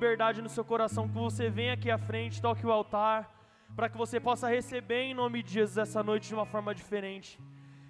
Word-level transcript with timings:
liberdade 0.00 0.40
no 0.40 0.48
seu 0.48 0.64
coração, 0.64 1.06
que 1.06 1.14
você 1.14 1.50
venha 1.50 1.74
aqui 1.74 1.90
à 1.90 1.98
frente, 1.98 2.40
toque 2.40 2.66
o 2.66 2.72
altar, 2.72 3.30
para 3.76 3.86
que 3.86 3.98
você 3.98 4.18
possa 4.18 4.48
receber 4.48 5.02
em 5.02 5.12
nome 5.12 5.42
de 5.42 5.52
Jesus 5.52 5.76
essa 5.76 6.02
noite 6.02 6.26
de 6.28 6.34
uma 6.34 6.46
forma 6.46 6.74
diferente. 6.74 7.38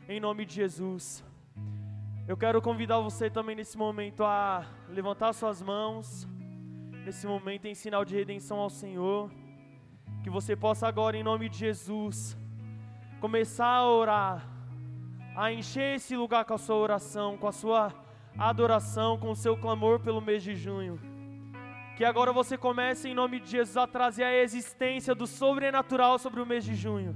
Em 0.08 0.18
nome 0.18 0.44
de 0.44 0.54
Jesus. 0.54 1.24
Eu 2.26 2.36
quero 2.36 2.60
convidar 2.60 2.98
você 2.98 3.30
também 3.30 3.54
nesse 3.54 3.78
momento 3.78 4.24
a 4.24 4.66
levantar 4.88 5.32
suas 5.32 5.62
mãos, 5.62 6.26
nesse 7.04 7.28
momento 7.28 7.66
em 7.66 7.76
sinal 7.76 8.04
de 8.04 8.17
redenção 8.17 8.58
ao 8.58 8.71
Senhor. 8.71 9.31
Que 10.24 10.31
você 10.31 10.56
possa 10.56 10.88
agora, 10.88 11.17
em 11.17 11.22
nome 11.22 11.49
de 11.49 11.58
Jesus, 11.58 12.37
começar 13.21 13.69
a 13.69 13.88
orar, 13.88 14.49
a 15.37 15.53
encher 15.53 15.95
esse 15.95 16.16
lugar 16.16 16.45
com 16.45 16.55
a 16.55 16.59
sua 16.59 16.74
oração, 16.74 17.38
com 17.38 17.47
a 17.47 17.52
sua 17.52 17.95
adoração, 18.37 19.16
com 19.16 19.30
o 19.30 19.37
seu 19.37 19.56
clamor 19.56 20.01
pelo 20.01 20.20
mês 20.20 20.42
de 20.42 20.56
junho. 20.56 21.09
Que 22.01 22.05
agora 22.06 22.32
você 22.32 22.56
comece, 22.56 23.10
em 23.10 23.14
nome 23.14 23.38
de 23.38 23.51
Jesus, 23.51 23.77
a 23.77 23.87
trazer 23.87 24.24
a 24.24 24.34
existência 24.34 25.14
do 25.14 25.27
sobrenatural 25.27 26.18
sobre 26.18 26.40
o 26.40 26.46
mês 26.46 26.64
de 26.64 26.74
junho. 26.74 27.14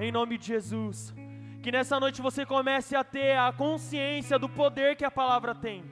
Em 0.00 0.10
nome 0.10 0.38
de 0.38 0.46
Jesus. 0.46 1.14
Que 1.62 1.70
nessa 1.70 2.00
noite 2.00 2.22
você 2.22 2.46
comece 2.46 2.96
a 2.96 3.04
ter 3.04 3.36
a 3.36 3.52
consciência 3.52 4.38
do 4.38 4.48
poder 4.48 4.96
que 4.96 5.04
a 5.04 5.10
palavra 5.10 5.54
tem. 5.54 5.84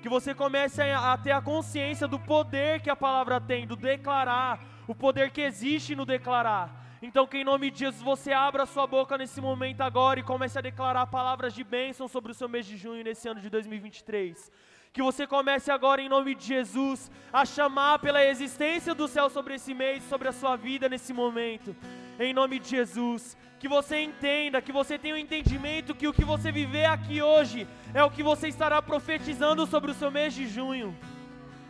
Que 0.00 0.08
você 0.08 0.34
comece 0.34 0.80
a 0.80 1.18
ter 1.18 1.32
a 1.32 1.42
consciência 1.42 2.08
do 2.08 2.18
poder 2.18 2.80
que 2.80 2.88
a 2.88 2.96
palavra 2.96 3.38
tem, 3.38 3.66
do 3.66 3.76
declarar, 3.76 4.64
o 4.86 4.94
poder 4.94 5.30
que 5.30 5.42
existe 5.42 5.94
no 5.94 6.06
declarar. 6.06 6.96
Então, 7.02 7.26
que 7.26 7.36
em 7.36 7.44
nome 7.44 7.70
de 7.70 7.80
Jesus 7.80 8.02
você 8.02 8.32
abra 8.32 8.64
sua 8.64 8.86
boca 8.86 9.18
nesse 9.18 9.38
momento 9.38 9.82
agora 9.82 10.18
e 10.18 10.22
comece 10.22 10.58
a 10.58 10.62
declarar 10.62 11.06
palavras 11.08 11.52
de 11.52 11.62
bênção 11.62 12.08
sobre 12.08 12.32
o 12.32 12.34
seu 12.34 12.48
mês 12.48 12.64
de 12.64 12.78
junho 12.78 13.04
nesse 13.04 13.28
ano 13.28 13.38
de 13.38 13.50
2023. 13.50 14.50
Que 14.98 15.02
você 15.10 15.28
comece 15.28 15.70
agora, 15.70 16.02
em 16.02 16.08
nome 16.08 16.34
de 16.34 16.44
Jesus, 16.44 17.08
a 17.32 17.44
chamar 17.44 18.00
pela 18.00 18.24
existência 18.24 18.96
do 18.96 19.06
céu 19.06 19.30
sobre 19.30 19.54
esse 19.54 19.72
mês, 19.72 20.02
sobre 20.08 20.26
a 20.26 20.32
sua 20.32 20.56
vida 20.56 20.88
nesse 20.88 21.12
momento. 21.12 21.76
Em 22.18 22.34
nome 22.34 22.58
de 22.58 22.68
Jesus. 22.68 23.36
Que 23.60 23.68
você 23.68 24.00
entenda, 24.00 24.60
que 24.60 24.72
você 24.72 24.98
tenha 24.98 25.14
o 25.14 25.16
um 25.16 25.20
entendimento 25.20 25.94
que 25.94 26.08
o 26.08 26.12
que 26.12 26.24
você 26.24 26.50
viver 26.50 26.86
aqui 26.86 27.22
hoje 27.22 27.64
é 27.94 28.02
o 28.02 28.10
que 28.10 28.24
você 28.24 28.48
estará 28.48 28.82
profetizando 28.82 29.68
sobre 29.68 29.92
o 29.92 29.94
seu 29.94 30.10
mês 30.10 30.34
de 30.34 30.48
junho. 30.48 30.98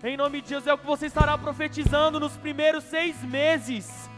Em 0.02 0.16
nome 0.16 0.40
de 0.40 0.48
Jesus, 0.48 0.66
é 0.66 0.72
o 0.72 0.78
que 0.78 0.86
você 0.86 1.04
estará 1.04 1.36
profetizando 1.36 2.18
nos 2.18 2.34
primeiros 2.38 2.84
seis 2.84 3.22
meses 3.22 4.08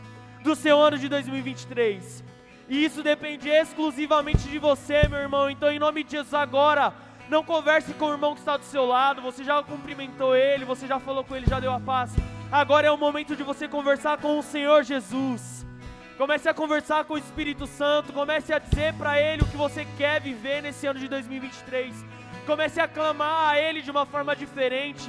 do 0.45 0.55
seu 0.55 0.78
ano 0.78 0.97
de 0.97 1.08
2023. 1.08 2.22
E 2.69 2.84
isso 2.84 3.02
depende 3.02 3.48
exclusivamente 3.48 4.48
de 4.48 4.61
você, 4.61 5.08
meu 5.08 5.19
irmão. 5.19 5.50
Então, 5.50 5.69
em 5.69 5.80
nome 5.80 6.05
de 6.05 6.12
Jesus, 6.12 6.33
agora, 6.33 6.95
não 7.31 7.45
converse 7.45 7.95
com 7.95 8.06
o 8.06 8.12
irmão 8.12 8.34
que 8.34 8.41
está 8.41 8.56
do 8.56 8.64
seu 8.64 8.84
lado. 8.84 9.23
Você 9.23 9.45
já 9.45 9.62
cumprimentou 9.62 10.34
ele, 10.34 10.64
você 10.64 10.86
já 10.86 10.98
falou 10.98 11.23
com 11.23 11.36
ele, 11.36 11.47
já 11.47 11.61
deu 11.61 11.73
a 11.73 11.78
paz. 11.78 12.12
Agora 12.50 12.89
é 12.89 12.91
o 12.91 12.98
momento 12.98 13.36
de 13.36 13.45
você 13.45 13.69
conversar 13.69 14.19
com 14.19 14.39
o 14.39 14.42
Senhor 14.42 14.83
Jesus. 14.83 15.64
Comece 16.19 16.48
a 16.48 16.53
conversar 16.53 17.05
com 17.05 17.14
o 17.14 17.19
Espírito 17.19 17.67
Santo. 17.67 18.12
Comece 18.12 18.53
a 18.53 18.58
dizer 18.58 18.92
para 18.95 19.20
ele 19.20 19.42
o 19.42 19.47
que 19.47 19.56
você 19.56 19.86
quer 19.97 20.20
viver 20.20 20.61
nesse 20.61 20.86
ano 20.86 20.98
de 20.98 21.06
2023. 21.06 21.95
Comece 22.45 22.81
a 22.81 22.89
clamar 22.89 23.51
a 23.51 23.58
ele 23.58 23.81
de 23.81 23.91
uma 23.92 24.05
forma 24.05 24.34
diferente. 24.34 25.08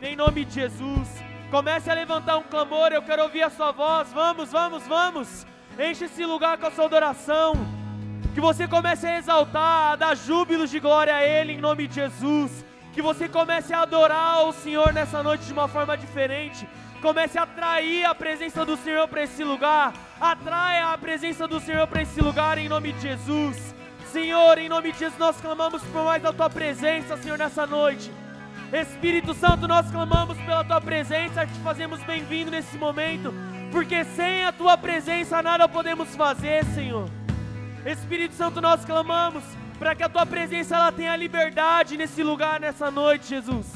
Em 0.00 0.16
nome 0.16 0.46
de 0.46 0.54
Jesus. 0.54 1.22
Comece 1.50 1.90
a 1.90 1.94
levantar 1.94 2.38
um 2.38 2.42
clamor, 2.42 2.92
eu 2.92 3.02
quero 3.02 3.22
ouvir 3.22 3.42
a 3.42 3.50
sua 3.50 3.72
voz. 3.72 4.10
Vamos, 4.12 4.50
vamos, 4.50 4.86
vamos. 4.86 5.46
Enche 5.78 6.06
esse 6.06 6.24
lugar 6.24 6.56
com 6.56 6.66
a 6.66 6.70
sua 6.70 6.86
adoração. 6.86 7.77
Que 8.34 8.40
você 8.40 8.68
comece 8.68 9.06
a 9.06 9.18
exaltar, 9.18 9.92
a 9.92 9.96
dar 9.96 10.16
júbilos 10.16 10.70
de 10.70 10.80
glória 10.80 11.14
a 11.14 11.24
Ele 11.24 11.52
em 11.52 11.60
nome 11.60 11.86
de 11.86 11.94
Jesus. 11.96 12.64
Que 12.92 13.02
você 13.02 13.28
comece 13.28 13.72
a 13.72 13.82
adorar 13.82 14.44
o 14.46 14.52
Senhor 14.52 14.92
nessa 14.92 15.22
noite 15.22 15.44
de 15.44 15.52
uma 15.52 15.68
forma 15.68 15.96
diferente. 15.96 16.68
Comece 17.00 17.38
a 17.38 17.42
atrair 17.42 18.04
a 18.04 18.14
presença 18.14 18.64
do 18.64 18.76
Senhor 18.76 19.06
para 19.08 19.22
esse 19.22 19.44
lugar. 19.44 19.92
Atraia 20.20 20.86
a 20.86 20.98
presença 20.98 21.46
do 21.46 21.60
Senhor 21.60 21.86
para 21.86 22.02
esse 22.02 22.20
lugar 22.20 22.58
em 22.58 22.68
nome 22.68 22.92
de 22.92 23.00
Jesus. 23.00 23.74
Senhor, 24.12 24.58
em 24.58 24.68
nome 24.68 24.90
de 24.92 24.98
Jesus, 24.98 25.18
nós 25.18 25.40
clamamos 25.40 25.82
por 25.82 26.04
mais 26.04 26.22
da 26.22 26.32
tua 26.32 26.48
presença, 26.48 27.16
Senhor, 27.18 27.38
nessa 27.38 27.66
noite. 27.66 28.10
Espírito 28.72 29.34
Santo, 29.34 29.68
nós 29.68 29.90
clamamos 29.90 30.36
pela 30.38 30.64
tua 30.64 30.80
presença, 30.80 31.46
te 31.46 31.58
fazemos 31.60 32.02
bem-vindo 32.02 32.50
nesse 32.50 32.76
momento, 32.76 33.32
porque 33.70 34.04
sem 34.04 34.44
a 34.44 34.52
tua 34.52 34.76
presença 34.76 35.42
nada 35.42 35.68
podemos 35.68 36.14
fazer, 36.16 36.64
Senhor. 36.74 37.17
Espírito 37.92 38.34
Santo, 38.34 38.60
nós 38.60 38.84
clamamos 38.84 39.42
para 39.78 39.94
que 39.94 40.02
a 40.02 40.08
tua 40.08 40.26
presença 40.26 40.74
ela 40.74 40.92
tenha 40.92 41.16
liberdade 41.16 41.96
nesse 41.96 42.22
lugar 42.22 42.60
nessa 42.60 42.90
noite, 42.90 43.28
Jesus. 43.28 43.66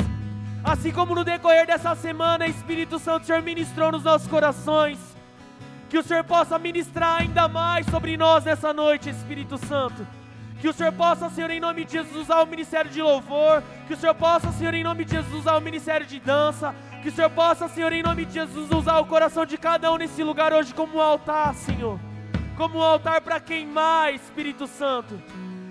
Assim 0.64 0.92
como 0.92 1.14
no 1.14 1.24
decorrer 1.24 1.66
dessa 1.66 1.94
semana, 1.94 2.46
Espírito 2.46 2.98
Santo, 2.98 3.22
o 3.22 3.26
Senhor 3.26 3.42
ministrou 3.42 3.90
nos 3.90 4.04
nossos 4.04 4.28
corações. 4.28 4.98
Que 5.88 5.98
o 5.98 6.02
Senhor 6.02 6.24
possa 6.24 6.58
ministrar 6.58 7.20
ainda 7.20 7.48
mais 7.48 7.86
sobre 7.86 8.16
nós 8.16 8.44
nessa 8.44 8.72
noite, 8.72 9.10
Espírito 9.10 9.58
Santo. 9.66 10.06
Que 10.60 10.68
o 10.68 10.72
Senhor 10.72 10.92
possa, 10.92 11.28
Senhor, 11.30 11.50
em 11.50 11.58
nome 11.58 11.84
de 11.84 11.92
Jesus, 11.92 12.16
usar 12.16 12.42
o 12.42 12.46
ministério 12.46 12.90
de 12.90 13.02
louvor. 13.02 13.62
Que 13.86 13.94
o 13.94 13.96
Senhor 13.96 14.14
possa, 14.14 14.52
Senhor, 14.52 14.74
em 14.74 14.84
nome 14.84 15.04
de 15.04 15.12
Jesus, 15.12 15.34
usar 15.34 15.56
o 15.56 15.60
ministério 15.60 16.06
de 16.06 16.20
dança. 16.20 16.74
Que 17.02 17.08
o 17.08 17.12
Senhor 17.12 17.30
possa, 17.30 17.66
Senhor, 17.66 17.92
em 17.92 18.02
nome 18.02 18.24
de 18.24 18.34
Jesus, 18.34 18.70
usar 18.70 18.98
o 18.98 19.06
coração 19.06 19.44
de 19.44 19.56
cada 19.58 19.90
um 19.92 19.96
nesse 19.96 20.22
lugar 20.22 20.52
hoje 20.52 20.72
como 20.72 20.98
um 20.98 21.00
altar, 21.00 21.54
Senhor. 21.54 21.98
Como 22.56 22.78
um 22.78 22.82
altar 22.82 23.20
para 23.20 23.40
queimar, 23.40 24.14
Espírito 24.14 24.66
Santo. 24.66 25.20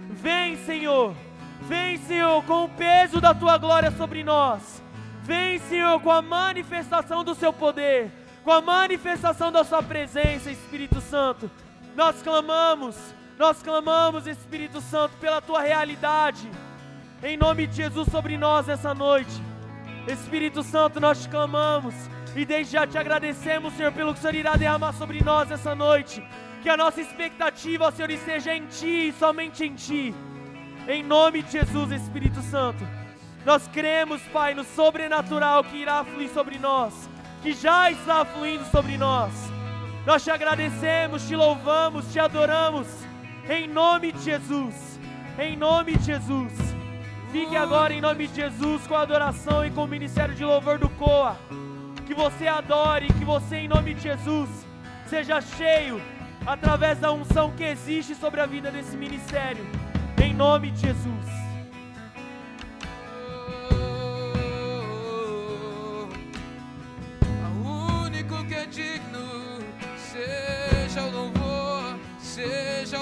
Vem, 0.09 0.57
Senhor. 0.57 1.15
Vem, 1.61 1.97
Senhor, 1.97 2.43
com 2.43 2.65
o 2.65 2.69
peso 2.69 3.21
da 3.21 3.33
tua 3.33 3.57
glória 3.57 3.91
sobre 3.91 4.23
nós. 4.23 4.81
Vem, 5.23 5.59
Senhor, 5.59 5.99
com 6.01 6.11
a 6.11 6.21
manifestação 6.21 7.23
do 7.23 7.35
seu 7.35 7.53
poder, 7.53 8.11
com 8.43 8.51
a 8.51 8.61
manifestação 8.61 9.51
da 9.51 9.63
sua 9.63 9.83
presença, 9.83 10.49
Espírito 10.49 10.99
Santo. 10.99 11.49
Nós 11.95 12.21
clamamos 12.21 12.95
nós 13.41 13.59
clamamos, 13.63 14.27
Espírito 14.27 14.79
Santo, 14.79 15.17
pela 15.17 15.41
tua 15.41 15.61
realidade, 15.61 16.47
em 17.23 17.35
nome 17.35 17.65
de 17.65 17.77
Jesus 17.77 18.07
sobre 18.09 18.37
nós 18.37 18.69
essa 18.69 18.93
noite. 18.93 19.31
Espírito 20.07 20.61
Santo, 20.61 20.99
nós 20.99 21.23
te 21.23 21.27
clamamos 21.27 21.95
e 22.35 22.45
desde 22.45 22.73
já 22.73 22.85
te 22.85 22.99
agradecemos, 22.99 23.73
Senhor, 23.73 23.91
pelo 23.91 24.13
que 24.13 24.19
o 24.19 24.21
Senhor 24.21 24.35
irá 24.35 24.55
derramar 24.55 24.93
sobre 24.93 25.23
nós 25.23 25.49
essa 25.49 25.73
noite. 25.73 26.23
Que 26.61 26.69
a 26.69 26.77
nossa 26.77 27.01
expectativa, 27.01 27.91
Senhor, 27.91 28.11
esteja 28.11 28.53
em 28.53 28.67
Ti 28.67 29.09
e 29.09 29.13
somente 29.13 29.65
em 29.65 29.73
Ti. 29.73 30.13
Em 30.87 31.01
nome 31.03 31.41
de 31.41 31.53
Jesus, 31.53 31.91
Espírito 31.91 32.39
Santo. 32.43 32.87
Nós 33.43 33.67
cremos, 33.67 34.21
Pai, 34.31 34.53
no 34.53 34.63
sobrenatural 34.63 35.63
que 35.63 35.77
irá 35.77 36.03
fluir 36.03 36.29
sobre 36.29 36.59
nós, 36.59 37.09
que 37.41 37.53
já 37.53 37.89
está 37.89 38.23
fluindo 38.23 38.63
sobre 38.65 38.95
nós. 38.95 39.31
Nós 40.05 40.23
te 40.23 40.29
agradecemos, 40.29 41.27
te 41.27 41.35
louvamos, 41.35 42.11
te 42.11 42.19
adoramos 42.19 42.87
em 43.49 43.67
nome 43.67 44.11
de 44.11 44.21
Jesus. 44.21 44.99
Em 45.39 45.57
nome 45.57 45.97
de 45.97 46.05
Jesus. 46.05 46.53
Fique 47.31 47.55
agora 47.55 47.91
em 47.91 48.01
nome 48.01 48.27
de 48.27 48.35
Jesus 48.35 48.85
com 48.85 48.95
a 48.95 49.01
adoração 49.01 49.65
e 49.65 49.71
com 49.71 49.85
o 49.85 49.87
ministério 49.87 50.35
de 50.35 50.45
louvor 50.45 50.77
do 50.77 50.89
Coa. 50.89 51.35
Que 52.05 52.13
você 52.13 52.47
adore, 52.47 53.07
que 53.07 53.25
você 53.25 53.55
em 53.57 53.67
nome 53.67 53.95
de 53.95 54.01
Jesus 54.01 54.49
seja 55.07 55.41
cheio 55.41 55.99
através 56.45 56.99
da 56.99 57.11
unção 57.11 57.51
que 57.51 57.63
existe 57.63 58.15
sobre 58.15 58.41
a 58.41 58.45
vida 58.45 58.71
desse 58.71 58.97
ministério. 58.97 59.65
Em 60.21 60.33
nome 60.33 60.71
de 60.71 60.81
Jesus. 60.81 61.25
O 67.63 68.03
único 68.05 68.43
que 68.45 68.53
é 68.53 68.65
digno 68.65 69.59
seja 69.97 71.03
o 71.03 71.11
louvor, 71.11 71.97
seja 72.19 72.97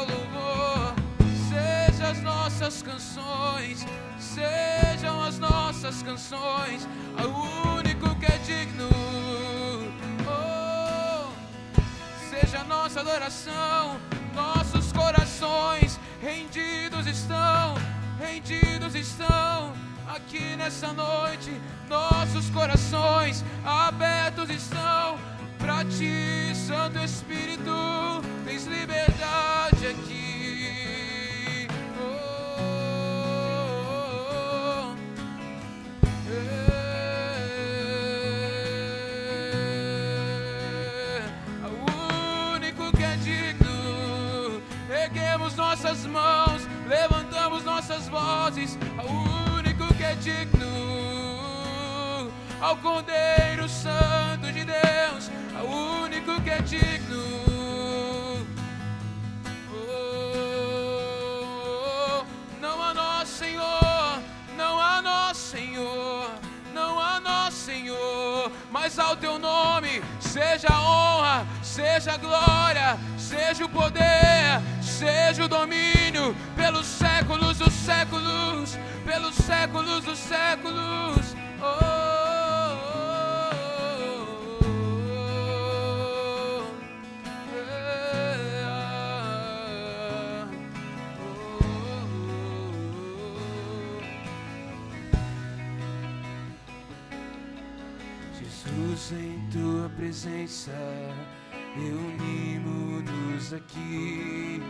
as 2.09 2.21
nossas 2.23 2.81
canções, 2.81 3.85
sejam 4.17 5.21
as 5.21 5.37
nossas 5.37 6.01
canções, 6.01 6.87
o 7.17 7.77
único 7.77 8.15
que 8.15 8.25
é 8.25 8.37
digno. 8.39 9.18
Nossa 12.69 12.99
adoração, 12.99 13.99
nossos 14.35 14.93
corações 14.93 15.99
rendidos 16.21 17.07
estão, 17.07 17.73
rendidos 18.19 18.93
estão. 18.93 19.73
Aqui 20.07 20.55
nessa 20.55 20.93
noite, 20.93 21.51
nossos 21.87 22.49
corações 22.51 23.43
abertos 23.65 24.49
estão 24.49 25.17
para 25.57 25.83
ti, 25.85 26.55
Santo 26.55 26.99
Espírito, 26.99 27.71
tens 28.45 28.65
liberdade 28.65 29.87
aqui. 29.87 30.18
Levantamos 46.89 47.63
nossas 47.63 48.07
vozes 48.07 48.77
ao 48.97 49.05
único 49.55 49.93
que 49.93 50.03
é 50.03 50.15
digno, 50.15 50.67
ao 52.59 52.75
Cordeiro 52.77 53.69
Santo 53.69 54.51
de 54.51 54.65
Deus, 54.65 55.29
ao 55.57 55.67
único 55.67 56.41
que 56.41 56.49
é 56.49 56.61
digno. 56.63 57.29
Oh, 68.01 68.51
mas 68.71 68.97
ao 68.97 69.15
teu 69.15 69.37
nome 69.37 70.01
seja 70.19 70.67
honra, 70.71 71.45
seja 71.61 72.17
glória, 72.17 72.97
seja 73.17 73.65
o 73.65 73.69
poder, 73.69 74.61
seja 74.99 75.45
o 75.45 75.47
domínio 75.47 76.35
pelos 76.57 76.85
séculos 76.85 77.57
dos 77.57 77.71
séculos, 77.71 78.77
pelos 79.05 79.33
séculos 79.35 80.03
dos 80.03 80.19
séculos. 80.19 81.35
Oh, 81.61 81.65
oh, 81.65 82.19
oh, 86.61 86.67
Jesus, 98.37 99.13
em 99.13 99.47
tua 99.49 99.89
presença, 99.95 100.73
reunimos-nos 103.39 103.53
aqui, 103.53 104.61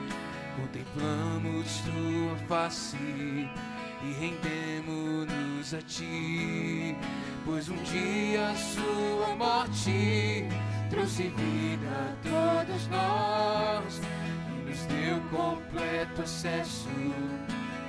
contemplamos 0.55 1.81
tua 1.81 2.35
face 2.47 2.97
e 4.01 4.13
rendemos-nos 4.19 5.73
a 5.73 5.81
ti, 5.81 6.95
pois 7.45 7.67
um 7.69 7.77
dia 7.83 8.49
a 8.49 8.55
sua 8.55 9.35
morte 9.35 10.47
trouxe 10.89 11.23
vida 11.29 11.87
a 11.89 12.65
todos 12.65 12.87
nós 12.87 14.01
e 14.47 14.69
nos 14.69 14.85
deu 14.85 15.19
completo 15.31 16.21
acesso 16.21 16.89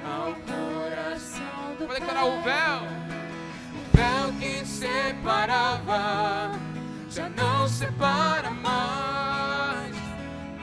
ao 0.04 0.34
coração 0.34 1.76
do 1.78 1.86
Vou 1.86 1.94
declarar 1.94 2.24
o 2.24 2.42
véu. 2.42 2.82
o 3.74 3.96
véu 3.96 4.32
que 4.40 4.66
separava 4.66 6.52
já 7.10 7.28
não 7.28 7.68
separa 7.68 8.50
mais. 8.50 9.29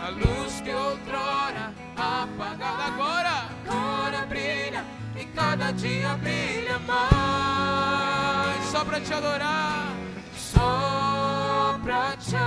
A 0.08 0.10
luz 0.10 0.62
que 0.62 0.72
outrora 0.72 1.74
apagada 1.98 2.84
agora, 2.86 3.50
agora 3.66 4.26
brilha 4.26 4.86
e 5.20 5.26
cada 5.36 5.72
dia 5.72 6.16
brilha 6.16 6.80
mais. 6.80 8.64
Só 8.72 8.86
pra 8.86 9.02
te 9.02 9.14
adorar. 9.14 9.92
Só 10.34 11.78
pra 11.84 12.16
te 12.16 12.38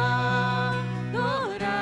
adorar 1.11 1.75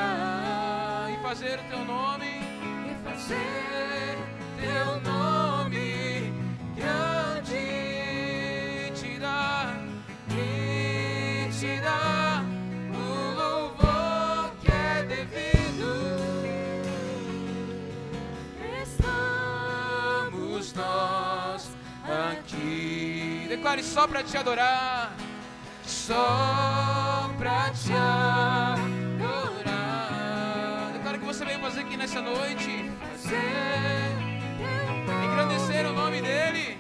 E 1.13 1.17
fazer 1.23 1.61
teu 1.71 1.85
nome. 1.85 2.27
e 2.27 2.97
fazer 3.05 4.19
teu 4.61 5.01
nome 5.13 6.33
grande 6.75 7.63
Te 8.97 9.17
dar. 9.21 9.77
te 10.29 11.81
dar 11.81 12.18
nós 20.79 21.71
aqui. 22.31 23.47
Declare 23.49 23.83
só 23.83 24.07
pra 24.07 24.23
te 24.23 24.37
adorar. 24.37 25.13
Só 25.85 27.31
pra 27.37 27.71
te 27.71 27.93
adorar. 27.93 28.93
Declare 30.93 31.19
que 31.19 31.25
você 31.25 31.45
veio 31.45 31.61
fazer 31.61 31.81
aqui 31.81 31.97
nessa 31.97 32.23
noite. 32.23 32.91
Engrandecer 35.25 35.87
o 35.87 35.93
nome 35.93 36.23
dele. 36.23 36.79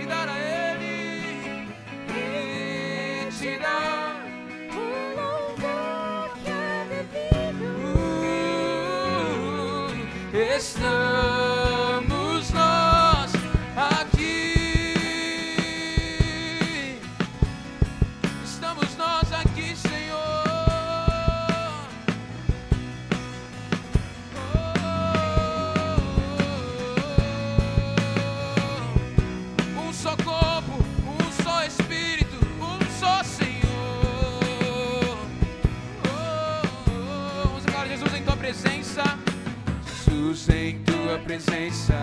E 0.00 0.06
dar 0.06 0.28
a 0.28 0.38
ele. 0.38 1.68
e 2.10 3.28
te 3.30 3.58
dar 3.58 4.24
o 4.72 4.80
louvor 5.16 6.30
Jesus, 40.28 40.48
em 40.50 40.78
tua 40.82 41.18
presença, 41.24 41.94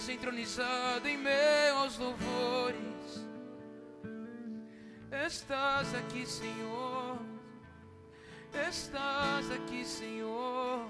És 0.00 0.08
entronizado 0.08 1.06
em 1.06 1.18
meio 1.18 1.74
aos 1.76 1.98
louvores. 1.98 3.26
Estás 5.26 5.94
aqui, 5.94 6.24
Senhor. 6.24 7.18
Estás 8.66 9.50
aqui, 9.50 9.84
Senhor. 9.84 10.88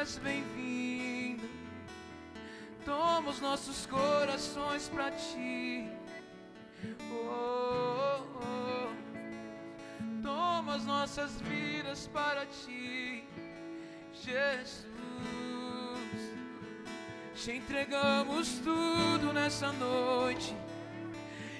És 0.00 0.18
bem-vindo. 0.18 1.48
Toma 2.84 3.30
os 3.30 3.40
nossos 3.40 3.86
corações 3.86 4.88
para 4.88 5.12
ti. 5.12 5.88
Oh, 7.12 8.24
oh, 8.34 8.40
oh. 8.42 10.20
Toma 10.20 10.74
as 10.74 10.84
nossas 10.84 11.40
vidas 11.42 12.08
para 12.08 12.44
ti, 12.46 13.24
Jesus. 14.14 15.09
Te 17.42 17.56
entregamos 17.56 18.58
tudo 18.58 19.32
nessa 19.32 19.72
noite. 19.72 20.54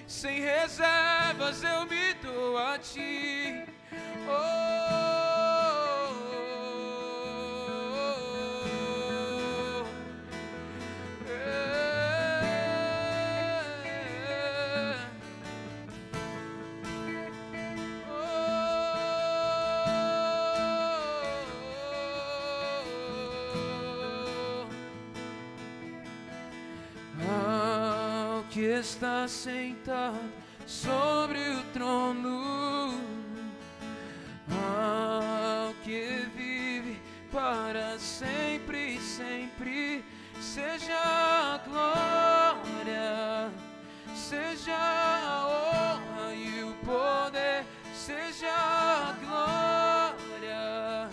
Sem 0.06 0.42
reservas 0.42 1.62
eu 1.62 1.86
me 1.86 2.12
dou 2.22 2.58
a 2.58 2.78
ti. 2.78 3.64
Oh, 4.28 4.99
está 28.80 29.28
sentado 29.28 30.18
sobre 30.66 31.38
o 31.38 31.62
trono, 31.74 32.94
ao 34.48 35.74
que 35.84 36.26
vive 36.34 36.98
para 37.30 37.98
sempre 37.98 38.94
e 38.94 39.00
sempre, 39.00 40.04
seja 40.40 40.96
a 40.96 41.60
glória, 41.68 43.50
seja 44.14 44.74
a 44.74 45.46
honra 45.46 46.34
e 46.34 46.64
o 46.64 46.72
poder, 46.82 47.66
seja 47.94 48.50
a 48.50 49.14
glória, 49.20 51.10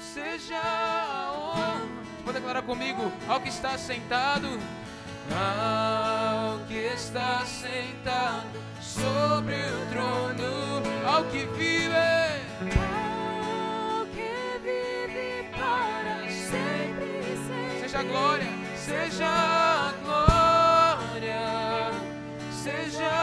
seja 0.00 0.58
a 0.58 1.32
honra. 1.32 1.82
Pode 2.24 2.38
declarar 2.38 2.62
comigo 2.62 3.12
ao 3.28 3.38
que 3.38 3.50
está 3.50 3.76
sentado, 3.76 4.48
ao 5.30 6.51
está 7.02 7.44
sentado 7.44 8.46
sobre 8.80 9.54
o 9.54 9.86
trono, 9.90 10.82
ao 11.04 11.24
que 11.24 11.46
vive. 11.58 11.92
Ao 12.78 14.06
que 14.06 14.32
vive 14.62 15.50
para 15.50 16.16
sempre, 16.30 17.10
sempre. 17.48 17.80
Seja 17.80 17.98
a 17.98 18.04
glória, 18.04 18.52
seja 18.76 19.26
a 19.26 19.92
glória, 20.04 21.44
seja 22.52 23.08
a 23.08 23.21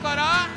decorar. 0.00 0.49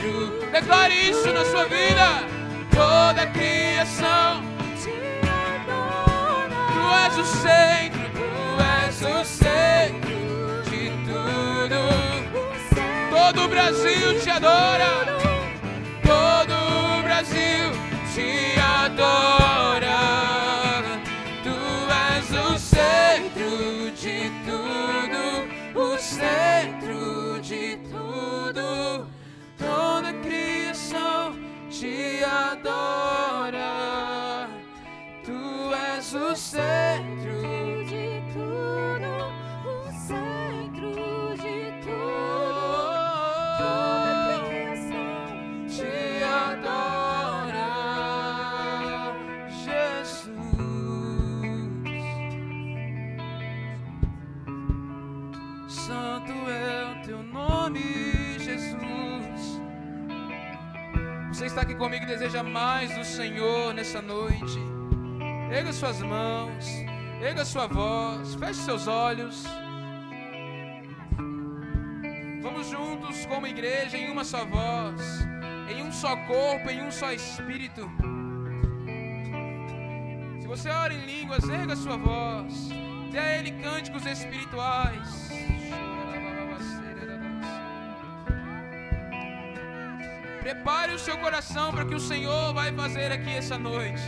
dentro. 0.00 0.50
Declare 0.50 0.94
isso 0.94 1.32
na 1.32 1.44
sua 1.44 1.64
vida. 1.66 2.24
Toda 2.70 3.26
criação 3.26 4.42
te 4.82 4.90
adora. 5.28 6.56
Tu 6.72 6.82
és 7.04 7.18
o 7.18 7.24
centro, 7.24 8.10
tu 8.14 8.28
és 8.62 9.02
o 9.02 9.24
centro 9.24 10.16
de 10.70 10.90
tudo. 11.06 11.80
Todo 13.10 13.44
o 13.44 13.48
Brasil 13.48 14.20
te 14.20 14.30
adora. 14.30 15.18
Todo 16.02 16.54
o 16.54 17.02
Brasil 17.02 17.72
te 18.14 18.58
adora. 18.58 19.98
Tu 21.42 21.56
és 22.12 22.30
o 22.32 22.58
centro 22.58 23.90
de 23.92 24.30
tudo, 24.46 25.78
o 25.78 25.98
centro. 25.98 26.79
te 31.80 32.22
adora. 32.24 33.72
Tu 35.24 35.72
és 35.96 36.14
o 36.14 36.36
centro. 36.36 37.39
está 61.60 61.72
aqui 61.72 61.78
comigo 61.78 62.04
e 62.04 62.06
deseja 62.06 62.42
mais 62.42 62.94
do 62.96 63.04
Senhor 63.04 63.74
nessa 63.74 64.00
noite, 64.00 64.58
erga 65.52 65.70
suas 65.74 66.00
mãos, 66.00 66.64
erga 67.20 67.44
sua 67.44 67.66
voz, 67.66 68.34
feche 68.36 68.62
seus 68.62 68.88
olhos. 68.88 69.44
Vamos 72.40 72.66
juntos, 72.70 73.26
como 73.26 73.46
igreja, 73.46 73.98
em 73.98 74.10
uma 74.10 74.24
só 74.24 74.42
voz, 74.46 75.02
em 75.68 75.82
um 75.82 75.92
só 75.92 76.16
corpo, 76.24 76.70
em 76.70 76.82
um 76.82 76.90
só 76.90 77.12
espírito. 77.12 77.86
Se 80.40 80.46
você 80.46 80.70
ora 80.70 80.94
em 80.94 81.04
línguas, 81.04 81.46
erga 81.46 81.76
sua 81.76 81.98
voz, 81.98 82.70
dê 83.12 83.18
a 83.18 83.38
Ele 83.38 83.50
cânticos 83.62 84.06
espirituais. 84.06 85.30
Prepare 90.40 90.94
o 90.94 90.98
seu 90.98 91.18
coração 91.18 91.70
para 91.70 91.84
que 91.84 91.94
o 91.94 92.00
Senhor 92.00 92.54
vai 92.54 92.72
fazer 92.72 93.12
aqui 93.12 93.28
essa 93.28 93.58
noite. 93.58 94.02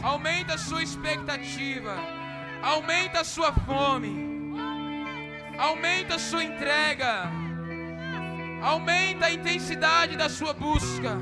Aumenta 0.00 0.54
a 0.54 0.58
sua 0.58 0.82
expectativa. 0.84 1.96
Aumenta 2.62 3.20
a 3.20 3.24
sua 3.24 3.52
fome. 3.52 4.54
Aumenta 5.58 6.14
a 6.14 6.18
sua 6.18 6.44
entrega. 6.44 7.28
Aumenta 8.62 9.26
a 9.26 9.32
intensidade 9.32 10.16
da 10.16 10.28
sua 10.28 10.54
busca. 10.54 11.18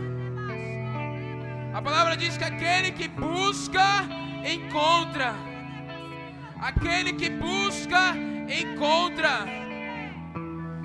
A 1.72 1.80
palavra 1.80 2.14
diz 2.14 2.36
que 2.36 2.44
aquele 2.44 2.90
que 2.90 3.08
busca, 3.08 4.04
encontra. 4.44 5.34
Aquele 6.60 7.14
que 7.14 7.30
busca, 7.30 8.14
encontra. 8.62 9.46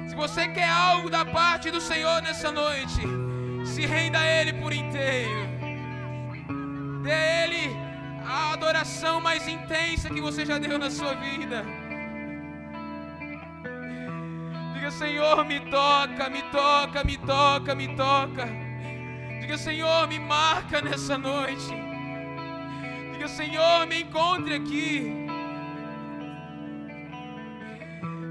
Se 0.08 0.16
você 0.16 0.48
quer 0.48 0.70
algo 0.70 1.10
da 1.10 1.26
parte 1.26 1.70
do 1.70 1.82
Senhor 1.82 2.22
nessa 2.22 2.50
noite, 2.50 3.25
se 3.66 3.86
renda 3.86 4.20
a 4.20 4.26
Ele 4.26 4.54
por 4.54 4.74
inteiro. 4.74 5.50
Dê 7.04 7.12
a 7.12 7.44
Ele 7.44 7.76
a 8.26 8.54
adoração 8.54 9.22
mais 9.22 9.48
intensa 9.48 10.10
que 10.10 10.22
você 10.22 10.46
já 10.46 10.58
deu 10.58 10.78
na 10.78 10.90
sua 10.90 11.14
vida. 11.16 11.64
Diga, 14.74 14.92
Senhor, 14.92 15.46
me 15.46 15.60
toca, 15.62 16.30
me 16.30 16.42
toca, 16.44 17.04
me 17.04 17.18
toca, 17.18 17.76
me 17.76 17.96
toca. 17.96 18.48
Diga, 19.42 19.58
Senhor, 19.58 20.08
me 20.08 20.20
marca 20.20 20.82
nessa 20.82 21.18
noite. 21.18 21.74
Diga, 23.14 23.28
Senhor, 23.28 23.88
me 23.88 24.04
encontre 24.04 24.56
aqui. 24.56 25.26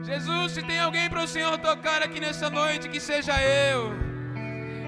Jesus, 0.05 0.53
se 0.53 0.62
tem 0.62 0.79
alguém 0.79 1.09
para 1.09 1.23
o 1.23 1.27
Senhor 1.27 1.57
tocar 1.59 2.03
aqui 2.03 2.20
nessa 2.20 2.51
noite, 2.51 2.88
que 2.88 3.01
seja 3.01 3.33
eu. 3.42 4.13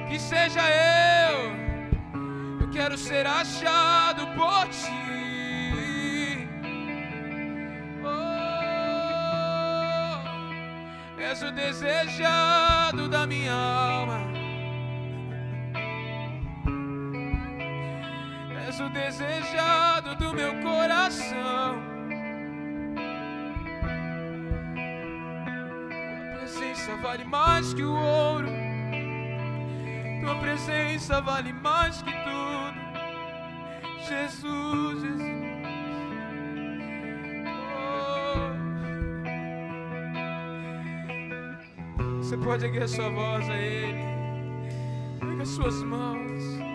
Que 0.09 0.19
seja 0.21 0.61
eu. 0.61 1.57
Eu 2.61 2.71
quero 2.71 2.97
ser 2.97 3.27
achado 3.27 4.27
por 4.35 4.69
ti. 4.69 6.49
Oh, 8.05 8.87
és 11.21 11.43
o 11.43 11.51
desejado 11.51 13.09
da 13.09 13.27
minha 13.27 13.53
alma. 13.53 14.21
És 18.67 18.79
o 18.81 18.89
desejado 18.91 20.15
do 20.17 20.33
meu 20.33 20.55
coração. 20.63 21.83
Tua 26.15 26.39
presença 26.39 26.97
vale 27.03 27.25
mais 27.25 27.75
que 27.75 27.83
o 27.83 27.93
ouro. 27.93 28.76
Tua 30.21 30.35
presença 30.41 31.21
vale 31.21 31.53
mais 31.53 32.03
que 32.03 32.13
tudo. 32.13 32.87
Jesus, 34.09 35.03
Jesus. 35.03 35.23
Oh. 41.99 42.17
Você 42.19 42.37
pode 42.37 42.65
erguer 42.65 42.89
sua 42.89 43.09
voz 43.11 43.49
a 43.49 43.57
Ele. 43.57 44.05
Pega 45.21 45.43
as 45.43 45.49
suas 45.49 45.83
mãos. 45.83 46.66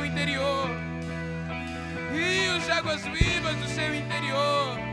Seu 0.00 0.06
interior. 0.06 0.70
Rios 2.12 2.64
de 2.64 2.72
águas 2.72 3.02
vivas 3.02 3.56
do 3.56 3.68
seu 3.68 3.94
interior. 3.94 4.90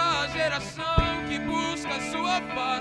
A 0.00 0.26
geração 0.28 0.96
que 1.28 1.38
busca 1.40 2.00
sua 2.12 2.40
face, 2.54 2.77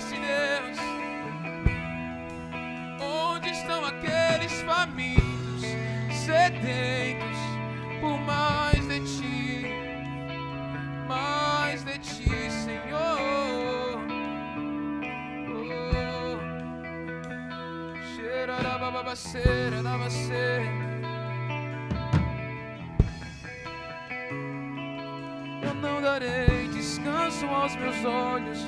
descanso 27.37 27.45
aos 27.53 27.75
meus 27.75 28.05
olhos. 28.05 28.59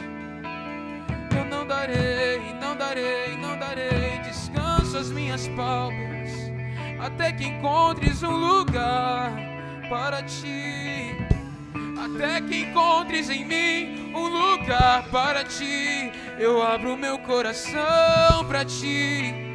Eu 1.36 1.46
não 1.46 1.66
darei, 1.66 2.54
não 2.62 2.76
darei, 2.76 3.36
não 3.38 3.58
darei 3.58 4.20
descanso 4.24 4.98
às 4.98 5.10
minhas 5.10 5.48
pálpebras, 5.50 6.32
até 7.00 7.32
que 7.32 7.46
encontres 7.46 8.22
um 8.22 8.36
lugar 8.36 9.32
para 9.90 10.22
ti. 10.24 11.16
Até 12.00 12.42
que 12.42 12.62
encontres 12.62 13.30
em 13.30 13.46
mim 13.46 14.14
um 14.14 14.28
lugar 14.28 15.04
para 15.10 15.44
ti. 15.44 16.12
Eu 16.38 16.62
abro 16.62 16.96
meu 16.96 17.18
coração 17.20 18.46
para 18.48 18.64
ti. 18.66 19.49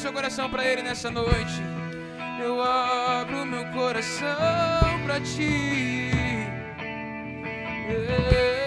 Seu 0.00 0.12
coração 0.14 0.48
para 0.48 0.64
Ele 0.64 0.82
nessa 0.82 1.10
noite. 1.10 1.60
Eu 2.42 2.62
abro 2.62 3.44
meu 3.44 3.66
coração 3.66 4.26
para 5.04 5.20
ti. 5.20 6.10
É. 7.90 8.59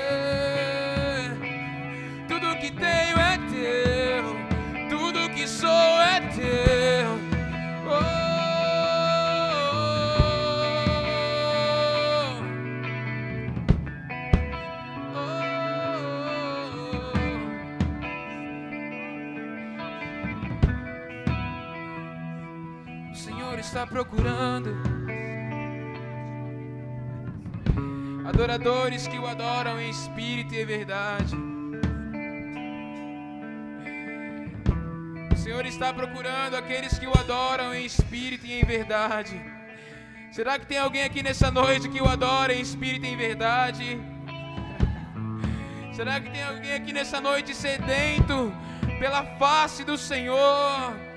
adoradores 28.64 29.08
que 29.08 29.20
o 29.20 29.28
adoram 29.28 29.78
em 29.82 29.90
espírito 29.90 30.56
e 30.56 30.62
em 30.62 30.66
verdade. 30.66 31.36
O 35.34 35.36
Senhor 35.36 35.66
está 35.66 35.94
procurando 35.94 36.56
aqueles 36.56 36.98
que 36.98 37.06
o 37.06 37.12
adoram 37.12 37.76
em 37.76 37.86
espírito 37.86 38.46
e 38.46 38.54
em 38.54 38.64
verdade. 38.64 39.36
Será 40.32 40.58
que 40.58 40.66
tem 40.66 40.78
alguém 40.78 41.04
aqui 41.04 41.22
nessa 41.22 41.52
noite 41.52 41.90
que 41.90 42.02
o 42.02 42.08
adora 42.08 42.54
em 42.54 42.62
espírito 42.62 43.06
e 43.06 43.10
em 43.10 43.18
verdade? 43.18 44.00
Será 45.94 46.22
que 46.22 46.32
tem 46.32 46.44
alguém 46.44 46.74
aqui 46.74 46.94
nessa 46.94 47.20
noite 47.20 47.54
sedento 47.54 48.54
pela 48.98 49.26
face 49.38 49.84
do 49.84 49.98
Senhor? 49.98 51.13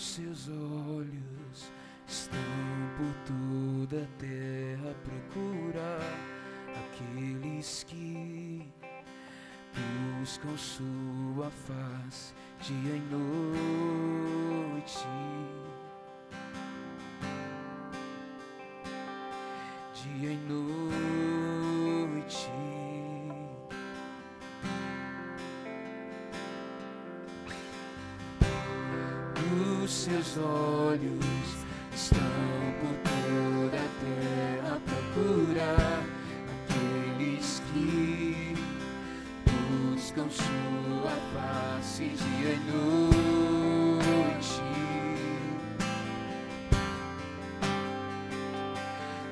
Os 0.00 0.14
seus 0.14 0.48
olhos 0.48 1.70
estão 2.08 2.40
por 2.96 3.14
toda 3.26 4.02
a 4.02 4.06
terra 4.18 4.94
procurar 5.04 6.00
aqueles 6.86 7.84
que 7.86 8.66
buscam 10.18 10.56
sua 10.56 11.50
face 11.50 12.32
dia 12.62 12.96
e 12.96 13.00
noite. 13.10 15.06
Dia 19.92 20.32
e 20.32 20.36
noite. 20.48 21.09
Os 29.90 29.96
seus 30.04 30.38
olhos 30.38 31.18
estão 31.92 32.20
por 32.78 32.94
toda 33.02 33.76
a 33.76 33.88
terra 33.98 34.76
a 34.76 34.78
procurar 34.88 36.04
aqueles 36.68 37.60
que 37.72 38.54
buscam 39.90 40.28
sua 40.30 41.10
face 41.34 42.04
dia 42.04 42.52
e 42.52 42.60
noite. 42.70 44.62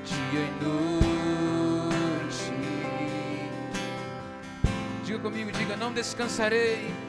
Dia 0.03 0.41
e 0.41 0.51
noite. 0.61 2.51
Diga 5.05 5.19
comigo, 5.19 5.51
diga, 5.53 5.77
não 5.77 5.93
descansarei. 5.93 7.08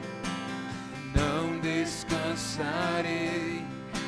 Descansarei 2.41 3.61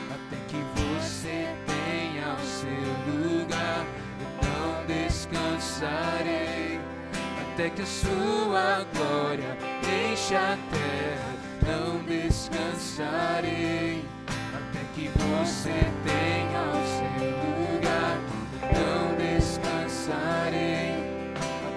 até 0.10 0.38
que 0.48 0.58
você 0.76 1.54
tenha 1.68 2.34
o 2.34 2.42
seu 2.42 2.90
lugar. 3.14 3.86
Não 4.42 4.84
descansarei 4.88 6.80
até 7.42 7.70
que 7.70 7.84
a 7.84 7.86
sua 7.86 8.88
glória 8.96 9.56
encha 10.12 10.40
a 10.40 10.58
terra. 10.72 11.36
Não 11.62 12.00
descansarei 12.06 14.04
até 14.52 14.80
que 14.96 15.10
você 15.10 15.86
tenha 16.04 16.62
o 16.72 16.84
seu 16.90 17.30
lugar. 17.76 18.18
Não 18.74 19.16
descansarei 19.16 20.96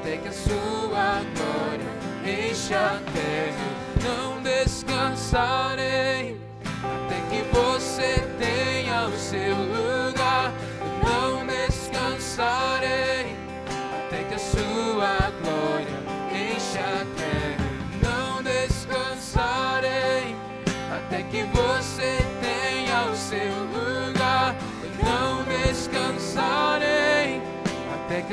até 0.01 0.17
que 0.17 0.29
a 0.29 0.33
sua 0.33 1.21
glória 1.37 1.91
encha 2.25 2.79
a 2.79 2.99
terra. 3.13 3.69
Não 4.03 4.41
descansarei 4.43 6.46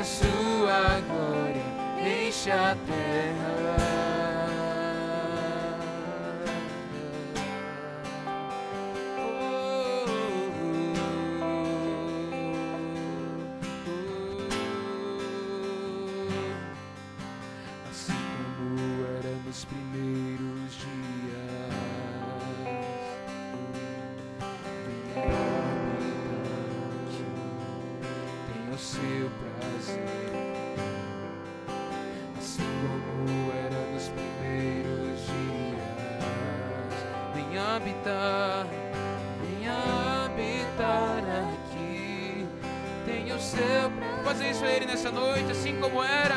sua 0.04 1.00
glória 1.08 1.62
encha 2.06 2.72
a 2.72 2.76
terra. 2.86 4.13
Isso 45.04 45.08
a 45.08 45.10
Ele 45.10 45.10
nessa 45.10 45.10
noite, 45.12 45.52
assim 45.52 45.76
como 45.76 46.02
era, 46.02 46.33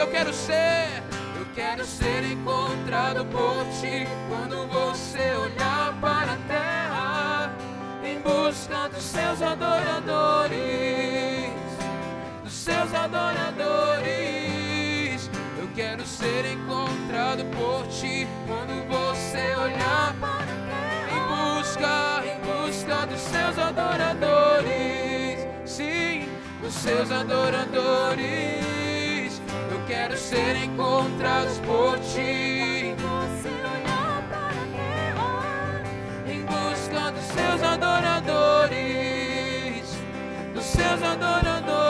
eu 0.00 0.06
quero 0.06 0.32
ser, 0.32 1.02
eu 1.38 1.44
quero 1.54 1.84
ser 1.84 2.24
encontrado 2.24 3.22
por 3.26 3.66
ti 3.78 4.08
quando 4.30 4.66
você 4.68 5.34
olhar 5.34 5.94
para 6.00 6.32
a 6.32 6.38
terra 6.48 7.52
em 8.02 8.18
busca 8.20 8.88
dos 8.88 9.02
seus 9.02 9.42
adoradores, 9.42 11.50
dos 12.42 12.52
seus 12.52 12.94
adoradores. 12.94 15.28
Eu 15.58 15.68
quero 15.74 16.06
ser 16.06 16.46
encontrado 16.46 17.44
por 17.56 17.86
ti 17.88 18.26
quando 18.46 18.88
você 18.88 19.54
olhar 19.54 20.14
em 21.12 21.20
busca, 21.28 22.24
em 22.24 22.40
busca 22.40 23.06
dos 23.06 23.20
seus 23.20 23.58
adoradores. 23.58 25.46
Sim, 25.66 26.26
dos 26.62 26.72
seus 26.72 27.10
adoradores. 27.10 28.79
Quero 29.90 30.16
ser 30.16 30.54
encontrados 30.54 31.58
por 31.66 31.98
ti 31.98 32.94
em 36.26 36.44
busca 36.44 37.10
dos 37.10 37.24
seus 37.24 37.60
adoradores, 37.60 38.78
dos 40.54 40.64
seus 40.64 41.02
adoradores. 41.02 41.89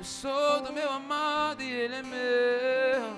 Eu 0.00 0.04
sou 0.04 0.62
do 0.62 0.72
meu 0.72 0.90
amado 0.90 1.62
e 1.62 1.70
ele 1.70 1.96
é 1.96 2.02
meu. 2.02 3.16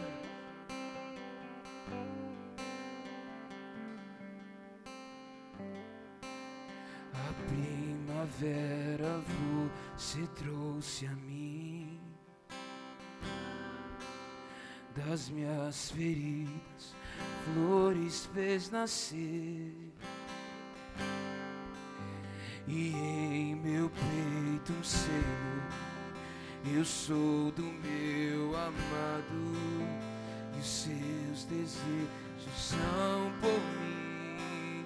A 7.15 7.33
primavera 7.47 9.23
você 9.97 10.27
trouxe 10.35 11.07
a 11.07 11.15
mim 11.15 12.01
das 14.97 15.29
minhas 15.29 15.93
feridas, 15.93 16.97
flores 17.45 18.29
fez 18.35 18.71
nascer 18.73 19.73
e 22.67 22.93
em 22.93 23.55
meu 23.55 23.89
peito 23.89 24.73
um 24.73 24.83
selo 24.83 25.82
eu 26.65 26.85
sou 26.85 27.51
do 27.51 27.63
meu 27.63 28.57
amado 28.57 29.53
e 30.57 30.63
seus 30.63 31.45
desejos 31.45 32.57
são 32.57 33.33
por 33.41 33.61
mim. 33.81 34.85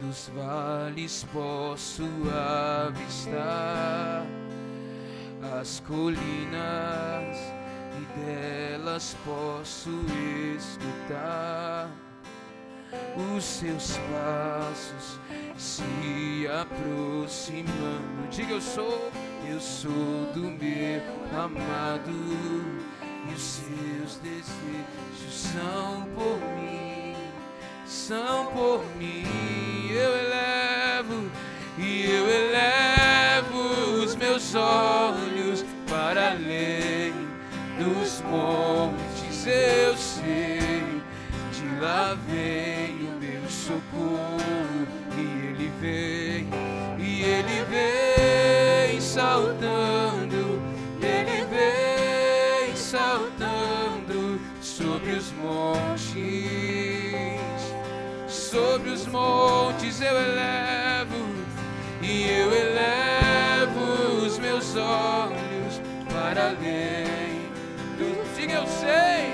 Dos 0.00 0.30
vales 0.34 1.26
posso 1.32 2.04
avistar 2.86 4.26
as 5.60 5.80
colinas 5.80 7.38
e 7.96 8.20
delas 8.20 9.16
posso 9.24 9.90
escutar 10.58 11.90
os 13.16 13.44
seus 13.44 13.98
passos 14.10 15.18
se 15.56 16.46
aproximando. 16.48 18.28
Diga 18.30 18.54
eu 18.54 18.60
sou, 18.60 19.10
eu 19.48 19.60
sou 19.60 20.26
do 20.34 20.40
meu 20.40 21.02
amado 21.38 22.10
e 23.28 23.34
os 23.34 23.42
seus 23.42 24.16
desejos 24.16 25.32
são 25.32 26.06
por 26.14 26.38
mim, 26.56 27.14
são 27.86 28.46
por 28.46 28.84
mim. 28.96 29.90
Eu 29.90 30.16
elevo 30.16 31.30
e 31.78 32.04
eu 32.04 32.28
elevo 32.28 34.02
os 34.02 34.16
meus 34.16 34.54
olhos 34.54 35.64
para 35.88 36.32
além 36.32 37.12
dos 37.78 38.20
montes. 38.22 39.46
Eu 39.46 39.96
sei 39.96 40.82
de 41.52 41.80
lá 41.80 42.16
vem 42.26 42.81
socorro. 43.62 44.86
E 45.16 45.20
ele 45.20 45.72
vem, 45.80 46.48
e 46.98 47.22
ele 47.22 47.64
vem 47.70 49.00
saltando, 49.00 50.60
ele 51.00 51.44
vem 51.46 52.76
saltando 52.76 54.40
sobre 54.60 55.12
os 55.12 55.32
montes. 55.32 56.12
Sobre 58.26 58.90
os 58.90 59.06
montes 59.06 60.00
eu 60.00 60.16
elevo, 60.16 61.24
e 62.02 62.24
eu 62.24 62.52
elevo 62.52 64.26
os 64.26 64.38
meus 64.38 64.76
olhos 64.76 65.80
para 66.12 66.48
além 66.48 67.42
do. 67.96 68.22
Diga 68.34 68.54
eu 68.54 68.66
sei. 68.66 69.31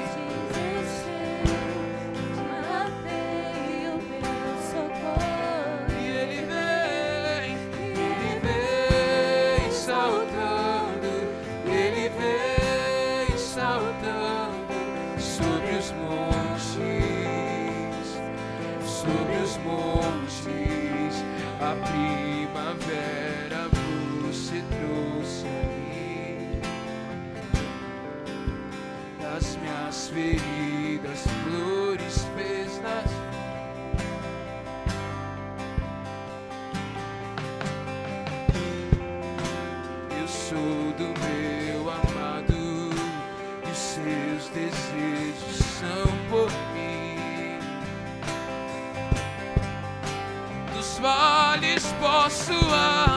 vales 51.09 51.85
posso 51.99 52.53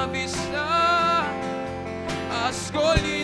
avistar 0.02 1.28
as 2.48 2.72
colinas. 2.72 3.21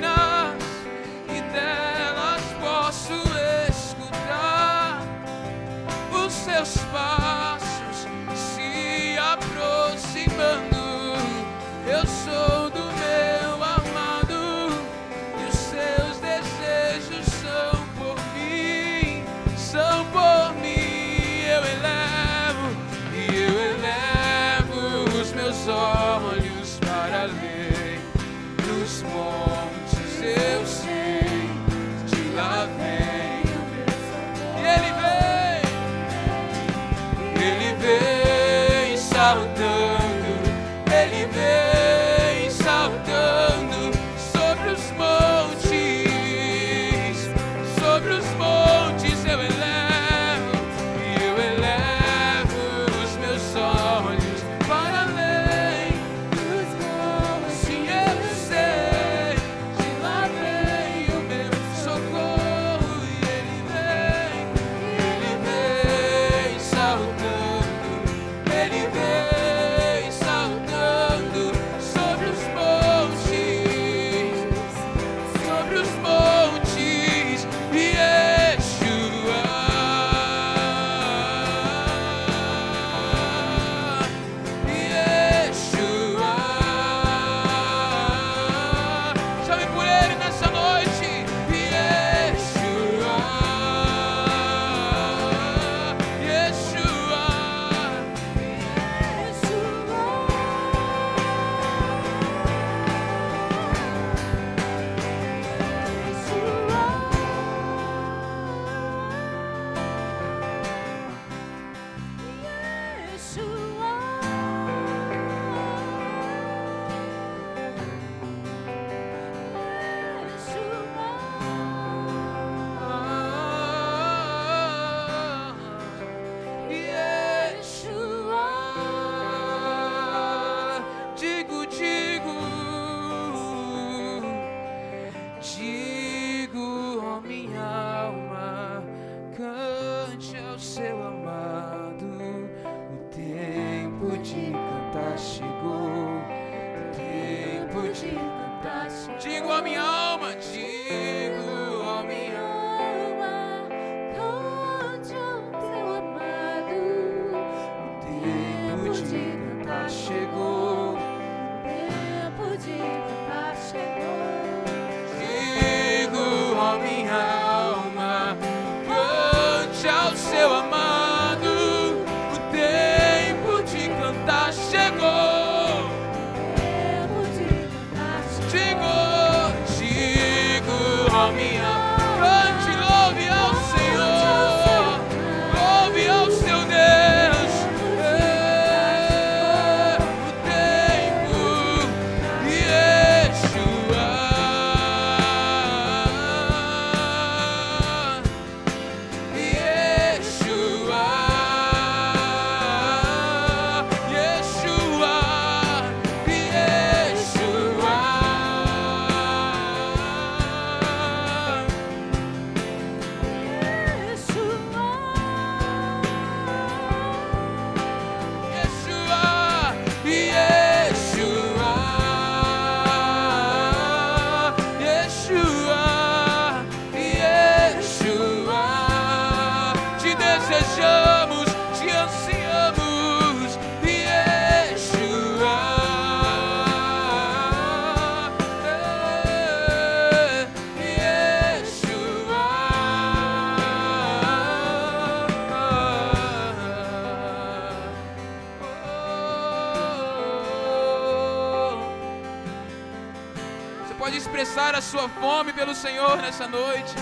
a 254.77 254.81
sua 254.81 255.09
fome 255.09 255.51
pelo 255.53 255.73
Senhor 255.73 256.17
nessa 256.17 256.47
noite. 256.47 256.93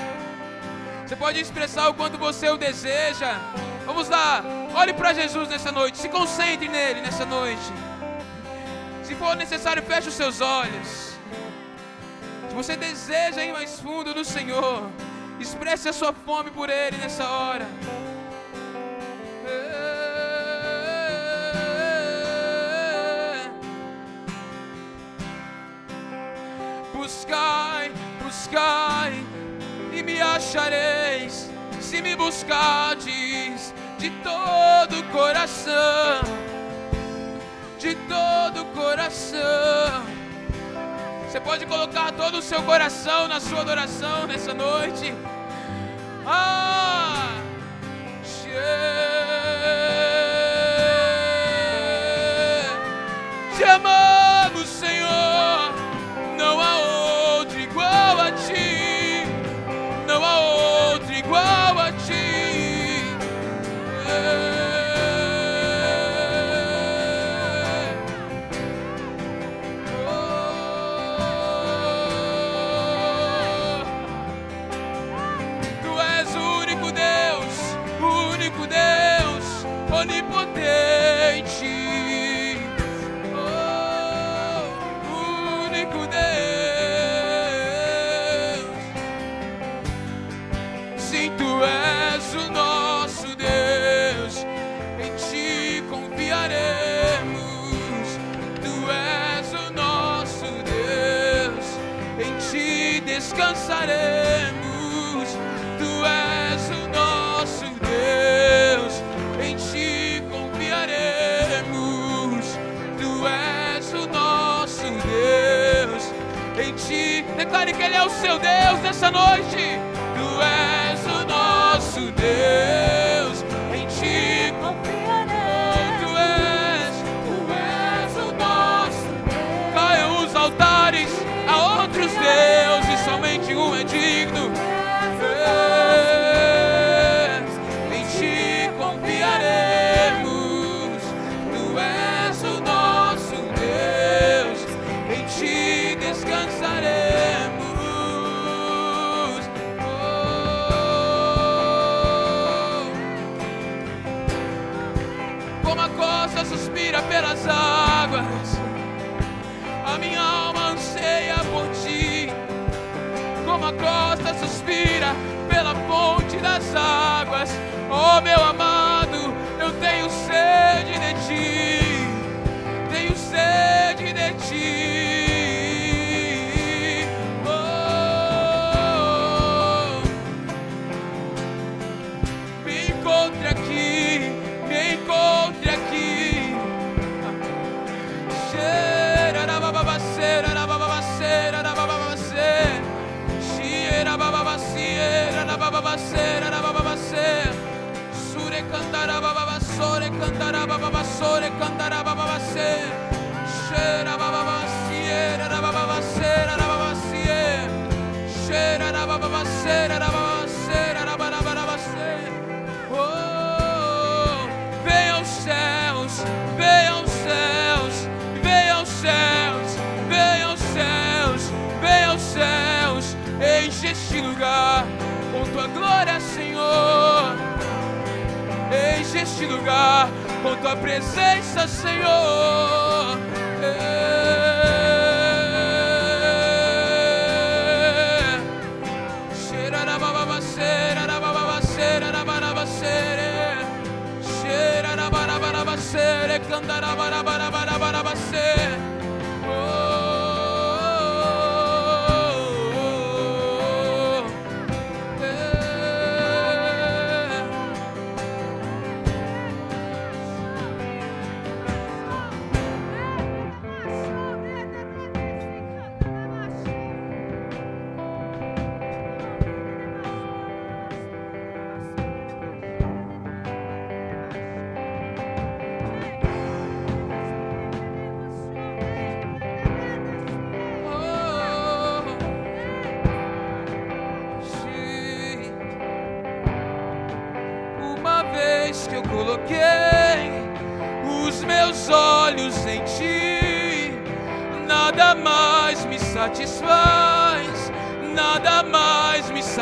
Você 1.05 1.15
pode 1.15 1.41
expressar 1.41 1.89
o 1.89 1.93
quanto 1.93 2.17
você 2.17 2.49
o 2.49 2.57
deseja. 2.57 3.37
Vamos 3.85 4.07
lá, 4.07 4.41
olhe 4.73 4.93
para 4.93 5.13
Jesus 5.13 5.49
nessa 5.49 5.73
noite, 5.73 5.97
se 5.97 6.07
concentre 6.07 6.69
nele 6.69 7.01
nessa 7.01 7.25
noite. 7.25 7.73
Se 9.03 9.13
for 9.15 9.35
necessário, 9.35 9.83
feche 9.83 10.07
os 10.07 10.13
seus 10.13 10.39
olhos. 10.39 11.17
Se 12.47 12.55
você 12.55 12.77
deseja 12.77 13.43
ir 13.43 13.51
mais 13.51 13.77
fundo 13.77 14.15
no 14.15 14.23
Senhor, 14.23 14.89
expresse 15.37 15.89
a 15.89 15.93
sua 15.93 16.13
fome 16.13 16.51
por 16.51 16.69
ele 16.69 16.95
nessa 16.95 17.27
hora. 17.27 17.67
se 31.95 32.01
me 32.01 32.13
buscardes 32.13 33.73
de 33.97 34.09
todo 34.21 34.99
o 34.99 35.03
coração, 35.13 36.21
de 37.79 37.95
todo 37.95 38.63
o 38.63 38.65
coração. 38.65 40.03
Você 41.25 41.39
pode 41.39 41.65
colocar 41.65 42.11
todo 42.11 42.39
o 42.39 42.41
seu 42.41 42.61
coração 42.63 43.29
na 43.29 43.39
sua 43.39 43.61
adoração 43.61 44.27
nessa 44.27 44.53
noite. 44.53 45.13
Ah, 46.25 47.29
che, 48.23 48.49
de 53.55 53.63
amor. 53.63 54.14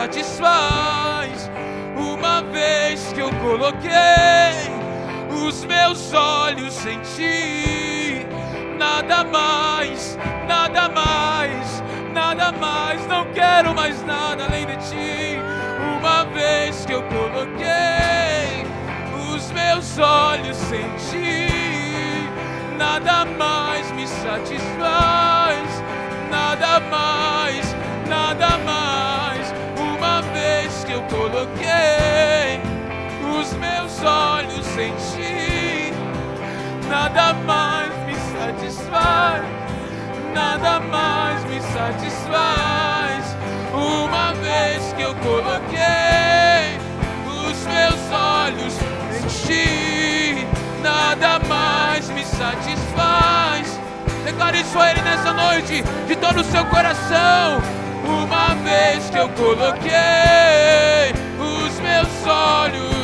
Satisfaz. 0.03 1.49
Uma 1.95 2.41
vez 2.41 3.13
que 3.13 3.21
eu 3.21 3.29
coloquei 3.35 3.91
os 5.47 5.63
meus 5.63 6.13
olhos 6.13 6.85
em 6.85 6.99
ti, 6.99 8.25
nada 8.77 9.23
mais, 9.23 10.17
nada 10.47 10.89
mais, 10.89 11.83
nada 12.11 12.51
mais, 12.51 13.07
não 13.07 13.25
quero 13.33 13.73
mais 13.73 14.03
nada 14.05 14.45
além 14.45 14.65
de 14.65 14.75
ti. 14.89 15.39
Uma 15.99 16.25
vez 16.25 16.85
que 16.85 16.91
eu 16.91 17.03
coloquei 17.03 18.65
os 19.33 19.51
meus 19.51 19.97
olhos 19.99 20.59
em 20.71 20.89
ti, 21.09 22.27
nada 22.77 23.23
mais 23.25 23.89
me 23.91 24.05
satisfaz, 24.05 25.83
nada 26.29 26.79
mais, 26.91 27.75
nada 28.09 28.57
mais. 28.65 28.92
Eu 30.93 31.01
coloquei 31.05 32.61
os 33.39 33.51
meus 33.53 34.03
olhos 34.03 34.67
em 34.77 34.93
ti, 34.93 35.91
nada 36.87 37.33
mais 37.33 37.91
me 38.05 38.13
satisfaz, 38.13 39.43
nada 40.35 40.79
mais 40.81 41.43
me 41.45 41.59
satisfaz. 41.61 43.35
Uma 43.73 44.33
vez 44.35 44.93
que 44.93 45.01
eu 45.01 45.15
coloquei 45.15 46.77
os 47.27 47.65
meus 47.65 48.11
olhos 48.11 48.75
em 49.17 49.27
ti, 49.47 50.47
nada 50.83 51.39
mais 51.49 52.07
me 52.09 52.23
satisfaz. 52.23 53.79
Declare 54.25 54.61
isso 54.61 54.77
a 54.77 54.91
Ele 54.91 55.01
nessa 55.01 55.33
noite, 55.33 55.83
de 56.07 56.15
todo 56.17 56.41
o 56.41 56.43
seu 56.43 56.63
coração. 56.65 57.59
Uma 58.05 58.55
vez 58.55 59.09
que 59.09 59.17
eu 59.17 59.29
coloquei 59.29 59.91
os 61.39 61.79
meus 61.79 62.27
olhos, 62.27 63.02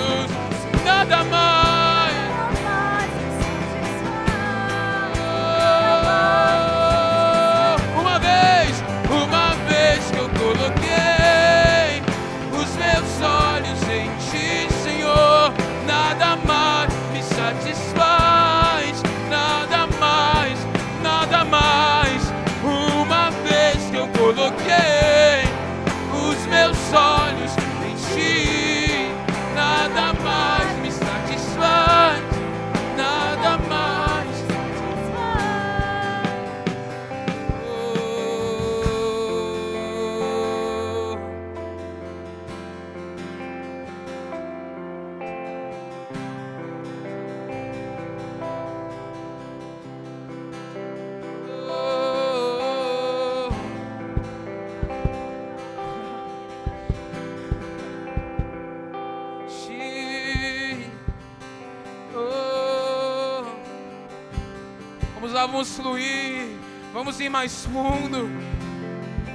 Vamos 65.59 65.75
fluir. 65.75 66.57
Vamos 66.93 67.19
ir 67.19 67.29
mais 67.29 67.65
fundo. 67.65 68.29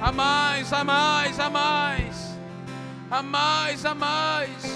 A 0.01 0.11
mais, 0.11 0.73
a 0.73 0.83
mais, 0.83 1.39
a 1.39 1.49
mais. 1.51 2.39
A 3.11 3.21
mais, 3.21 3.85
a 3.85 3.93
mais. 3.93 4.74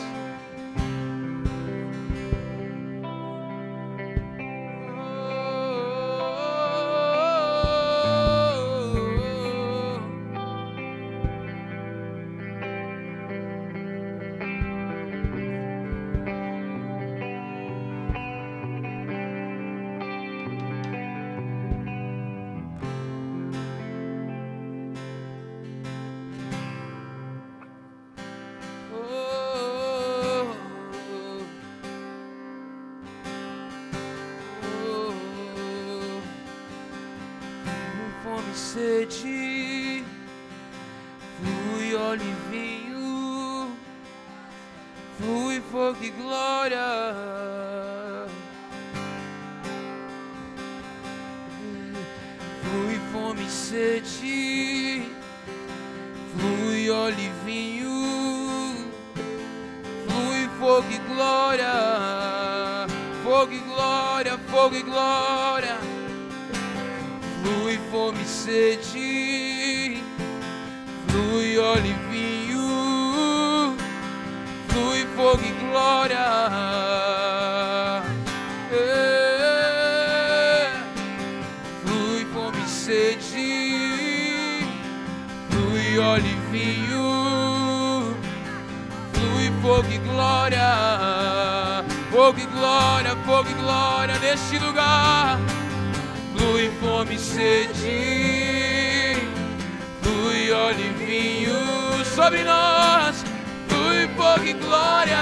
E 104.50 104.54
glória. 104.54 105.18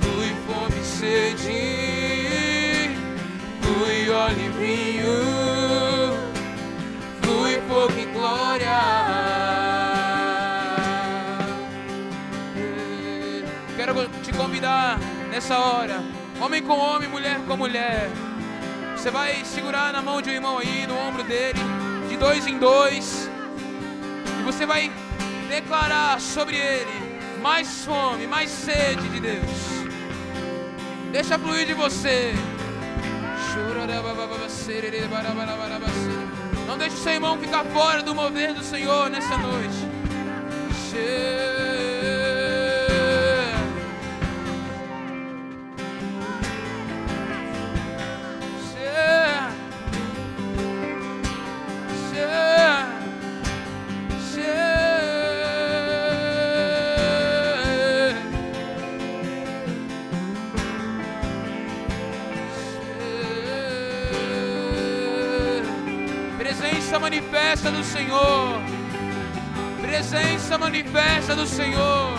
Flui 0.00 0.34
fome 0.46 0.80
e 0.80 0.84
sede, 0.84 2.90
flui 3.60 4.10
óleo 4.10 4.36
e 4.36 4.48
vinho, 4.58 5.16
flui 7.22 7.60
fogo 7.68 7.98
e 7.98 8.06
glória. 8.06 8.80
Quero 13.76 14.08
te 14.24 14.32
convidar 14.32 14.98
nessa 15.30 15.56
hora, 15.58 16.02
homem 16.40 16.62
com 16.62 16.76
homem, 16.76 17.08
mulher 17.08 17.38
com 17.46 17.56
mulher. 17.56 18.10
Você 18.96 19.10
vai 19.10 19.44
segurar 19.44 19.92
na 19.92 20.02
mão 20.02 20.20
de 20.20 20.30
um 20.30 20.32
irmão 20.32 20.58
aí, 20.58 20.86
no 20.86 20.96
ombro 20.96 21.22
dele, 21.24 21.58
de 22.08 22.16
dois 22.16 22.46
em 22.46 22.58
dois, 22.58 23.21
e 24.42 24.44
você 24.44 24.66
vai 24.66 24.90
declarar 25.48 26.20
sobre 26.20 26.56
ele 26.56 27.12
mais 27.40 27.84
fome, 27.84 28.26
mais 28.26 28.50
sede 28.50 29.08
de 29.08 29.20
Deus. 29.20 29.46
Deixa 31.12 31.38
fluir 31.38 31.66
de 31.66 31.74
você. 31.74 32.34
Não 36.66 36.76
deixe 36.76 36.96
o 36.96 36.98
seu 36.98 37.12
irmão 37.12 37.38
ficar 37.38 37.64
fora 37.66 38.02
do 38.02 38.14
mover 38.14 38.54
do 38.54 38.64
Senhor 38.64 39.08
nessa 39.10 39.36
noite. 39.38 39.76
Manifesta 67.12 67.70
do 67.70 67.84
Senhor. 67.84 68.58
Presença 69.82 70.56
manifesta 70.56 71.36
do 71.36 71.46
Senhor. 71.46 72.14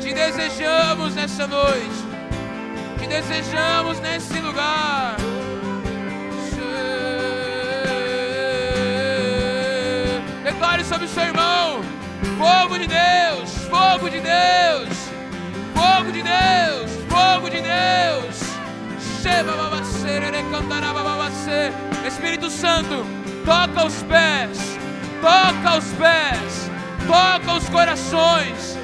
Te 0.00 0.12
desejamos 0.12 1.14
nessa 1.14 1.46
noite. 1.46 2.02
Te 2.98 3.06
desejamos 3.06 4.00
nesse 4.00 4.40
lugar. 4.40 5.16
Declare 10.42 10.84
sobre 10.84 11.06
o 11.06 11.08
seu 11.08 11.22
irmão: 11.22 11.80
fogo 12.36 12.76
de 12.76 12.88
Deus, 12.88 13.50
fogo 13.70 14.10
de 14.10 14.18
Deus, 14.18 14.98
fogo 15.76 16.10
de 16.10 16.22
Deus, 16.24 16.90
fogo 17.08 17.48
de 17.48 17.60
Deus. 17.62 17.68
Espírito 22.06 22.50
Santo, 22.50 23.17
toca 23.48 23.86
os 23.86 24.02
pés, 24.02 24.78
toca 25.22 25.78
os 25.78 25.86
pés, 25.94 26.70
toca 27.06 27.52
os 27.54 27.68
corações. 27.70 28.76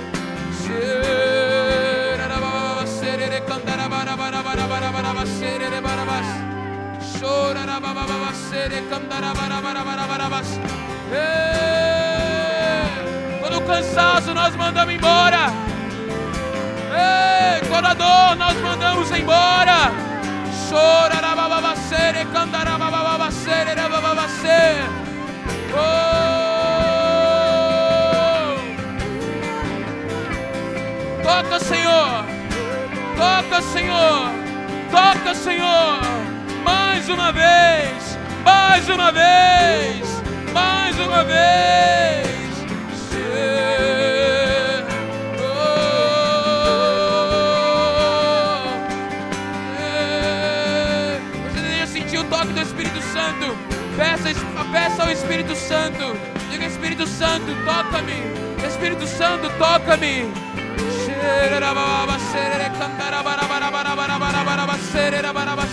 Todo 13.42 13.60
cansaço 13.66 14.32
nós 14.32 14.56
mandamos 14.56 14.94
embora. 14.94 15.52
Toda 17.68 17.94
dor 17.94 18.36
nós 18.36 18.56
mandamos 18.62 19.10
embora. 19.10 19.92
Chora, 20.70 21.16
rabababacere, 21.16 22.24
candarabababacere, 22.32 22.70
rabababacere. 22.70 23.03
Oh! 25.76 26.24
Toca, 31.22 31.58
Senhor. 31.60 32.24
Toca, 33.16 33.62
Senhor. 33.62 34.30
Toca, 34.90 35.34
Senhor. 35.34 36.00
Mais 36.64 37.08
uma 37.08 37.32
vez. 37.32 38.18
Mais 38.44 38.88
uma 38.88 39.12
vez. 39.12 40.22
Mais 40.52 40.98
uma 40.98 41.24
vez. 41.24 42.43
Peça, 54.04 54.28
peça 54.70 55.02
ao 55.02 55.10
Espírito 55.10 55.56
Santo. 55.56 56.14
Diga, 56.50 56.66
Espírito 56.66 57.06
Santo, 57.06 57.46
toca-me. 57.64 58.22
Espírito 58.68 59.06
Santo, 59.06 59.48
toca-me. 59.58 60.24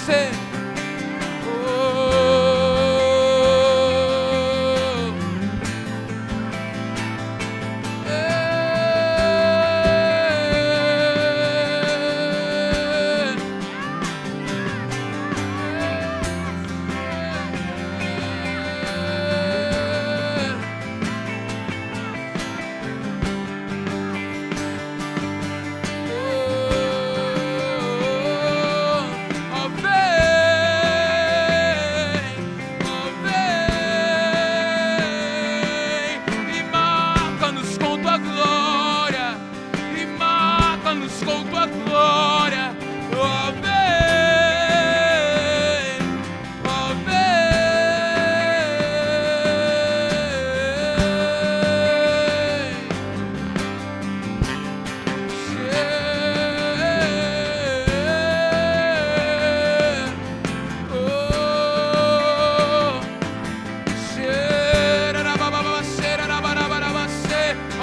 Oh. 0.07 0.50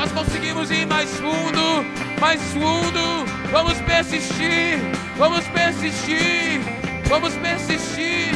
Nós 0.08 0.26
conseguimos 0.26 0.70
ir 0.70 0.86
mais 0.86 1.10
fundo, 1.16 1.84
mais 2.18 2.40
fundo. 2.52 3.26
Vamos 3.50 3.78
persistir, 3.82 4.78
vamos 5.18 5.46
persistir, 5.48 6.60
vamos 7.08 7.34
persistir. 7.34 8.34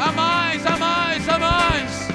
A 0.00 0.12
mais, 0.12 0.64
a 0.64 0.76
mais, 0.78 1.28
a 1.28 1.38
mais. 1.38 2.08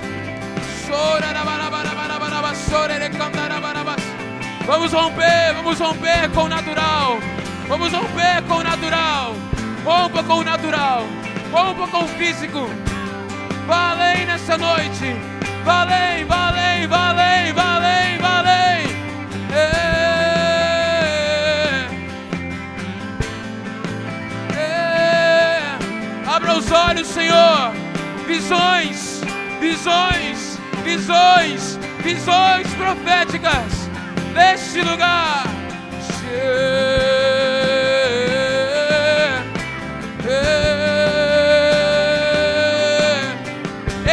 Vamos 4.65 4.91
romper, 4.91 5.53
vamos 5.55 5.79
romper 5.79 6.29
com 6.33 6.43
o 6.43 6.49
natural. 6.49 7.19
Vamos 7.67 7.93
romper 7.93 8.41
com 8.47 8.55
o 8.55 8.63
natural. 8.63 9.35
Rompa 9.83 10.23
com 10.23 10.33
o 10.37 10.43
natural. 10.43 11.03
Rompa 11.51 11.87
com 11.87 12.05
o 12.05 12.07
físico. 12.07 12.67
Vá 13.67 13.91
além 13.91 14.25
nessa 14.25 14.57
noite. 14.57 15.15
Vá 15.63 15.81
além, 15.81 16.25
vá 16.25 16.47
além, 16.47 16.87
vá 16.87 17.05
Abra 26.35 26.57
os 26.57 26.69
olhos, 26.69 27.07
Senhor. 27.07 27.71
Visões, 28.27 29.21
visões, 29.57 30.59
visões, 30.83 31.79
visões 32.03 32.67
proféticas 32.73 33.89
neste 34.33 34.81
lugar. 34.81 35.45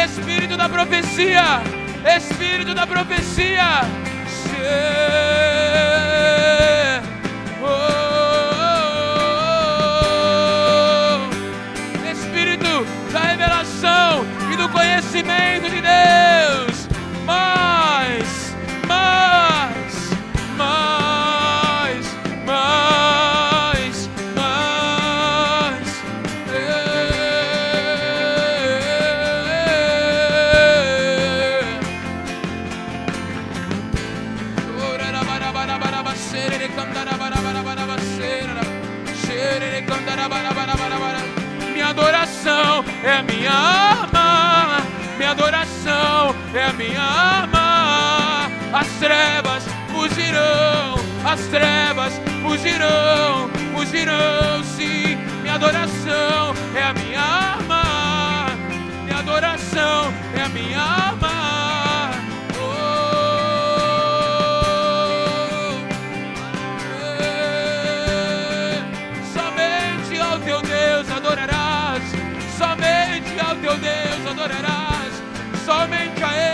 Espírito 0.05 0.57
da 0.57 0.68
profecia, 0.68 1.61
Espírito 2.07 2.73
da 2.73 2.87
profecia. 2.87 3.81
Conhecimento 15.23 15.68
de 15.70 15.81
Deus. 15.81 16.51
É 46.55 46.64
a 46.64 46.72
minha 46.72 47.03
arma. 47.03 48.50
As 48.72 48.88
trevas 48.98 49.64
fugirão, 49.88 50.94
as 51.24 51.40
trevas 51.48 52.12
fugirão, 52.42 53.50
fugirão 53.74 54.64
sim. 54.64 55.16
Minha 55.42 55.55
adoração 55.55 56.55
é 56.74 56.82
a 56.82 56.94
minha 56.94 57.20
arma, 57.20 58.46
minha 59.05 59.18
adoração 59.18 60.12
é 60.34 60.42
a 60.42 60.48
minha 60.48 61.03
teu 70.44 70.61
Deus 70.61 71.11
adorarás, 71.11 72.03
somente 72.59 73.40
ao 73.40 73.57
teu 73.57 73.76
Deus 73.78 74.26
adorarás, 74.30 74.72
somente 75.65 76.25
a 76.25 76.37
Ele. 76.37 76.51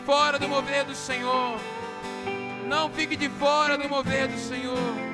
Fora 0.00 0.38
do 0.38 0.48
mover 0.48 0.84
do 0.84 0.94
Senhor. 0.94 1.58
Não 2.66 2.90
fique 2.90 3.16
de 3.16 3.28
fora 3.28 3.76
do 3.76 3.88
mover 3.88 4.28
do 4.28 4.38
Senhor. 4.38 5.09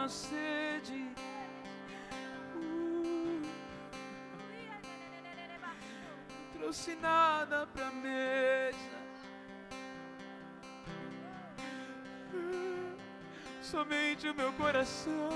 Uma 0.00 0.08
sede. 0.08 1.14
Uh. 2.56 3.42
Não 6.54 6.58
trouxe 6.58 6.94
nada 6.96 7.66
pra 7.66 7.90
mesa. 7.90 8.98
Uh. 12.32 12.96
Somente 13.60 14.26
o 14.26 14.34
meu 14.34 14.50
coração 14.54 15.28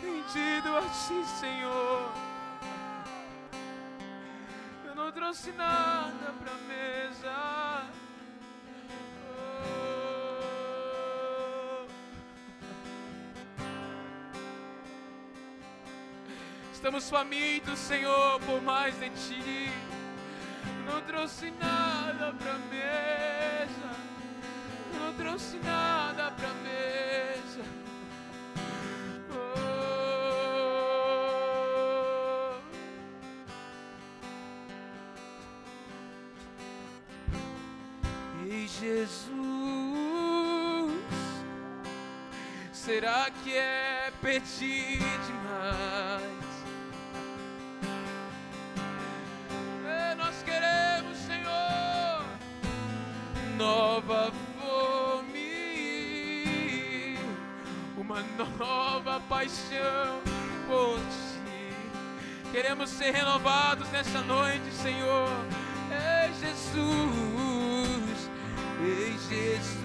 rendido 0.00 0.76
a 0.76 0.82
ti, 0.82 1.26
Senhor. 1.40 2.12
Eu 4.84 4.94
não 4.94 5.10
trouxe 5.10 5.50
nada 5.52 6.32
pra 6.40 6.54
mesa. 6.68 8.05
Estamos 16.86 17.10
famintos, 17.10 17.80
Senhor, 17.80 18.38
por 18.42 18.62
mais 18.62 18.96
de 19.00 19.10
ti. 19.10 19.72
Não 20.86 21.00
trouxe 21.00 21.50
nada 21.60 22.32
pra 22.32 22.58
mesa. 22.70 23.90
Não 24.94 25.12
trouxe 25.14 25.56
nada 25.64 26.30
pra 26.30 26.48
mesa. 26.62 27.64
Oh. 29.32 29.66
Ei, 38.48 38.68
Jesus, 38.68 39.32
será 42.72 43.28
que 43.42 43.56
é 43.56 44.12
pedir 44.22 45.00
demais? 45.26 46.05
Paixão 59.36 60.22
por 60.66 60.98
ti. 60.98 61.70
Queremos 62.50 62.88
ser 62.88 63.10
renovados 63.10 63.86
nessa 63.90 64.22
noite, 64.22 64.72
Senhor. 64.72 65.28
Ei, 65.90 66.32
Jesus, 66.40 68.30
ei, 68.80 69.14
Jesus, 69.28 69.76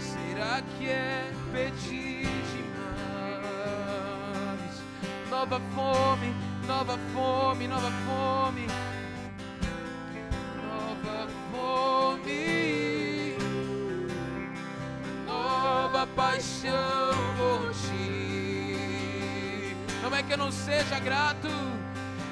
será 0.00 0.60
que 0.76 0.88
é 0.88 1.30
pedir 1.52 2.26
demais? 2.50 3.54
Nova 5.30 5.60
fome, 5.72 6.34
nova 6.66 6.98
fome, 7.14 7.68
nova 7.68 7.92
fome, 8.04 8.66
paixão 16.38 17.34
por 17.36 17.72
ti. 17.72 18.76
Não 20.02 20.14
é 20.14 20.22
que 20.22 20.32
eu 20.32 20.38
não 20.38 20.52
seja 20.52 21.00
grato, 21.00 21.48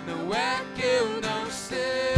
não 0.07 0.33
é 0.33 0.63
que 0.77 0.83
eu 0.85 1.21
não 1.21 1.51
seja 1.51 2.16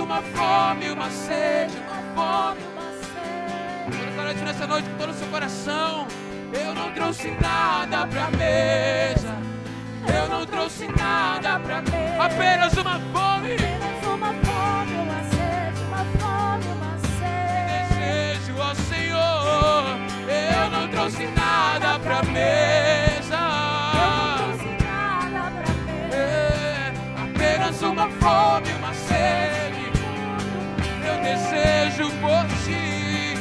uma 0.00 0.22
fome, 0.22 0.90
uma 0.90 1.10
sede, 1.10 1.76
uma 1.76 2.02
fome, 2.14 2.60
uma 2.72 2.90
sede. 2.92 4.04
Declare 4.04 4.34
nessa 4.44 4.66
noite 4.66 4.88
com 4.90 4.96
todo 4.96 5.10
o 5.10 5.14
seu 5.14 5.28
coração. 5.28 6.06
Eu 6.52 6.74
não 6.74 6.92
trouxe 6.92 7.30
nada 7.40 8.06
pra 8.06 8.30
mesa. 8.30 9.38
Eu 10.12 10.28
não 10.28 10.46
trouxe 10.46 10.88
nada 10.88 11.60
pra 11.60 11.82
mesa. 11.82 12.24
Apenas 12.24 12.72
uma 12.74 12.98
fome. 13.12 13.54
Apenas 13.54 14.06
uma 14.06 14.32
fome, 14.34 14.94
uma 14.94 15.22
sede, 15.30 15.80
uma 15.86 16.04
fome, 16.18 16.66
uma 16.72 16.98
sede. 17.18 17.94
Desejo, 17.94 18.58
ó 18.58 18.74
Senhor. 18.74 19.98
Eu 20.28 20.70
não 20.70 20.88
trouxe 20.88 21.26
nada 21.26 21.98
pra 22.00 22.22
mesa. 22.24 23.38
Eu 23.94 24.10
não 24.10 24.36
trouxe 24.38 24.70
nada 24.84 25.50
pra 25.50 25.72
mesa. 25.86 26.16
É, 26.16 26.92
apenas 27.22 27.82
uma 27.82 28.08
fome, 28.08 28.72
desejo 31.20 32.10
por 32.20 32.44
ti. 32.64 33.34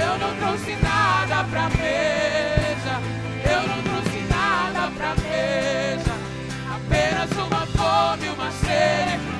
Eu 0.00 0.18
não 0.18 0.34
trouxe 0.36 0.76
nada 0.82 1.44
pra 1.44 1.68
mesa. 1.70 3.00
Eu 3.44 3.62
não 3.68 3.82
trouxe 3.82 4.20
nada 4.28 4.90
pra 4.96 5.14
mesa. 5.22 6.12
Apenas 6.74 7.30
uma 7.32 7.66
fome, 7.66 8.28
uma 8.28 8.50
sede. 8.50 9.37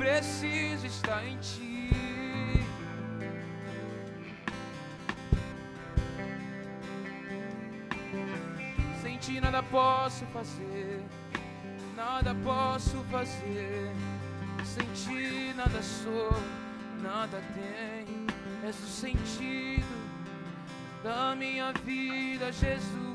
Preciso 0.00 0.86
está 0.86 1.22
em 1.26 1.36
ti. 1.40 1.90
Sem 9.02 9.18
ti 9.18 9.40
nada 9.42 9.62
posso 9.62 10.24
fazer, 10.26 11.04
nada 11.94 12.34
posso 12.42 12.96
fazer. 13.10 13.92
Sem 14.64 14.86
ti 14.94 15.52
nada 15.54 15.82
sou, 15.82 16.32
nada 17.02 17.42
tenho. 17.52 18.26
És 18.66 18.76
o 18.76 18.86
sentido 18.86 20.00
da 21.04 21.36
minha 21.36 21.72
vida, 21.84 22.50
Jesus. 22.50 23.09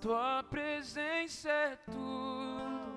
Tua 0.00 0.42
presença 0.48 1.50
é 1.50 1.76
tudo 1.84 2.94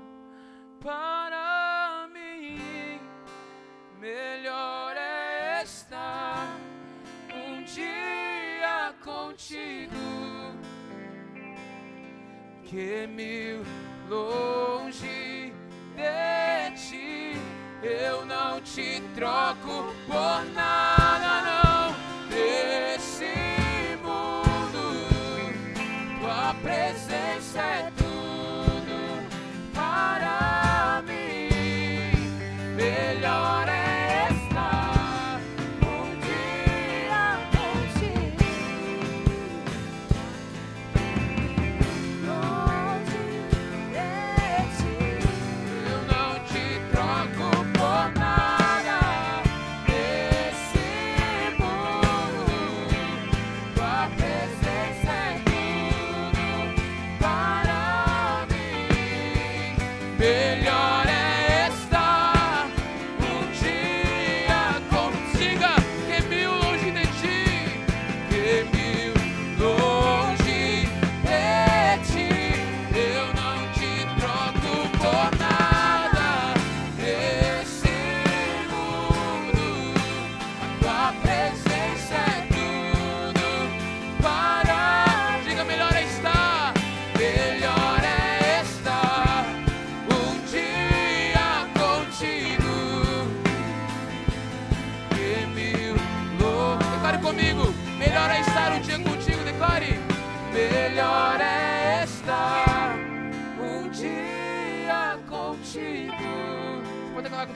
para 0.79 2.07
mim. 2.13 2.99
Melhor 3.99 4.95
é 4.95 5.61
estar 5.63 6.47
um 7.33 7.61
dia 7.63 8.93
contigo 9.03 9.93
que 12.63 13.05
mil 13.07 13.63
longe 14.09 15.53
de 15.95 16.71
ti. 16.77 17.33
Eu 17.81 18.25
não 18.25 18.61
te 18.61 19.01
troco 19.13 19.93
por 20.07 20.45
nada, 20.53 20.82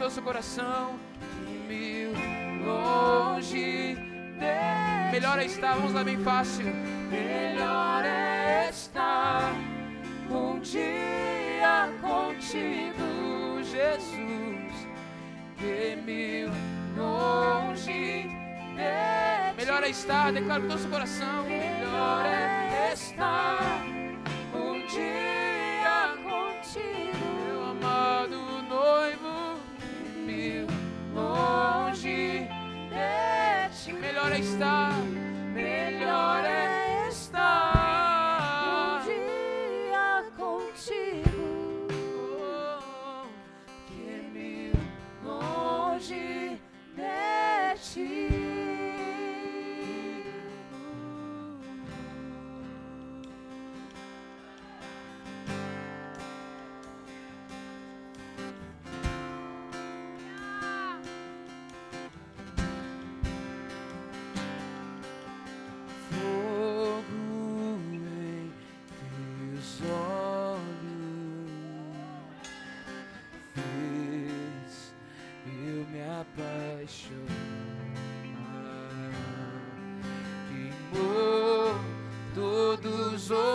o 0.08 0.12
seu 0.12 0.24
coração. 0.24 0.98
Mil 1.68 2.14
longe 2.66 3.96
de 3.96 5.12
Melhor 5.12 5.40
é 5.40 5.46
estar, 5.46 5.76
vamos 5.76 5.94
lá 5.94 6.04
bem 6.04 6.18
fácil. 6.20 6.66
Melhor 7.10 8.06
é 8.06 8.70
estar 8.70 9.52
um 10.30 10.60
dia 10.60 11.90
contigo, 12.02 13.64
Jesus, 13.64 14.88
que 15.58 15.96
mil 16.06 16.50
longe 16.96 18.24
de 18.24 19.58
Melhor 19.58 19.84
é 19.84 19.90
estar, 19.90 20.32
declaro 20.32 20.62
com 20.62 20.68
todo 20.70 20.78
o 20.78 20.82
seu 20.82 20.92
coração. 20.92 21.44
Melhor 21.44 22.26
é 22.26 22.94
estar 22.94 23.84
um 24.54 24.86
dia 24.88 26.16
contigo, 26.24 27.07
ti. 34.30 34.38
Melhor 34.42 35.07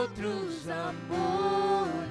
outros 0.02 0.68
amores. 0.68 2.10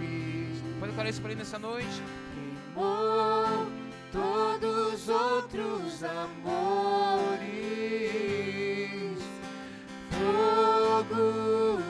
Pode 0.80 0.94
falar 0.94 1.10
isso 1.10 1.22
para 1.22 1.32
ele 1.32 1.40
nessa 1.40 1.60
noite? 1.60 2.02
Queimou 2.34 3.68
todos 4.12 4.94
os 4.94 5.10
outros 5.10 6.04
amores 6.04 7.72
fogo 10.10 11.81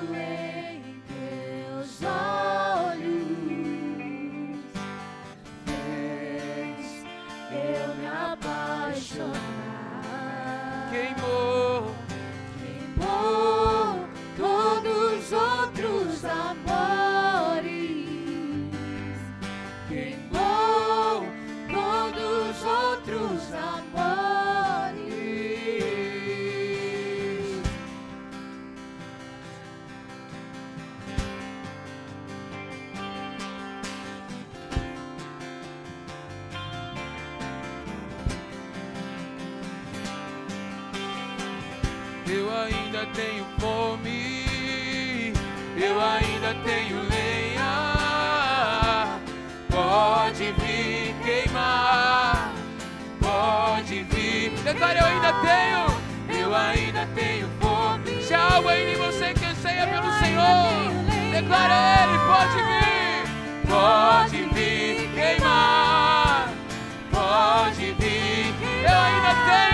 ainda 55.31 55.47
tenho, 55.47 56.41
eu 56.41 56.53
ainda 56.55 57.07
tenho 57.15 57.49
fome. 57.59 58.21
Se 58.23 58.33
há 58.33 58.55
algo 58.55 58.67
aí 58.67 58.93
em 58.93 58.97
você 58.97 59.33
que 59.33 59.45
anseia 59.45 59.87
pelo 59.87 60.11
Senhor, 60.19 60.91
declare 61.31 61.73
Ele, 62.03 62.17
pode 62.27 62.57
vir, 62.67 63.23
pode 63.69 64.37
vir 64.53 65.09
queimar, 65.13 66.49
pode 67.09 67.93
vir. 67.93 68.53
Eu 68.83 68.97
ainda 68.97 69.33
tenho, 69.47 69.70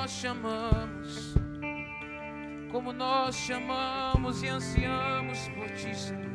nós 0.00 0.12
chamamos, 0.12 1.34
como 2.72 2.90
nós 2.90 3.36
chamamos 3.36 4.42
e 4.42 4.48
ansiamos 4.48 5.46
por 5.50 5.68
Ti, 5.72 5.94
Senhor. 5.94 6.30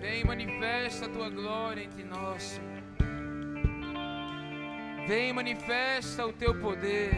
Vem, 0.00 0.24
manifesta 0.24 1.06
a 1.06 1.08
Tua 1.08 1.30
glória 1.30 1.84
entre 1.84 2.02
nós, 2.02 2.42
Senhor. 2.42 2.82
Vem, 5.06 5.32
manifesta 5.32 6.26
o 6.26 6.32
Teu 6.32 6.58
poder, 6.58 7.14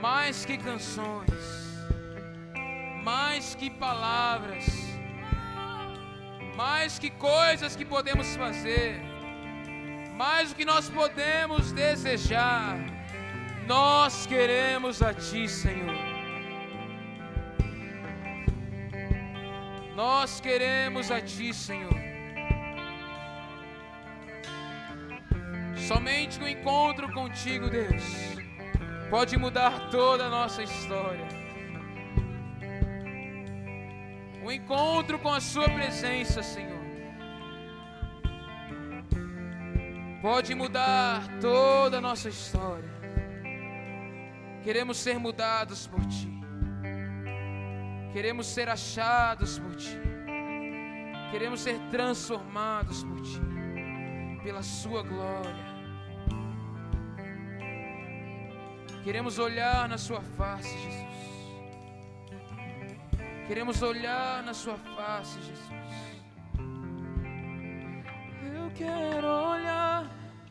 mais 0.00 0.46
que 0.46 0.56
canções, 0.56 1.84
mais 3.04 3.54
que 3.54 3.68
palavras, 3.68 4.64
mais 6.56 6.98
que 6.98 7.10
coisas 7.10 7.76
que 7.76 7.84
podemos 7.84 8.34
fazer, 8.36 9.11
mais 10.22 10.50
do 10.50 10.54
que 10.58 10.64
nós 10.64 10.88
podemos 10.88 11.72
desejar. 11.72 12.76
Nós 13.66 14.24
queremos 14.32 15.02
a 15.02 15.12
Ti, 15.12 15.48
Senhor. 15.48 15.96
Nós 20.02 20.40
queremos 20.46 21.10
a 21.16 21.20
Ti, 21.20 21.48
Senhor. 21.52 21.98
Somente 25.88 26.38
o 26.44 26.48
encontro 26.54 27.12
contigo, 27.12 27.68
Deus, 27.78 28.04
pode 29.10 29.36
mudar 29.36 29.74
toda 29.90 30.26
a 30.26 30.34
nossa 30.38 30.62
história. 30.62 31.28
O 34.44 34.52
encontro 34.52 35.18
com 35.18 35.32
a 35.38 35.40
Sua 35.40 35.68
presença, 35.78 36.44
Senhor, 36.54 36.71
pode 40.22 40.54
mudar 40.54 41.20
toda 41.40 41.98
a 41.98 42.00
nossa 42.00 42.28
história. 42.28 42.88
Queremos 44.62 44.96
ser 44.96 45.18
mudados 45.18 45.88
por 45.88 46.00
Ti. 46.06 46.30
Queremos 48.12 48.46
ser 48.46 48.68
achados 48.68 49.58
por 49.58 49.74
Ti. 49.74 49.98
Queremos 51.32 51.60
ser 51.60 51.76
transformados 51.90 53.02
por 53.02 53.20
Ti. 53.20 53.40
Pela 54.44 54.62
Sua 54.62 55.02
glória. 55.02 55.72
Queremos 59.02 59.40
olhar 59.40 59.88
na 59.88 59.98
Sua 59.98 60.20
face, 60.20 60.78
Jesus. 60.84 61.02
Queremos 63.48 63.82
olhar 63.82 64.44
na 64.44 64.54
Sua 64.54 64.76
face, 64.76 65.40
Jesus. 65.42 65.82
Eu 68.54 68.70
quero 68.76 69.26
olhar 69.26 69.91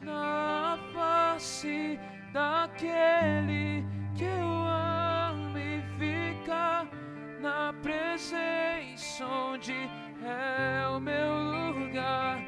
na 0.03 0.77
face 0.93 1.99
daquele 2.33 3.85
que 4.15 4.23
eu 4.23 4.47
amo 4.47 5.57
e 5.57 5.81
ficar 5.97 6.87
na 7.39 7.73
presença 7.81 9.25
onde 9.25 9.73
é 10.23 10.87
o 10.87 10.99
meu 10.99 11.73
lugar. 11.73 12.39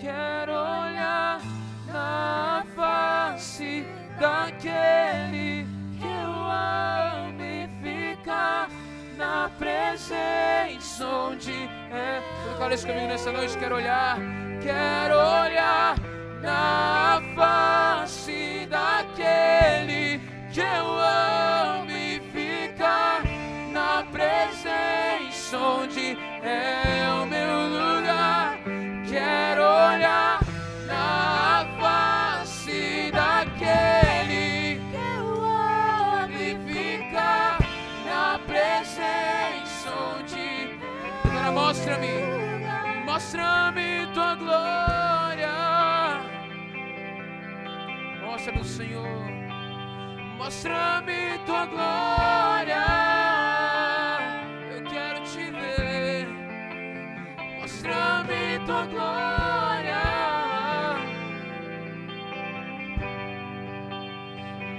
Quero 0.00 0.52
olhar 0.52 1.40
na 1.86 2.64
face 2.74 3.84
daquele 4.18 5.66
que 5.98 6.06
eu 6.06 6.30
amo 6.30 7.42
e 7.42 8.16
ficar 8.16 8.68
na 9.16 9.50
presença 9.58 11.06
onde 11.06 11.52
é. 11.90 12.22
Declara 12.50 12.74
isso 12.74 12.86
comigo 12.86 13.06
nessa 13.06 13.32
noite. 13.32 13.56
Quero 13.58 13.76
olhar, 13.76 14.18
quero 14.62 15.14
olhar 15.14 16.11
na 16.42 17.22
face 17.36 18.66
daquele 18.68 20.20
que 20.52 20.60
eu 20.60 20.86
amo 20.98 21.90
e 21.90 22.20
ficar 22.32 23.22
na 23.72 24.04
presença 24.10 25.56
onde 25.56 26.18
é 26.42 27.08
o 27.22 27.26
meu 27.26 27.68
lugar. 27.68 28.58
Quero 29.08 29.62
olhar 29.62 30.40
na 30.86 31.64
face 31.80 33.10
daquele 33.12 34.80
Que 34.90 34.96
eu 34.96 35.44
amo 35.44 36.34
e 36.34 36.56
ficar 36.66 37.58
na 38.04 38.38
presença 38.40 39.90
onde. 40.18 40.78
Agora 41.24 41.52
mostra-me, 41.52 43.04
mostra-me 43.06 44.06
tua 44.12 44.34
glória. 44.34 45.11
Mostra-me 48.32 48.60
o 48.60 48.64
Senhor, 48.64 49.30
mostra-me 50.38 51.38
tua 51.44 51.66
glória. 51.66 52.82
Eu 54.74 54.82
quero 54.84 55.22
te 55.24 55.50
ver, 55.50 56.26
mostra-me 57.60 58.58
tua 58.64 58.86
glória. 58.86 60.02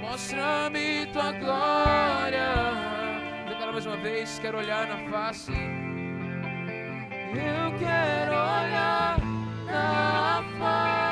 Mostra-me 0.00 1.06
tua 1.12 1.30
glória. 1.30 2.54
Declara 3.48 3.70
mais 3.70 3.86
uma 3.86 3.96
vez, 3.98 4.36
quero 4.40 4.58
olhar 4.58 4.88
na 4.88 4.98
face. 5.08 5.52
Eu 7.30 7.78
quero 7.78 8.32
olhar 8.32 9.20
na 9.70 10.42
face 10.58 11.03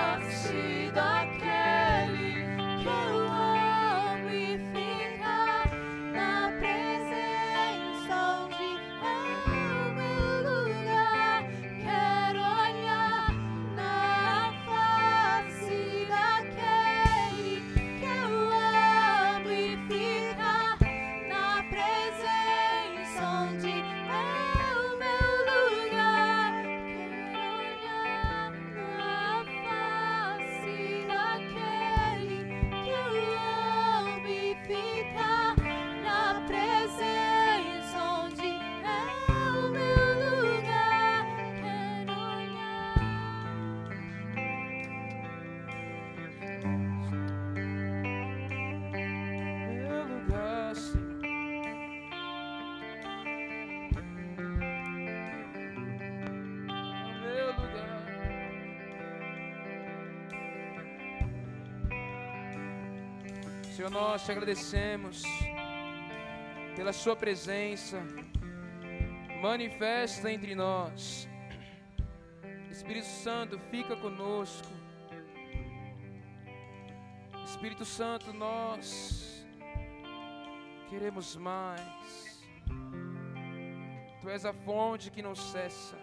Senhor, 63.83 63.91
nós 63.91 64.25
te 64.25 64.31
agradecemos 64.31 65.25
pela 66.77 66.93
Sua 66.93 67.17
presença 67.17 68.01
manifesta 69.41 70.31
entre 70.31 70.55
nós. 70.55 71.29
Espírito 72.71 73.09
Santo, 73.09 73.59
fica 73.73 73.97
conosco. 73.97 74.69
Espírito 77.45 77.85
Santo, 77.85 78.33
nós 78.33 79.45
queremos 80.89 81.35
mais. 81.35 82.41
Tu 84.21 84.29
és 84.29 84.45
a 84.45 84.53
fonte 84.53 85.11
que 85.11 85.21
não 85.21 85.35
cessa. 85.35 86.02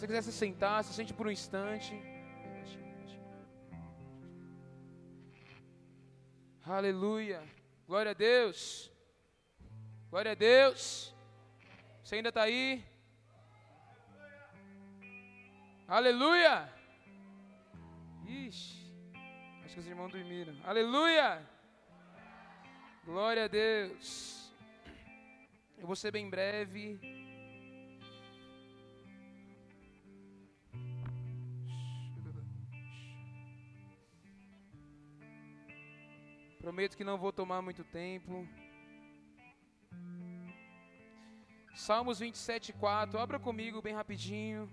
Você 0.00 0.06
quiser 0.06 0.22
se 0.22 0.32
sentar, 0.32 0.82
se 0.82 0.94
sente 0.94 1.12
por 1.12 1.26
um 1.26 1.30
instante. 1.30 1.92
Aleluia. 6.64 7.42
Glória 7.86 8.12
a 8.12 8.14
Deus. 8.14 8.90
Glória 10.08 10.32
a 10.32 10.34
Deus. 10.34 11.14
Você 12.02 12.14
ainda 12.14 12.30
está 12.30 12.44
aí? 12.44 12.82
Aleluia. 15.86 16.72
Ixi. 18.26 18.94
Acho 19.64 19.74
que 19.74 19.80
os 19.80 19.86
irmãos 19.86 20.12
dormiram. 20.12 20.56
Aleluia! 20.64 21.46
Glória 23.04 23.44
a 23.44 23.48
Deus. 23.48 24.50
Eu 25.76 25.86
vou 25.86 25.94
ser 25.94 26.10
bem 26.10 26.30
breve. 26.30 27.29
Prometo 36.60 36.94
que 36.94 37.04
não 37.04 37.16
vou 37.16 37.32
tomar 37.32 37.62
muito 37.62 37.82
tempo. 37.82 38.46
Salmos 41.74 42.18
27, 42.18 42.74
4. 42.74 43.18
Abra 43.18 43.38
comigo 43.38 43.80
bem 43.80 43.94
rapidinho. 43.94 44.70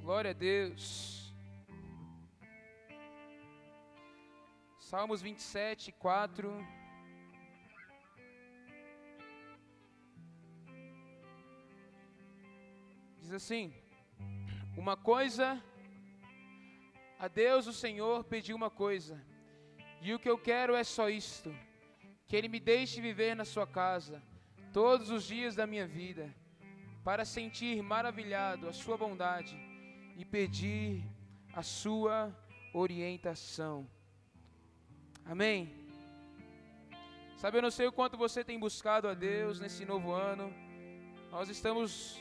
Glória 0.00 0.30
a 0.30 0.34
Deus. 0.34 1.34
Salmos 4.78 5.20
27, 5.20 5.90
4. 5.90 6.66
Diz 13.20 13.32
assim: 13.32 13.74
Uma 14.76 14.96
coisa, 14.96 15.60
a 17.20 17.28
Deus 17.28 17.66
o 17.66 17.72
Senhor 17.72 18.24
pediu 18.24 18.56
uma 18.56 18.70
coisa, 18.70 19.22
e 20.00 20.14
o 20.14 20.18
que 20.18 20.30
eu 20.30 20.38
quero 20.38 20.74
é 20.74 20.82
só 20.82 21.10
isto: 21.10 21.54
que 22.26 22.34
Ele 22.34 22.48
me 22.48 22.58
deixe 22.58 22.98
viver 22.98 23.36
na 23.36 23.44
Sua 23.44 23.66
casa 23.66 24.22
todos 24.72 25.10
os 25.10 25.24
dias 25.24 25.54
da 25.54 25.66
minha 25.66 25.86
vida, 25.86 26.34
para 27.04 27.26
sentir 27.26 27.82
maravilhado 27.82 28.66
a 28.66 28.72
Sua 28.72 28.96
bondade 28.96 29.54
e 30.16 30.24
pedir 30.24 31.04
a 31.52 31.62
Sua 31.62 32.34
orientação. 32.72 33.86
Amém? 35.26 35.58
Sabe, 37.36 37.58
eu 37.58 37.62
não 37.62 37.70
sei 37.70 37.86
o 37.86 37.92
quanto 37.92 38.16
você 38.16 38.42
tem 38.42 38.58
buscado 38.58 39.06
a 39.06 39.12
Deus 39.12 39.60
nesse 39.60 39.84
novo 39.84 40.12
ano. 40.12 40.50
Nós 41.30 41.50
estamos 41.50 42.18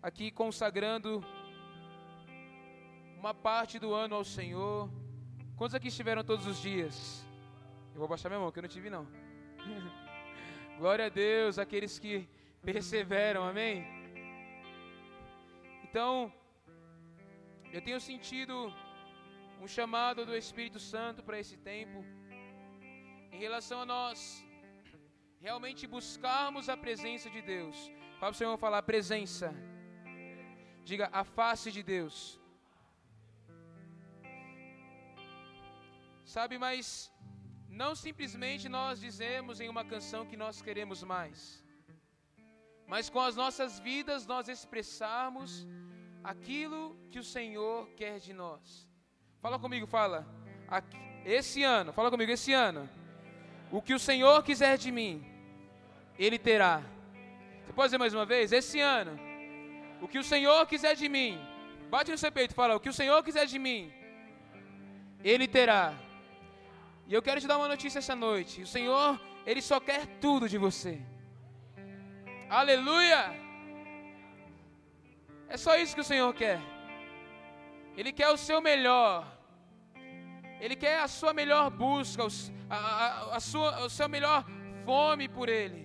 aqui 0.00 0.30
consagrando 0.30 1.20
uma 3.20 3.34
parte 3.34 3.78
do 3.78 3.92
ano 4.02 4.14
ao 4.18 4.24
Senhor. 4.24 4.78
Quantos 5.58 5.74
aqui 5.74 5.88
estiveram 5.88 6.22
todos 6.30 6.46
os 6.52 6.58
dias? 6.68 6.94
Eu 7.92 7.98
vou 8.02 8.08
baixar 8.12 8.30
minha 8.30 8.40
mão, 8.42 8.50
que 8.50 8.58
eu 8.58 8.66
não 8.66 8.76
tive 8.76 8.88
não. 8.96 9.04
Glória 10.80 11.04
a 11.08 11.10
Deus, 11.10 11.58
aqueles 11.64 11.98
que 11.98 12.26
perseveram, 12.62 13.42
amém? 13.50 13.76
Então, 15.84 16.32
eu 17.74 17.82
tenho 17.82 18.00
sentido 18.00 18.54
um 19.60 19.68
chamado 19.68 20.24
do 20.24 20.34
Espírito 20.34 20.80
Santo 20.92 21.22
para 21.22 21.38
esse 21.38 21.58
tempo, 21.58 22.02
em 23.34 23.38
relação 23.46 23.82
a 23.82 23.90
nós 23.94 24.42
realmente 25.46 25.86
buscarmos 25.86 26.70
a 26.70 26.76
presença 26.86 27.28
de 27.28 27.42
Deus. 27.42 27.76
Fala 28.18 28.30
para 28.30 28.30
o 28.30 28.42
Senhor 28.42 28.56
falar 28.66 28.82
presença. 28.82 29.54
Diga 30.90 31.08
a 31.12 31.22
face 31.22 31.70
de 31.70 31.82
Deus. 31.82 32.39
Sabe, 36.34 36.56
mas 36.64 37.10
não 37.68 37.92
simplesmente 37.96 38.68
nós 38.68 39.00
dizemos 39.00 39.60
em 39.62 39.68
uma 39.68 39.84
canção 39.84 40.24
que 40.24 40.36
nós 40.42 40.62
queremos 40.66 41.02
mais, 41.02 41.38
mas 42.86 43.10
com 43.14 43.20
as 43.28 43.34
nossas 43.34 43.80
vidas 43.80 44.26
nós 44.32 44.46
expressarmos 44.54 45.66
aquilo 46.22 46.80
que 47.10 47.18
o 47.18 47.24
Senhor 47.24 47.88
quer 48.00 48.20
de 48.26 48.32
nós. 48.32 48.88
Fala 49.42 49.58
comigo, 49.58 49.88
fala. 49.88 50.18
Esse 51.24 51.64
ano, 51.64 51.92
fala 51.92 52.12
comigo, 52.12 52.30
esse 52.30 52.52
ano, 52.52 52.88
o 53.72 53.82
que 53.82 53.94
o 53.98 53.98
Senhor 53.98 54.36
quiser 54.44 54.78
de 54.78 54.92
mim, 54.98 55.14
Ele 56.16 56.38
terá. 56.38 56.76
Você 57.64 57.72
pode 57.72 57.88
dizer 57.88 57.98
mais 57.98 58.14
uma 58.14 58.24
vez? 58.24 58.52
Esse 58.52 58.78
ano, 58.78 59.18
o 60.00 60.06
que 60.06 60.20
o 60.20 60.28
Senhor 60.32 60.64
quiser 60.72 60.94
de 60.94 61.08
mim, 61.08 61.40
bate 61.90 62.12
no 62.12 62.18
seu 62.18 62.30
peito, 62.30 62.54
fala, 62.54 62.76
o 62.76 62.80
que 62.84 62.88
o 62.88 62.98
Senhor 63.00 63.20
quiser 63.24 63.46
de 63.46 63.58
mim, 63.58 63.92
Ele 65.24 65.48
terá. 65.48 65.92
E 67.10 67.14
eu 67.16 67.22
quero 67.26 67.40
te 67.42 67.48
dar 67.50 67.56
uma 67.60 67.66
notícia 67.66 67.98
essa 67.98 68.14
noite. 68.14 68.62
O 68.62 68.68
Senhor, 68.74 69.20
Ele 69.44 69.60
só 69.68 69.78
quer 69.80 70.02
tudo 70.24 70.48
de 70.52 70.56
você. 70.64 70.92
Aleluia! 72.48 73.22
É 75.48 75.56
só 75.56 75.72
isso 75.76 75.96
que 75.96 76.04
o 76.04 76.10
Senhor 76.10 76.32
quer. 76.32 76.60
Ele 77.96 78.12
quer 78.12 78.28
o 78.28 78.36
seu 78.36 78.60
melhor. 78.60 79.16
Ele 80.60 80.76
quer 80.76 81.00
a 81.00 81.08
sua 81.08 81.32
melhor 81.32 81.68
busca, 81.68 82.22
a, 82.68 82.76
a, 82.76 83.36
a 83.38 83.40
sua, 83.40 83.86
a 83.86 83.88
sua 83.88 84.06
melhor 84.06 84.44
fome 84.84 85.28
por 85.28 85.48
Ele. 85.48 85.82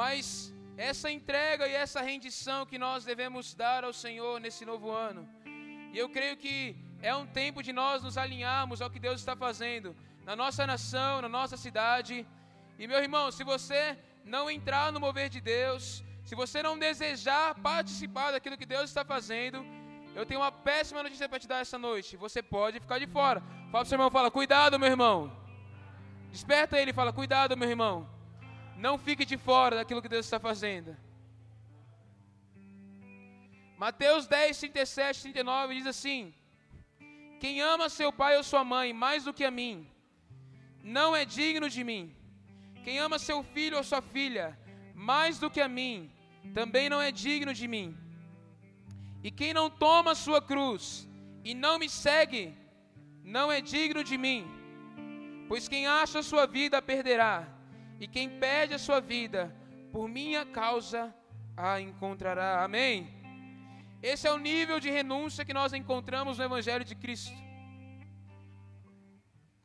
Mas 0.00 0.52
essa 0.76 1.08
entrega 1.08 1.68
e 1.68 1.74
essa 1.84 2.00
rendição 2.00 2.66
que 2.66 2.78
nós 2.86 3.04
devemos 3.04 3.54
dar 3.54 3.84
ao 3.84 3.92
Senhor 3.92 4.40
nesse 4.40 4.64
novo 4.64 4.90
ano. 4.90 5.22
E 5.92 5.96
eu 5.96 6.08
creio 6.08 6.36
que 6.36 6.84
é 7.00 7.14
um 7.14 7.26
tempo 7.26 7.62
de 7.62 7.72
nós 7.72 8.02
nos 8.02 8.18
alinharmos 8.18 8.80
ao 8.80 8.90
que 8.90 8.98
Deus 8.98 9.20
está 9.20 9.36
fazendo 9.36 9.94
na 10.24 10.34
nossa 10.34 10.66
nação, 10.66 11.22
na 11.22 11.28
nossa 11.28 11.56
cidade. 11.56 12.26
E 12.78 12.86
meu 12.86 12.98
irmão, 12.98 13.30
se 13.30 13.44
você 13.44 13.96
não 14.24 14.50
entrar 14.50 14.90
no 14.90 15.00
mover 15.00 15.28
de 15.28 15.40
Deus, 15.40 16.02
se 16.24 16.34
você 16.34 16.62
não 16.62 16.78
desejar 16.78 17.54
participar 17.54 18.32
daquilo 18.32 18.58
que 18.58 18.66
Deus 18.66 18.86
está 18.90 19.04
fazendo, 19.04 19.64
eu 20.14 20.26
tenho 20.26 20.40
uma 20.40 20.50
péssima 20.50 21.02
notícia 21.02 21.28
para 21.28 21.38
te 21.38 21.46
dar 21.46 21.60
essa 21.60 21.78
noite. 21.78 22.16
Você 22.16 22.42
pode 22.42 22.80
ficar 22.80 22.98
de 22.98 23.06
fora. 23.06 23.40
Fala 23.40 23.70
para 23.70 23.82
o 23.82 23.86
seu 23.86 23.96
irmão, 23.96 24.10
fala, 24.10 24.30
cuidado, 24.30 24.78
meu 24.78 24.88
irmão. 24.88 25.18
Desperta 26.32 26.80
ele 26.80 26.92
fala, 26.92 27.12
cuidado, 27.12 27.56
meu 27.56 27.68
irmão. 27.68 28.08
Não 28.76 28.98
fique 28.98 29.24
de 29.24 29.36
fora 29.38 29.76
daquilo 29.76 30.02
que 30.02 30.08
Deus 30.08 30.26
está 30.26 30.40
fazendo. 30.40 30.96
Mateus 33.78 34.26
10, 34.26 34.58
37, 34.58 35.22
39 35.22 35.74
diz 35.74 35.86
assim: 35.86 36.34
quem 37.40 37.60
ama 37.60 37.88
seu 37.88 38.12
pai 38.12 38.36
ou 38.36 38.42
sua 38.42 38.64
mãe 38.64 38.92
mais 38.92 39.24
do 39.24 39.32
que 39.32 39.44
a 39.44 39.50
mim, 39.50 39.86
não 40.82 41.14
é 41.14 41.24
digno 41.24 41.68
de 41.68 41.82
mim. 41.82 42.14
Quem 42.84 42.98
ama 42.98 43.18
seu 43.18 43.42
filho 43.42 43.76
ou 43.76 43.84
sua 43.84 44.00
filha 44.00 44.58
mais 44.94 45.38
do 45.38 45.50
que 45.50 45.60
a 45.60 45.68
mim, 45.68 46.10
também 46.54 46.88
não 46.88 47.00
é 47.00 47.10
digno 47.10 47.52
de 47.52 47.66
mim. 47.66 47.96
E 49.22 49.30
quem 49.30 49.52
não 49.52 49.68
toma 49.68 50.14
sua 50.14 50.40
cruz 50.40 51.08
e 51.44 51.52
não 51.54 51.78
me 51.78 51.88
segue, 51.88 52.54
não 53.24 53.50
é 53.50 53.60
digno 53.60 54.04
de 54.04 54.16
mim. 54.16 54.46
Pois 55.48 55.68
quem 55.68 55.86
acha 55.86 56.20
a 56.20 56.22
sua 56.22 56.46
vida 56.46 56.80
perderá, 56.80 57.46
e 58.00 58.06
quem 58.06 58.28
perde 58.28 58.74
a 58.74 58.78
sua 58.78 59.00
vida 59.00 59.54
por 59.92 60.08
minha 60.08 60.44
causa 60.44 61.14
a 61.56 61.80
encontrará. 61.80 62.62
Amém. 62.62 63.15
Esse 64.02 64.28
é 64.28 64.32
o 64.32 64.38
nível 64.38 64.78
de 64.78 64.90
renúncia 64.90 65.44
que 65.44 65.54
nós 65.54 65.72
encontramos 65.72 66.38
no 66.38 66.44
Evangelho 66.44 66.84
de 66.84 66.94
Cristo. 66.94 67.34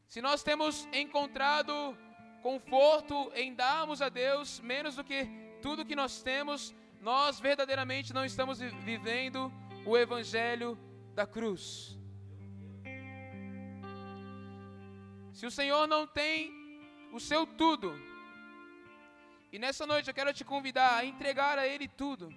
Se 0.07 0.21
nós 0.21 0.41
temos 0.43 0.87
encontrado 0.93 1.97
conforto 2.41 3.31
em 3.35 3.53
darmos 3.53 4.01
a 4.01 4.09
Deus 4.09 4.59
menos 4.59 4.95
do 4.95 5.03
que 5.03 5.27
tudo 5.61 5.85
que 5.85 5.95
nós 5.95 6.21
temos, 6.23 6.73
nós 7.01 7.39
verdadeiramente 7.39 8.13
não 8.13 8.25
estamos 8.25 8.59
vivendo 8.59 9.51
o 9.85 9.97
Evangelho 9.97 10.77
da 11.13 11.25
cruz. 11.25 11.97
Se 15.33 15.45
o 15.45 15.51
Senhor 15.51 15.87
não 15.87 16.07
tem 16.07 16.51
o 17.11 17.19
seu 17.19 17.45
tudo, 17.45 17.93
e 19.51 19.59
nessa 19.59 19.85
noite 19.85 20.07
eu 20.07 20.13
quero 20.13 20.33
te 20.33 20.45
convidar 20.45 20.95
a 20.95 21.05
entregar 21.05 21.57
a 21.59 21.67
Ele 21.67 21.87
tudo 21.87 22.33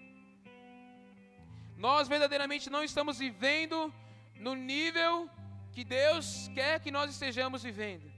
nós 1.76 2.08
verdadeiramente 2.08 2.70
não 2.70 2.82
estamos 2.84 3.18
vivendo 3.18 3.92
no 4.36 4.54
nível 4.54 5.28
que 5.72 5.84
Deus 5.84 6.48
quer 6.54 6.80
que 6.80 6.90
nós 6.90 7.10
estejamos 7.10 7.62
vivendo. 7.62 8.12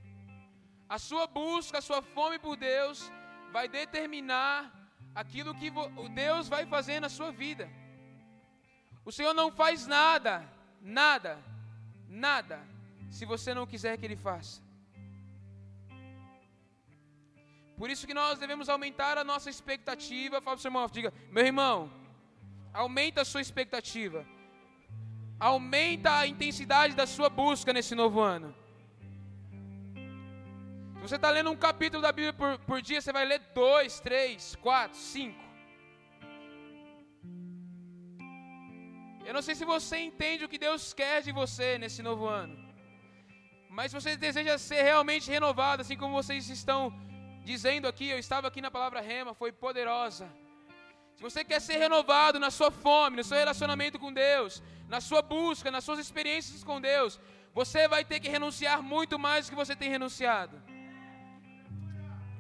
A 0.89 0.99
sua 0.99 1.27
busca, 1.27 1.79
a 1.79 1.83
sua 1.83 2.03
fome 2.03 2.39
por 2.39 2.57
Deus 2.57 3.11
vai 3.51 3.67
determinar 3.69 4.73
aquilo 5.15 5.55
que 5.55 5.71
Deus 6.15 6.49
vai 6.49 6.67
fazer 6.67 7.01
na 7.01 7.09
sua 7.09 7.33
vida. 7.33 7.69
O 9.05 9.13
Senhor 9.13 9.33
não 9.33 9.51
faz 9.51 9.87
nada, 9.87 10.47
nada, 10.81 11.39
nada, 12.09 12.61
se 13.11 13.25
você 13.25 13.55
não 13.55 13.67
quiser 13.67 13.97
que 13.97 14.05
Ele 14.05 14.17
faça. 14.17 14.61
Por 17.77 17.91
isso 17.91 18.07
que 18.07 18.15
nós 18.15 18.39
devemos 18.39 18.69
aumentar 18.69 19.19
a 19.19 19.25
nossa 19.25 19.51
expectativa. 19.51 20.41
Fala 20.41 20.57
para 20.57 20.59
o 20.59 20.59
seu 20.59 20.71
irmão, 20.71 20.89
diga, 20.89 21.13
meu 21.31 21.45
irmão, 21.45 21.91
Aumenta 22.83 23.23
a 23.23 23.29
sua 23.31 23.43
expectativa. 23.47 24.21
Aumenta 25.51 26.11
a 26.19 26.27
intensidade 26.33 26.95
da 27.01 27.07
sua 27.15 27.29
busca 27.41 27.73
nesse 27.77 27.95
novo 28.01 28.21
ano. 28.35 28.49
Se 30.95 31.01
você 31.07 31.17
está 31.17 31.31
lendo 31.37 31.51
um 31.55 31.63
capítulo 31.69 32.03
da 32.07 32.13
Bíblia 32.19 32.35
por, 32.41 32.53
por 32.69 32.79
dia, 32.89 33.01
você 33.01 33.13
vai 33.19 33.25
ler 33.25 33.41
dois, 33.63 33.99
três, 34.09 34.55
quatro, 34.67 34.99
cinco. 34.99 35.43
Eu 39.29 39.35
não 39.37 39.43
sei 39.47 39.55
se 39.61 39.65
você 39.75 39.97
entende 40.09 40.45
o 40.45 40.51
que 40.53 40.65
Deus 40.67 40.93
quer 41.01 41.17
de 41.27 41.33
você 41.41 41.79
nesse 41.79 42.03
novo 42.09 42.27
ano. 42.27 42.57
Mas 43.77 43.91
se 43.91 43.99
você 43.99 44.17
deseja 44.29 44.59
ser 44.59 44.83
realmente 44.83 45.31
renovado, 45.31 45.83
assim 45.83 45.97
como 46.03 46.21
vocês 46.23 46.51
estão 46.61 46.81
dizendo 47.51 47.89
aqui, 47.89 48.09
eu 48.11 48.19
estava 48.19 48.49
aqui 48.49 48.61
na 48.67 48.71
palavra 48.77 49.01
rema, 49.01 49.33
foi 49.43 49.51
poderosa. 49.51 50.27
Se 51.17 51.23
você 51.23 51.43
quer 51.51 51.61
ser 51.61 51.79
renovado 51.79 52.39
na 52.39 52.51
sua 52.51 52.71
fome, 52.71 53.17
no 53.17 53.25
seu 53.25 53.39
relacionamento 53.39 53.99
com 53.99 54.13
Deus, 54.13 54.63
na 54.95 55.01
sua 55.01 55.23
busca, 55.23 55.71
nas 55.71 55.85
suas 55.85 55.99
experiências 55.99 56.63
com 56.63 56.79
Deus, 56.81 57.19
você 57.55 57.89
vai 57.89 58.05
ter 58.05 58.21
que 58.21 58.29
renunciar 58.29 58.83
muito 58.83 59.19
mais 59.19 59.47
do 59.47 59.51
que 59.51 59.63
você 59.63 59.75
tem 59.75 59.89
renunciado. 59.97 60.57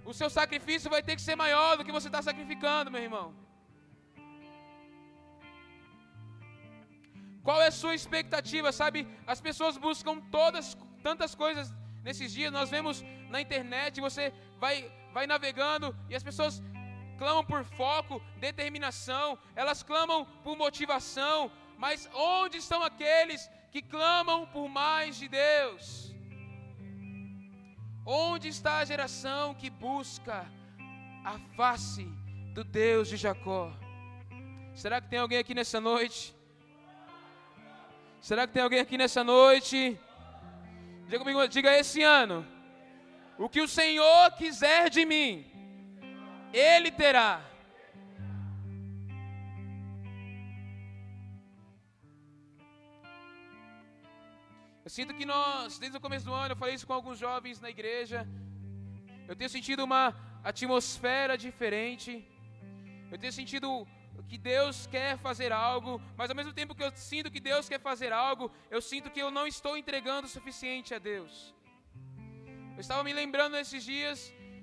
O 0.04 0.12
seu 0.12 0.28
sacrifício 0.28 0.90
vai 0.94 1.02
ter 1.02 1.16
que 1.16 1.22
ser 1.28 1.36
maior 1.44 1.76
do 1.76 1.84
que 1.86 1.96
você 1.98 2.08
está 2.08 2.20
sacrificando, 2.20 2.90
meu 2.90 3.02
irmão. 3.02 3.34
Qual 7.46 7.58
é 7.62 7.68
a 7.68 7.78
sua 7.80 7.94
expectativa, 7.94 8.70
sabe? 8.80 9.08
As 9.26 9.40
pessoas 9.40 9.76
buscam 9.78 10.20
todas, 10.38 10.76
tantas 11.02 11.34
coisas 11.34 11.72
nesses 12.04 12.30
dias. 12.36 12.52
Nós 12.52 12.70
vemos 12.76 13.02
na 13.30 13.40
internet, 13.40 14.00
você 14.08 14.34
vai, 14.58 14.74
vai 15.16 15.26
navegando 15.26 15.96
e 16.10 16.14
as 16.14 16.24
pessoas 16.28 16.62
clamam 17.16 17.44
por 17.44 17.64
foco, 17.64 18.22
determinação, 18.38 19.38
elas 19.54 19.82
clamam 19.82 20.24
por 20.44 20.56
motivação, 20.56 21.50
mas 21.78 22.08
onde 22.14 22.58
estão 22.58 22.82
aqueles 22.82 23.50
que 23.70 23.82
clamam 23.82 24.46
por 24.46 24.68
mais 24.68 25.16
de 25.16 25.28
Deus? 25.28 26.14
Onde 28.04 28.48
está 28.48 28.78
a 28.78 28.84
geração 28.84 29.54
que 29.54 29.68
busca 29.68 30.46
a 31.24 31.38
face 31.56 32.04
do 32.54 32.62
Deus 32.62 33.08
de 33.08 33.16
Jacó? 33.16 33.72
Será 34.74 35.00
que 35.00 35.08
tem 35.08 35.18
alguém 35.18 35.38
aqui 35.38 35.54
nessa 35.54 35.80
noite? 35.80 36.34
Será 38.20 38.46
que 38.46 38.52
tem 38.52 38.62
alguém 38.62 38.80
aqui 38.80 38.98
nessa 38.98 39.24
noite? 39.24 39.98
Diga 41.06 41.18
comigo, 41.18 41.46
diga 41.48 41.76
esse 41.78 42.02
ano. 42.02 42.46
O 43.38 43.48
que 43.48 43.60
o 43.60 43.68
Senhor 43.68 44.32
quiser 44.32 44.90
de 44.90 45.04
mim, 45.04 45.46
Ele 46.56 46.90
terá. 46.90 47.32
Eu 54.84 54.90
sinto 54.96 55.12
que 55.18 55.26
nós, 55.26 55.78
desde 55.78 55.98
o 55.98 56.00
começo 56.00 56.24
do 56.24 56.32
ano, 56.32 56.52
eu 56.52 56.56
falei 56.56 56.74
isso 56.76 56.86
com 56.86 56.94
alguns 56.98 57.18
jovens 57.18 57.60
na 57.60 57.68
igreja. 57.68 58.26
Eu 59.28 59.36
tenho 59.36 59.50
sentido 59.50 59.84
uma 59.84 60.04
atmosfera 60.42 61.36
diferente. 61.36 62.12
Eu 63.10 63.18
tenho 63.18 63.34
sentido 63.40 63.68
que 64.30 64.38
Deus 64.38 64.86
quer 64.86 65.18
fazer 65.18 65.52
algo, 65.52 66.00
mas 66.16 66.30
ao 66.30 66.36
mesmo 66.36 66.52
tempo 66.52 66.74
que 66.74 66.84
eu 66.86 66.90
sinto 66.96 67.30
que 67.34 67.42
Deus 67.50 67.68
quer 67.68 67.80
fazer 67.80 68.12
algo, 68.12 68.50
eu 68.70 68.80
sinto 68.80 69.10
que 69.10 69.20
eu 69.24 69.30
não 69.30 69.46
estou 69.46 69.76
entregando 69.76 70.26
o 70.26 70.34
suficiente 70.36 70.94
a 70.94 70.98
Deus. 70.98 71.54
Eu 72.76 72.80
estava 72.80 73.04
me 73.04 73.12
lembrando 73.12 73.54
nesses 73.54 73.84
dias 73.84 74.18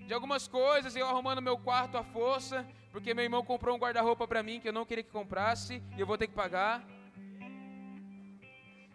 de 0.08 0.14
algumas 0.14 0.48
coisas, 0.48 0.96
eu 0.96 1.08
arrumando 1.08 1.42
meu 1.42 1.58
quarto 1.58 1.98
à 1.98 2.04
força, 2.04 2.68
porque 2.92 3.14
meu 3.14 3.24
irmão 3.24 3.44
comprou 3.44 3.76
um 3.76 3.80
guarda-roupa 3.80 4.28
para 4.28 4.44
mim 4.44 4.60
que 4.60 4.68
eu 4.68 4.74
não 4.74 4.86
queria 4.86 5.04
que 5.04 5.10
comprasse 5.10 5.82
e 5.96 6.00
eu 6.00 6.06
vou 6.06 6.18
ter 6.18 6.28
que 6.28 6.34
pagar. 6.34 6.84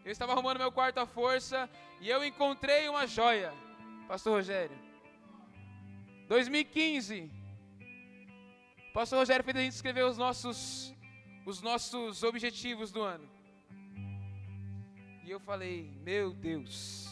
Eu 0.04 0.12
estava 0.12 0.32
arrumando 0.32 0.58
meu 0.58 0.70
quarto 0.70 0.98
à 0.98 1.06
força 1.06 1.68
e 2.00 2.08
eu 2.08 2.24
encontrei 2.24 2.88
uma 2.88 3.06
joia, 3.06 3.52
Pastor 4.06 4.34
Rogério. 4.34 4.76
2015. 6.28 7.30
Pastor 8.92 9.18
Rogério 9.18 9.44
fez 9.44 9.56
a 9.56 9.60
gente 9.60 9.72
escrever 9.72 10.04
os 10.04 10.18
nossos, 10.18 10.94
os 11.46 11.62
nossos 11.62 12.22
objetivos 12.22 12.92
do 12.92 13.02
ano. 13.02 13.28
E 15.24 15.30
eu 15.30 15.40
falei, 15.40 15.90
meu 16.02 16.32
Deus, 16.32 17.06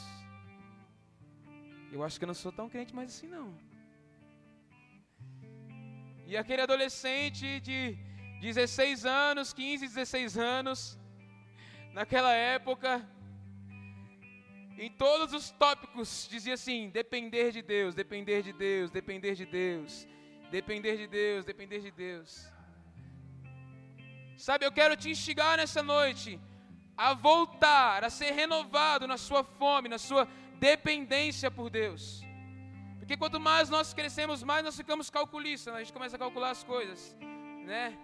eu 1.92 2.02
acho 2.02 2.18
que 2.18 2.24
eu 2.24 2.28
não 2.28 2.34
sou 2.34 2.52
tão 2.52 2.68
crente 2.68 2.94
mais 2.94 3.14
assim 3.14 3.26
não. 3.26 3.54
E 6.26 6.36
aquele 6.36 6.62
adolescente 6.62 7.60
de 7.60 7.96
16 8.40 9.06
anos, 9.06 9.52
15, 9.52 9.86
16 9.86 10.36
anos, 10.36 10.98
naquela 11.92 12.32
época, 12.32 13.08
em 14.76 14.90
todos 14.90 15.32
os 15.32 15.50
tópicos, 15.52 16.26
dizia 16.28 16.54
assim: 16.54 16.90
depender 16.90 17.52
de 17.52 17.62
Deus, 17.62 17.94
depender 17.94 18.42
de 18.42 18.52
Deus, 18.52 18.90
depender 18.90 19.34
de 19.36 19.46
Deus, 19.46 20.08
depender 20.50 20.96
de 20.96 21.06
Deus, 21.06 21.44
depender 21.44 21.80
de 21.80 21.92
Deus. 21.92 22.50
Sabe, 24.36 24.66
eu 24.66 24.72
quero 24.72 24.96
te 24.96 25.08
instigar 25.08 25.56
nessa 25.56 25.82
noite 25.82 26.40
a 26.96 27.14
voltar, 27.14 28.02
a 28.02 28.10
ser 28.10 28.32
renovado 28.32 29.06
na 29.06 29.16
sua 29.16 29.44
fome, 29.44 29.88
na 29.88 29.98
sua 29.98 30.26
dependência 30.58 31.52
por 31.52 31.70
Deus. 31.70 32.25
Porque 33.06 33.16
quanto 33.16 33.38
mais 33.38 33.70
nós 33.70 33.94
crescemos, 33.94 34.42
mais 34.42 34.64
nós 34.64 34.76
ficamos 34.76 35.08
calculistas, 35.08 35.72
né? 35.72 35.78
a 35.78 35.82
gente 35.84 35.92
começa 35.92 36.16
a 36.16 36.18
calcular 36.18 36.50
as 36.50 36.64
coisas, 36.64 37.16
né? 37.64 37.96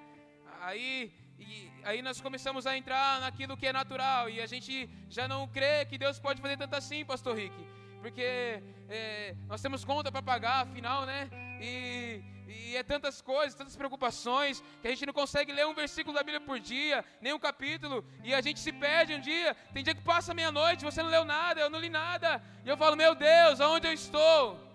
Aí 0.60 1.12
e 1.40 1.72
aí 1.82 2.00
nós 2.02 2.20
começamos 2.20 2.68
a 2.68 2.78
entrar 2.78 3.20
naquilo 3.20 3.56
que 3.56 3.66
é 3.66 3.72
natural 3.72 4.30
e 4.30 4.40
a 4.40 4.46
gente 4.46 4.88
já 5.10 5.26
não 5.26 5.48
crê 5.48 5.84
que 5.86 5.98
Deus 5.98 6.20
pode 6.20 6.40
fazer 6.40 6.56
tanto 6.56 6.76
assim, 6.76 7.04
Pastor 7.04 7.34
Rick, 7.34 7.52
porque 8.00 8.62
é, 8.88 9.34
nós 9.48 9.60
temos 9.60 9.84
conta 9.84 10.12
para 10.12 10.22
pagar, 10.22 10.60
afinal, 10.68 11.04
né? 11.04 11.28
E, 11.60 12.22
e 12.46 12.76
é 12.76 12.84
tantas 12.84 13.20
coisas, 13.20 13.56
tantas 13.56 13.74
preocupações, 13.74 14.62
que 14.80 14.86
a 14.86 14.90
gente 14.90 15.04
não 15.04 15.12
consegue 15.12 15.52
ler 15.52 15.66
um 15.66 15.74
versículo 15.74 16.14
da 16.14 16.22
Bíblia 16.22 16.40
por 16.40 16.60
dia, 16.60 17.04
nem 17.20 17.32
um 17.32 17.40
capítulo, 17.40 18.04
e 18.22 18.32
a 18.32 18.40
gente 18.40 18.60
se 18.60 18.70
perde 18.70 19.14
um 19.14 19.20
dia. 19.20 19.56
Tem 19.74 19.82
dia 19.82 19.96
que 19.96 20.02
passa 20.02 20.32
meia-noite, 20.32 20.84
você 20.84 21.02
não 21.02 21.10
leu 21.10 21.24
nada, 21.24 21.60
eu 21.60 21.68
não 21.68 21.80
li 21.80 21.88
nada, 21.88 22.40
e 22.64 22.68
eu 22.68 22.76
falo, 22.76 22.94
meu 22.94 23.16
Deus, 23.16 23.60
aonde 23.60 23.88
eu 23.88 23.92
estou? 23.92 24.71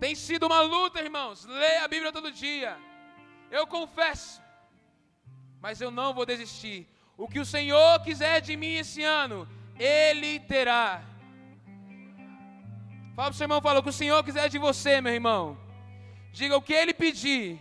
Tem 0.00 0.14
sido 0.14 0.46
uma 0.46 0.62
luta, 0.62 1.00
irmãos. 1.00 1.44
Leia 1.44 1.84
a 1.84 1.88
Bíblia 1.88 2.10
todo 2.10 2.32
dia. 2.32 2.76
Eu 3.50 3.66
confesso. 3.66 4.40
Mas 5.60 5.80
eu 5.80 5.90
não 5.90 6.14
vou 6.14 6.24
desistir. 6.24 6.88
O 7.18 7.28
que 7.28 7.38
o 7.38 7.44
Senhor 7.44 8.00
quiser 8.02 8.40
de 8.40 8.56
mim 8.56 8.74
esse 8.76 9.02
ano, 9.02 9.46
Ele 9.78 10.40
terá. 10.40 11.02
Fala 13.14 13.28
para 13.28 13.30
o 13.30 13.34
seu 13.34 13.44
irmão, 13.44 13.60
fala 13.60 13.80
o 13.80 13.82
que 13.82 13.90
o 13.90 13.92
Senhor 13.92 14.24
quiser 14.24 14.48
de 14.48 14.56
você, 14.56 15.02
meu 15.02 15.12
irmão. 15.12 15.58
Diga 16.32 16.56
o 16.56 16.62
que 16.62 16.72
Ele 16.72 16.94
pedir, 16.94 17.60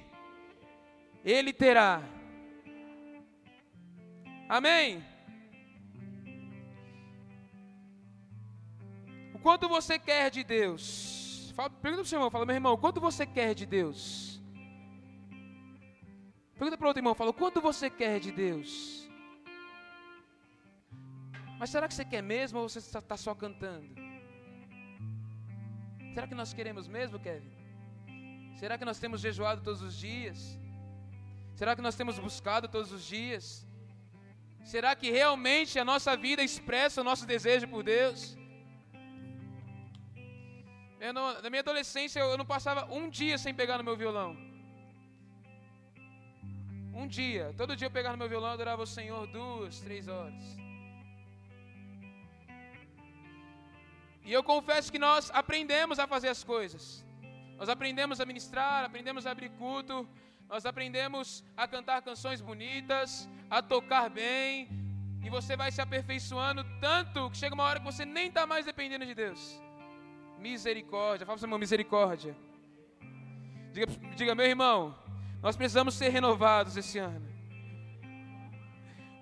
Ele 1.25 1.51
terá. 1.51 2.01
Amém? 4.47 5.03
O 9.33 9.39
quanto 9.39 9.67
você 9.67 9.99
quer 9.99 10.31
de 10.31 10.43
Deus? 10.43 11.28
Fala, 11.59 11.69
pergunta 11.69 12.03
para 12.03 12.07
o 12.07 12.09
seu 12.09 12.17
irmão, 12.17 12.31
fala, 12.31 12.45
meu 12.45 12.55
irmão, 12.55 12.77
quanto 12.77 13.01
você 13.01 13.25
quer 13.25 13.53
de 13.53 13.65
Deus? 13.65 14.41
Pergunta 16.53 16.77
para 16.77 16.85
o 16.85 16.87
outro 16.87 17.01
irmão, 17.01 17.13
fala, 17.13 17.33
quanto 17.33 17.59
você 17.59 17.89
quer 17.89 18.17
de 18.25 18.31
Deus? 18.31 18.69
Mas 21.59 21.69
será 21.69 21.85
que 21.89 21.93
você 21.93 22.05
quer 22.05 22.23
mesmo 22.23 22.59
ou 22.59 22.69
você 22.69 22.79
está 22.79 23.17
só 23.17 23.35
cantando? 23.35 23.89
Será 26.13 26.25
que 26.29 26.39
nós 26.41 26.53
queremos 26.53 26.87
mesmo, 26.87 27.19
Kevin? 27.19 27.51
Será 28.55 28.77
que 28.77 28.85
nós 28.85 28.97
temos 28.97 29.19
jejuado 29.19 29.61
todos 29.61 29.81
os 29.81 29.97
dias? 30.07 30.57
Será 31.55 31.75
que 31.75 31.81
nós 31.81 31.97
temos 31.97 32.17
buscado 32.17 32.69
todos 32.69 32.93
os 32.93 33.03
dias? 33.03 33.67
Será 34.63 34.95
que 34.95 35.11
realmente 35.11 35.77
a 35.77 35.83
nossa 35.83 36.15
vida 36.15 36.41
expressa 36.41 37.01
o 37.01 37.03
nosso 37.03 37.25
desejo 37.25 37.67
por 37.67 37.83
Deus? 37.83 38.37
Não, 41.13 41.41
na 41.41 41.49
minha 41.49 41.61
adolescência 41.61 42.19
eu 42.19 42.37
não 42.37 42.45
passava 42.45 42.85
um 42.93 43.09
dia 43.09 43.37
sem 43.37 43.53
pegar 43.53 43.77
no 43.77 43.83
meu 43.83 43.95
violão. 43.95 44.37
Um 46.93 47.07
dia. 47.07 47.53
Todo 47.55 47.75
dia 47.75 47.87
eu 47.87 47.91
pegava 47.91 48.15
no 48.15 48.21
meu 48.23 48.29
violão 48.29 48.49
e 48.51 48.53
adorava 48.53 48.83
o 48.83 48.87
Senhor 48.87 49.25
duas, 49.27 49.79
três 49.79 50.07
horas. 50.09 50.43
E 54.25 54.33
eu 54.33 54.43
confesso 54.43 54.91
que 54.91 54.99
nós 54.99 55.31
aprendemos 55.33 55.97
a 55.97 56.05
fazer 56.05 56.27
as 56.27 56.43
coisas. 56.43 57.03
Nós 57.57 57.69
aprendemos 57.69 58.19
a 58.19 58.25
ministrar, 58.25 58.83
aprendemos 58.83 59.25
a 59.25 59.31
abrir 59.31 59.49
culto, 59.61 60.07
nós 60.47 60.65
aprendemos 60.65 61.43
a 61.55 61.67
cantar 61.67 62.01
canções 62.01 62.41
bonitas, 62.41 63.27
a 63.49 63.61
tocar 63.61 64.09
bem, 64.09 64.67
e 65.23 65.29
você 65.29 65.55
vai 65.55 65.71
se 65.71 65.81
aperfeiçoando 65.81 66.63
tanto 66.79 67.29
que 67.31 67.37
chega 67.37 67.55
uma 67.55 67.63
hora 67.63 67.79
que 67.79 67.85
você 67.85 68.05
nem 68.05 68.27
está 68.27 68.45
mais 68.45 68.65
dependendo 68.65 69.05
de 69.05 69.15
Deus. 69.15 69.68
Misericórdia. 70.39 71.25
Fala 71.25 71.35
para 71.35 71.39
o 71.39 71.39
seu 71.39 71.47
irmão, 71.47 71.59
misericórdia. 71.59 72.35
Diga, 73.73 73.87
diga, 74.15 74.35
meu 74.35 74.45
irmão, 74.45 74.95
nós 75.41 75.55
precisamos 75.55 75.93
ser 75.93 76.09
renovados 76.09 76.77
esse 76.77 76.97
ano. 76.97 77.27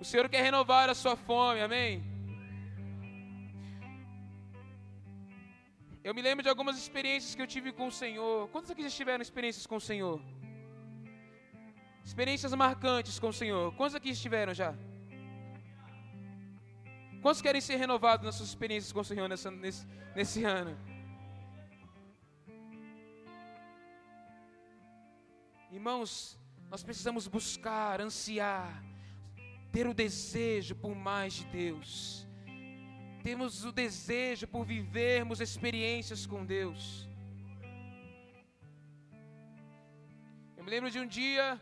O 0.00 0.04
Senhor 0.04 0.28
quer 0.28 0.42
renovar 0.42 0.88
a 0.88 0.94
sua 0.94 1.16
fome, 1.16 1.60
amém? 1.60 1.92
Eu 6.08 6.14
me 6.14 6.22
lembro 6.22 6.42
de 6.42 6.48
algumas 6.48 6.78
experiências 6.78 7.34
que 7.34 7.42
eu 7.42 7.46
tive 7.46 7.72
com 7.72 7.88
o 7.88 7.92
Senhor. 7.92 8.48
Quantos 8.48 8.70
aqui 8.70 8.82
já 8.82 8.90
tiveram 8.90 9.20
experiências 9.20 9.66
com 9.66 9.76
o 9.76 9.80
Senhor? 9.80 10.20
Experiências 12.04 12.54
marcantes 12.54 13.18
com 13.18 13.28
o 13.28 13.32
Senhor. 13.32 13.74
Quantos 13.74 13.94
aqui 13.94 14.10
estiveram 14.10 14.54
já? 14.54 14.74
Quantos 17.20 17.42
querem 17.42 17.60
ser 17.60 17.76
renovados 17.76 18.24
nas 18.24 18.36
suas 18.36 18.48
experiências 18.48 18.92
com 18.92 19.00
o 19.00 19.04
Senhor 19.04 19.28
nessa, 19.28 19.50
nesse, 19.50 19.86
nesse 20.14 20.44
ano? 20.44 20.74
Irmãos, 25.70 26.38
nós 26.70 26.82
precisamos 26.82 27.28
buscar, 27.28 28.00
ansiar, 28.00 28.82
ter 29.70 29.86
o 29.86 29.92
desejo 29.92 30.74
por 30.74 30.94
mais 30.94 31.34
de 31.34 31.44
Deus. 31.44 32.26
Temos 33.22 33.66
o 33.66 33.72
desejo 33.72 34.46
por 34.48 34.64
vivermos 34.64 35.42
experiências 35.42 36.24
com 36.24 36.46
Deus. 36.46 37.06
Eu 40.56 40.64
me 40.64 40.70
lembro 40.70 40.90
de 40.90 40.98
um 41.00 41.06
dia 41.06 41.60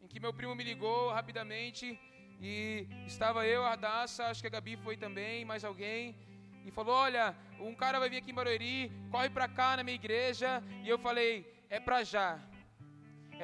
em 0.00 0.06
que 0.06 0.18
meu 0.18 0.32
primo 0.32 0.54
me 0.54 0.64
ligou 0.64 1.12
rapidamente 1.12 2.00
e 2.40 2.86
estava 3.06 3.46
eu, 3.46 3.66
a 3.66 3.76
Daça, 3.76 4.28
acho 4.28 4.40
que 4.40 4.46
a 4.46 4.56
Gabi 4.56 4.78
foi 4.78 4.96
também, 4.96 5.44
mais 5.44 5.62
alguém, 5.62 6.16
e 6.64 6.70
falou: 6.70 6.94
Olha, 6.94 7.36
um 7.60 7.74
cara 7.74 7.98
vai 7.98 8.08
vir 8.08 8.16
aqui 8.16 8.30
em 8.30 8.34
Barueri, 8.34 8.90
corre 9.10 9.28
para 9.28 9.46
cá 9.46 9.76
na 9.76 9.84
minha 9.84 9.94
igreja. 9.94 10.62
E 10.82 10.88
eu 10.88 10.98
falei: 10.98 11.46
É 11.68 11.78
para 11.78 12.02
já, 12.02 12.40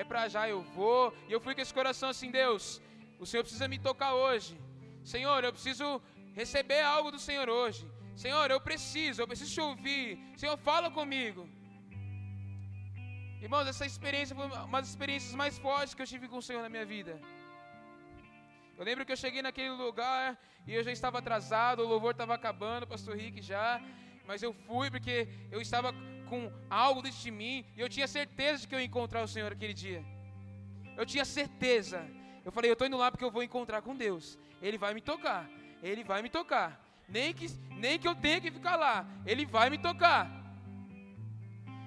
é 0.01 0.05
para 0.11 0.23
já, 0.35 0.43
eu 0.55 0.61
vou. 0.79 1.03
E 1.29 1.33
eu 1.35 1.41
fui 1.45 1.53
com 1.55 1.63
esse 1.65 1.75
coração 1.79 2.09
assim: 2.15 2.31
Deus, 2.41 2.65
o 3.23 3.27
Senhor 3.29 3.43
precisa 3.47 3.67
me 3.73 3.79
tocar 3.89 4.13
hoje. 4.25 4.53
Senhor, 5.13 5.41
eu 5.43 5.53
preciso 5.57 5.87
receber 6.41 6.83
algo 6.97 7.11
do 7.15 7.21
Senhor 7.29 7.49
hoje. 7.61 7.83
Senhor, 8.25 8.47
eu 8.55 8.61
preciso, 8.69 9.21
eu 9.21 9.29
preciso 9.31 9.53
te 9.57 9.63
ouvir. 9.69 10.07
Senhor, 10.43 10.57
fala 10.69 10.89
comigo. 10.99 11.43
Irmãos, 13.47 13.67
essa 13.73 13.87
experiência 13.93 14.35
foi 14.39 14.47
uma 14.71 14.81
das 14.83 14.91
experiências 14.95 15.35
mais 15.43 15.57
fortes 15.67 15.95
que 15.95 16.03
eu 16.05 16.11
tive 16.13 16.29
com 16.31 16.39
o 16.39 16.47
Senhor 16.49 16.63
na 16.67 16.71
minha 16.75 16.87
vida. 16.97 17.15
Eu 18.79 18.85
lembro 18.89 19.05
que 19.07 19.13
eu 19.15 19.21
cheguei 19.25 19.43
naquele 19.43 19.75
lugar 19.85 20.25
e 20.67 20.75
eu 20.79 20.83
já 20.87 20.93
estava 20.99 21.19
atrasado, 21.19 21.83
o 21.83 21.89
louvor 21.95 22.13
estava 22.13 22.35
acabando, 22.41 22.87
pastor 22.95 23.17
Rick 23.17 23.41
já. 23.53 23.69
Mas 24.29 24.43
eu 24.47 24.53
fui 24.67 24.89
porque 24.95 25.17
eu 25.51 25.61
estava 25.61 25.91
com 26.29 26.53
algo 26.69 27.03
dentro 27.03 27.21
de 27.27 27.31
mim 27.31 27.65
e 27.77 27.81
eu 27.81 27.89
tinha 27.89 28.07
certeza 28.07 28.63
de 28.63 28.69
que 28.69 28.75
eu 28.75 28.81
ia 28.81 28.87
encontrar 28.87 29.23
o 29.23 29.29
Senhor 29.29 29.51
aquele 29.53 29.75
dia. 29.75 30.05
Eu 30.97 31.07
tinha 31.07 31.25
certeza. 31.25 32.01
Eu 32.45 32.53
falei, 32.53 32.71
eu 32.71 32.73
estou 32.73 32.87
indo 32.87 32.97
lá 32.97 33.11
porque 33.11 33.25
eu 33.25 33.31
vou 33.31 33.43
encontrar 33.43 33.83
com 33.83 33.95
Deus. 33.95 34.39
Ele 34.61 34.79
vai 34.79 34.93
me 34.95 35.01
tocar. 35.01 35.49
Ele 35.83 36.03
vai 36.05 36.23
me 36.23 36.31
tocar. 36.39 36.69
Nem 37.09 37.33
que, 37.33 37.47
nem 37.85 37.99
que 37.99 38.07
eu 38.07 38.15
tenha 38.15 38.41
que 38.41 38.51
ficar 38.51 38.77
lá. 38.77 39.07
Ele 39.25 39.45
vai 39.47 39.71
me 39.71 39.79
tocar. 39.79 40.31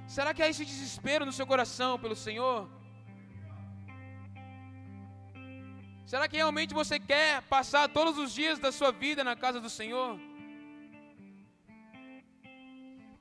Será 0.08 0.34
que 0.34 0.42
há 0.44 0.50
esse 0.50 0.66
desespero 0.66 1.26
no 1.26 1.32
seu 1.32 1.48
coração 1.48 2.00
pelo 2.00 2.16
Senhor? 2.16 2.70
Será 6.06 6.28
que 6.28 6.36
realmente 6.36 6.74
você 6.74 7.00
quer 7.00 7.42
passar 7.44 7.88
todos 7.88 8.18
os 8.18 8.34
dias 8.34 8.60
da 8.60 8.72
sua 8.72 8.92
vida 8.92 9.24
na 9.24 9.36
casa 9.36 9.62
do 9.62 9.70
Senhor? 9.70 10.20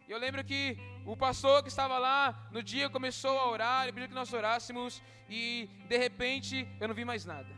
Eu 0.09 0.18
lembro 0.18 0.42
que 0.42 0.76
o 1.05 1.16
pastor 1.16 1.62
que 1.62 1.68
estava 1.68 1.98
lá 1.98 2.48
no 2.52 2.62
dia 2.62 2.90
começou 2.90 3.39
a 3.39 3.51
orar, 3.51 3.82
ele 3.82 3.93
pediu 3.93 4.09
que 4.09 4.14
nós 4.14 4.32
orássemos 4.32 5.02
e 5.28 5.68
de 5.89 5.97
repente 5.97 6.68
eu 6.81 6.89
não 6.89 6.94
vi 6.94 7.05
mais 7.05 7.24
nada. 7.24 7.48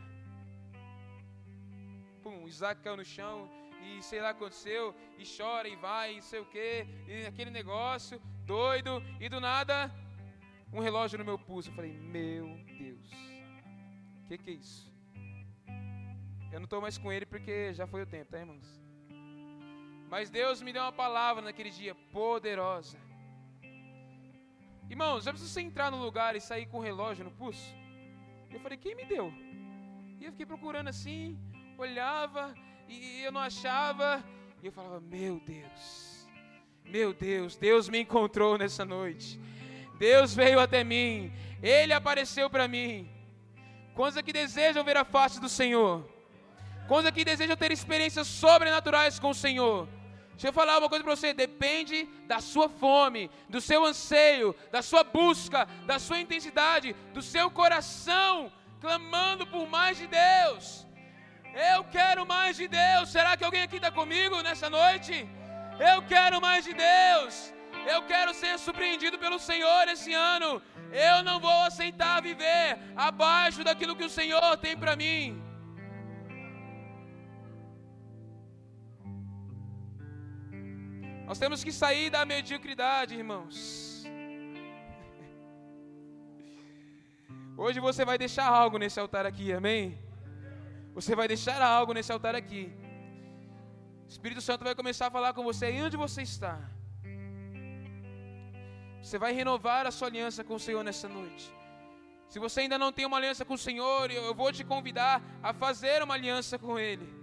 Pum, 2.21 2.47
Isaac 2.47 2.81
caiu 2.81 2.97
no 2.97 3.05
chão 3.05 3.49
e 3.85 4.01
sei 4.01 4.21
lá 4.21 4.29
aconteceu, 4.29 4.95
e 5.17 5.23
chora 5.25 5.67
e 5.67 5.75
vai, 5.75 6.17
e 6.17 6.21
sei 6.21 6.39
o 6.39 6.45
que, 6.45 6.87
e 7.07 7.25
aquele 7.25 7.51
negócio, 7.51 8.21
doido, 8.45 9.03
e 9.19 9.27
do 9.27 9.39
nada, 9.41 9.91
um 10.71 10.79
relógio 10.79 11.19
no 11.19 11.25
meu 11.25 11.37
pulso. 11.37 11.69
Eu 11.69 11.75
falei, 11.75 11.91
meu 11.91 12.47
Deus, 12.77 13.11
o 14.23 14.27
que, 14.27 14.37
que 14.37 14.49
é 14.51 14.53
isso? 14.53 14.91
Eu 16.51 16.59
não 16.59 16.65
estou 16.65 16.79
mais 16.79 16.97
com 16.97 17.11
ele 17.11 17.25
porque 17.25 17.73
já 17.73 17.85
foi 17.85 18.03
o 18.03 18.05
tempo, 18.05 18.31
tá, 18.31 18.39
irmãos? 18.39 18.79
Mas 20.09 20.29
Deus 20.29 20.61
me 20.61 20.71
deu 20.71 20.83
uma 20.83 20.91
palavra 20.91 21.41
naquele 21.41 21.71
dia 21.71 21.95
poderosa. 22.11 22.97
Irmãos, 24.93 25.23
já 25.23 25.31
precisa 25.31 25.51
você 25.51 25.61
entrar 25.61 25.89
no 25.89 25.97
lugar 25.97 26.35
e 26.35 26.39
sair 26.39 26.67
com 26.67 26.77
o 26.77 26.79
relógio 26.79 27.25
no 27.25 27.31
pulso? 27.31 27.73
Eu 28.51 28.59
falei, 28.59 28.77
quem 28.77 28.93
me 28.93 29.05
deu? 29.05 29.33
E 30.19 30.23
eu 30.23 30.31
fiquei 30.31 30.45
procurando 30.45 30.87
assim, 30.87 31.35
olhava 31.79 32.53
e 32.87 33.23
eu 33.23 33.31
não 33.31 33.41
achava. 33.41 34.23
E 34.61 34.67
eu 34.67 34.71
falava, 34.71 34.99
meu 34.99 35.41
Deus, 35.43 36.27
meu 36.85 37.11
Deus, 37.11 37.55
Deus 37.55 37.89
me 37.89 38.01
encontrou 38.01 38.55
nessa 38.55 38.85
noite. 38.85 39.39
Deus 39.97 40.35
veio 40.35 40.59
até 40.59 40.83
mim, 40.83 41.33
Ele 41.59 41.91
apareceu 41.91 42.47
para 42.47 42.67
mim. 42.67 43.09
Quantos 43.95 44.15
aqui 44.15 44.31
desejam 44.31 44.83
ver 44.83 44.97
a 44.97 45.03
face 45.03 45.41
do 45.41 45.49
Senhor? 45.49 46.07
Quantos 46.87 47.07
aqui 47.07 47.25
desejam 47.25 47.57
ter 47.57 47.71
experiências 47.71 48.27
sobrenaturais 48.27 49.17
com 49.17 49.31
o 49.31 49.33
Senhor? 49.33 49.87
Deixa 50.33 50.47
eu 50.47 50.53
falar 50.53 50.79
uma 50.79 50.89
coisa 50.89 51.03
para 51.03 51.15
você: 51.15 51.33
depende 51.33 52.05
da 52.27 52.39
sua 52.39 52.67
fome, 52.67 53.29
do 53.49 53.61
seu 53.61 53.85
anseio, 53.85 54.55
da 54.71 54.81
sua 54.81 55.03
busca, 55.03 55.65
da 55.85 55.99
sua 55.99 56.19
intensidade, 56.19 56.93
do 57.13 57.21
seu 57.21 57.49
coração 57.49 58.51
clamando 58.83 59.45
por 59.47 59.65
mais 59.69 59.97
de 59.97 60.07
Deus. 60.07 60.85
Eu 61.73 61.83
quero 61.85 62.25
mais 62.25 62.57
de 62.57 62.67
Deus. 62.67 63.09
Será 63.09 63.37
que 63.37 63.45
alguém 63.45 63.63
aqui 63.63 63.77
está 63.77 63.91
comigo 63.91 64.41
nessa 64.41 64.69
noite? 64.69 65.13
Eu 65.79 66.01
quero 66.13 66.41
mais 66.41 66.65
de 66.65 66.73
Deus. 66.73 67.53
Eu 67.93 68.01
quero 68.03 68.33
ser 68.33 68.57
surpreendido 68.57 69.17
pelo 69.17 69.39
Senhor 69.39 69.87
esse 69.87 70.13
ano. 70.13 70.61
Eu 70.91 71.23
não 71.23 71.39
vou 71.39 71.61
aceitar 71.63 72.21
viver 72.21 72.77
abaixo 72.95 73.63
daquilo 73.63 73.95
que 73.95 74.05
o 74.05 74.15
Senhor 74.19 74.57
tem 74.57 74.75
para 74.77 74.95
mim. 74.95 75.42
Nós 81.25 81.39
temos 81.39 81.63
que 81.63 81.71
sair 81.71 82.09
da 82.09 82.25
mediocridade, 82.25 83.15
irmãos. 83.15 84.05
Hoje 87.55 87.79
você 87.79 88.03
vai 88.03 88.17
deixar 88.17 88.47
algo 88.47 88.77
nesse 88.77 88.99
altar 88.99 89.25
aqui, 89.25 89.53
amém? 89.53 89.97
Você 90.93 91.15
vai 91.15 91.27
deixar 91.27 91.61
algo 91.61 91.93
nesse 91.93 92.11
altar 92.11 92.35
aqui. 92.35 92.73
O 94.05 94.09
Espírito 94.09 94.41
Santo 94.41 94.63
vai 94.63 94.75
começar 94.75 95.07
a 95.07 95.11
falar 95.11 95.33
com 95.33 95.43
você 95.43 95.67
aí 95.67 95.81
onde 95.81 95.95
você 95.95 96.23
está. 96.23 96.59
Você 99.01 99.17
vai 99.17 99.31
renovar 99.33 99.87
a 99.87 99.91
sua 99.91 100.09
aliança 100.09 100.43
com 100.43 100.55
o 100.55 100.59
Senhor 100.59 100.83
nessa 100.83 101.07
noite. 101.07 101.53
Se 102.27 102.37
você 102.37 102.61
ainda 102.61 102.77
não 102.77 102.91
tem 102.91 103.05
uma 103.05 103.17
aliança 103.17 103.45
com 103.45 103.53
o 103.53 103.57
Senhor, 103.57 104.11
eu 104.11 104.33
vou 104.33 104.51
te 104.51 104.63
convidar 104.63 105.21
a 105.41 105.53
fazer 105.53 106.03
uma 106.03 106.15
aliança 106.15 106.59
com 106.59 106.77
Ele. 106.77 107.22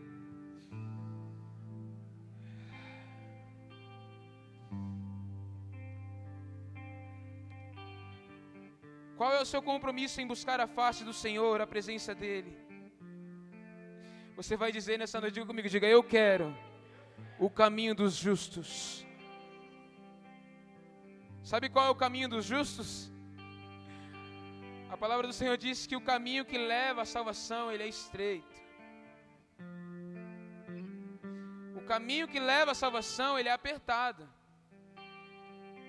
Qual 9.21 9.35
é 9.35 9.41
o 9.43 9.45
seu 9.45 9.61
compromisso 9.61 10.19
em 10.19 10.27
buscar 10.27 10.59
a 10.61 10.67
face 10.67 11.05
do 11.05 11.13
Senhor, 11.13 11.61
a 11.61 11.67
presença 11.67 12.15
dEle? 12.15 12.53
Você 14.35 14.57
vai 14.57 14.73
dizer 14.73 14.99
nessa 14.99 15.21
noite, 15.21 15.35
diga 15.35 15.45
comigo, 15.45 15.69
diga, 15.69 15.87
eu 15.87 16.03
quero 16.03 16.57
o 17.39 17.51
caminho 17.51 17.95
dos 17.95 18.15
justos. 18.15 19.05
Sabe 21.43 21.69
qual 21.69 21.89
é 21.89 21.91
o 21.91 21.95
caminho 21.95 22.31
dos 22.31 22.47
justos? 22.47 23.13
A 24.89 24.97
palavra 24.97 25.27
do 25.27 25.35
Senhor 25.35 25.59
diz 25.59 25.87
que 25.87 25.97
o 25.97 26.01
caminho 26.01 26.47
que 26.47 26.57
leva 26.57 27.03
à 27.03 27.05
salvação, 27.05 27.71
ele 27.71 27.83
é 27.83 27.89
estreito. 27.89 28.57
O 31.77 31.83
caminho 31.83 32.27
que 32.27 32.41
leva 32.41 32.71
à 32.71 32.75
salvação, 32.75 33.39
ele 33.39 33.51
é 33.51 33.53
apertado. 33.53 34.27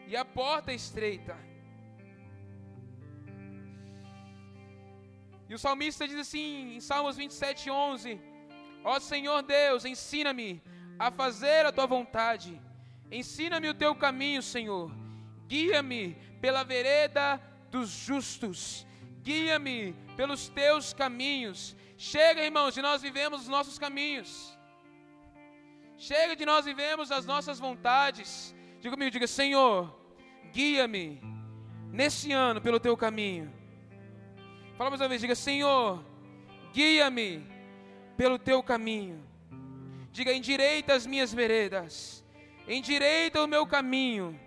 E 0.06 0.18
a 0.18 0.26
porta 0.26 0.74
é 0.74 0.76
estreita. 0.76 1.51
E 5.52 5.54
o 5.54 5.60
salmista 5.60 6.08
diz 6.08 6.18
assim 6.18 6.76
em 6.76 6.80
Salmos 6.80 7.18
27, 7.18 7.70
11: 7.70 8.18
Ó 8.86 8.98
Senhor 9.02 9.42
Deus, 9.42 9.84
ensina-me 9.84 10.64
a 10.98 11.12
fazer 11.12 11.66
a 11.66 11.74
tua 11.74 11.86
vontade, 11.86 12.58
ensina-me 13.12 13.68
o 13.68 13.74
teu 13.74 13.94
caminho, 13.94 14.42
Senhor, 14.42 14.90
guia-me 15.50 16.16
pela 16.40 16.64
vereda 16.64 17.38
dos 17.70 17.90
justos, 17.90 18.88
guia-me 19.22 19.94
pelos 20.16 20.48
teus 20.48 20.94
caminhos. 20.94 21.76
Chega, 21.98 22.46
irmãos, 22.46 22.74
de 22.74 22.82
nós 22.82 23.02
vivemos 23.02 23.42
os 23.42 23.50
nossos 23.50 23.78
caminhos, 23.78 24.58
chega 25.98 26.34
de 26.34 26.46
nós 26.46 26.64
vivemos 26.64 27.12
as 27.12 27.26
nossas 27.26 27.60
vontades. 27.60 28.56
Diga 28.80 28.96
comigo, 28.96 29.12
diga, 29.12 29.28
Senhor, 29.28 29.94
guia-me 30.54 31.22
nesse 31.92 32.32
ano 32.32 32.62
pelo 32.62 32.80
teu 32.80 32.96
caminho. 32.96 33.61
Fala 34.78 34.90
mais 34.90 35.02
uma 35.02 35.10
vez, 35.10 35.22
diga: 35.22 35.36
Senhor, 35.36 36.04
guia-me 36.74 37.46
pelo 38.18 38.40
teu 38.40 38.62
caminho. 38.64 39.24
Diga: 40.12 40.34
endireita 40.34 40.94
as 40.94 41.06
minhas 41.06 41.34
veredas, 41.34 42.26
endireita 42.68 43.44
o 43.44 43.48
meu 43.48 43.66
caminho. 43.66 44.40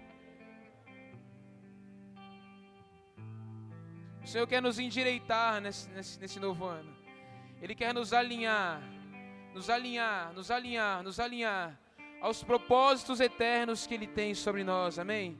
O 4.23 4.27
Senhor 4.27 4.47
quer 4.47 4.63
nos 4.63 4.79
endireitar 4.79 5.61
nesse, 5.61 5.89
nesse, 5.91 6.19
nesse 6.19 6.41
novo 6.41 6.65
ano. 6.65 6.95
Ele 7.61 7.75
quer 7.75 7.93
nos 7.93 8.13
alinhar, 8.13 8.83
nos 9.55 9.69
alinhar, 9.69 10.33
nos 10.33 10.51
alinhar, 10.51 11.03
nos 11.03 11.21
alinhar 11.21 11.79
aos 12.21 12.43
propósitos 12.43 13.21
eternos 13.21 13.87
que 13.87 13.95
Ele 13.95 14.07
tem 14.07 14.35
sobre 14.35 14.65
nós. 14.65 14.99
Amém? 14.99 15.39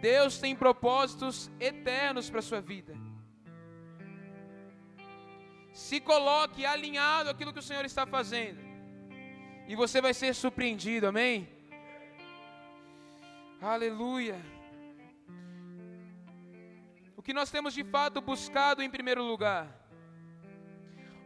Deus 0.00 0.38
tem 0.38 0.56
propósitos 0.56 1.50
eternos 1.60 2.28
para 2.28 2.40
a 2.40 2.42
sua 2.42 2.60
vida. 2.60 2.94
Se 5.72 6.00
coloque 6.00 6.66
alinhado 6.66 7.30
àquilo 7.30 7.52
que 7.52 7.58
o 7.58 7.62
Senhor 7.62 7.84
está 7.84 8.06
fazendo. 8.06 8.60
E 9.66 9.74
você 9.74 10.00
vai 10.00 10.12
ser 10.12 10.34
surpreendido, 10.34 11.06
amém? 11.06 11.48
Aleluia. 13.60 14.40
O 17.16 17.22
que 17.22 17.32
nós 17.32 17.50
temos 17.50 17.72
de 17.72 17.84
fato 17.84 18.20
buscado 18.20 18.82
em 18.82 18.90
primeiro 18.90 19.22
lugar? 19.22 19.66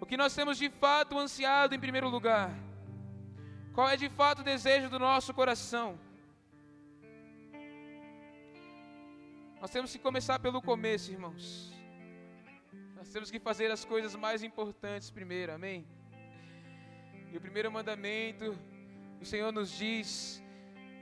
O 0.01 0.06
que 0.06 0.16
nós 0.16 0.35
temos 0.35 0.59
de 0.59 0.68
fato 0.68 1.18
ansiado 1.18 1.74
em 1.74 1.81
primeiro 1.81 2.09
lugar? 2.09 2.51
Qual 3.73 3.89
é 3.89 3.97
de 3.97 4.09
fato 4.09 4.40
o 4.40 4.44
desejo 4.44 4.89
do 4.89 4.98
nosso 4.98 5.35
coração? 5.35 5.98
Nós 9.60 9.70
temos 9.70 9.90
que 9.90 9.98
começar 9.98 10.39
pelo 10.39 10.62
começo, 10.62 11.10
irmãos. 11.10 11.75
Nós 13.06 13.12
temos 13.12 13.30
que 13.30 13.38
fazer 13.38 13.70
as 13.70 13.84
coisas 13.84 14.16
mais 14.16 14.42
importantes 14.42 15.10
primeiro, 15.10 15.52
amém? 15.52 15.86
E 17.32 17.36
o 17.36 17.40
primeiro 17.40 17.70
mandamento, 17.70 18.58
o 19.20 19.24
Senhor 19.24 19.52
nos 19.52 19.70
diz, 19.70 20.42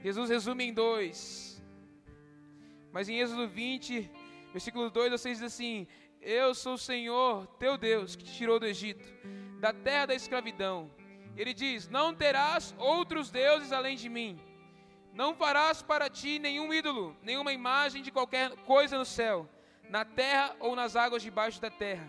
Jesus 0.03 0.29
resume 0.29 0.65
em 0.65 0.73
dois. 0.73 1.59
Mas 2.91 3.09
em 3.09 3.19
Êxodo 3.19 3.47
20, 3.47 4.07
versículo 4.51 4.91
2, 4.91 5.13
vocês 5.13 5.39
diz 5.39 5.51
assim: 5.51 5.87
Eu 6.21 6.53
sou 6.53 6.75
o 6.75 6.77
Senhor, 6.77 7.47
teu 7.57 7.75
Deus, 7.75 8.15
que 8.15 8.23
te 8.23 8.33
tirou 8.33 8.59
do 8.59 8.67
Egito, 8.67 9.03
da 9.59 9.73
terra 9.73 10.05
da 10.05 10.13
escravidão. 10.13 10.91
Ele 11.35 11.55
diz: 11.55 11.89
Não 11.89 12.13
terás 12.13 12.75
outros 12.77 13.31
deuses 13.31 13.71
além 13.71 13.97
de 13.97 14.09
mim. 14.09 14.39
Não 15.11 15.33
farás 15.33 15.81
para 15.81 16.07
ti 16.07 16.37
nenhum 16.37 16.71
ídolo, 16.71 17.17
nenhuma 17.23 17.51
imagem 17.51 18.03
de 18.03 18.11
qualquer 18.11 18.55
coisa 18.57 18.95
no 18.95 19.05
céu, 19.05 19.49
na 19.89 20.03
terra 20.05 20.55
ou 20.59 20.75
nas 20.75 20.95
águas 20.95 21.21
debaixo 21.21 21.61
da 21.61 21.69
terra. 21.69 22.07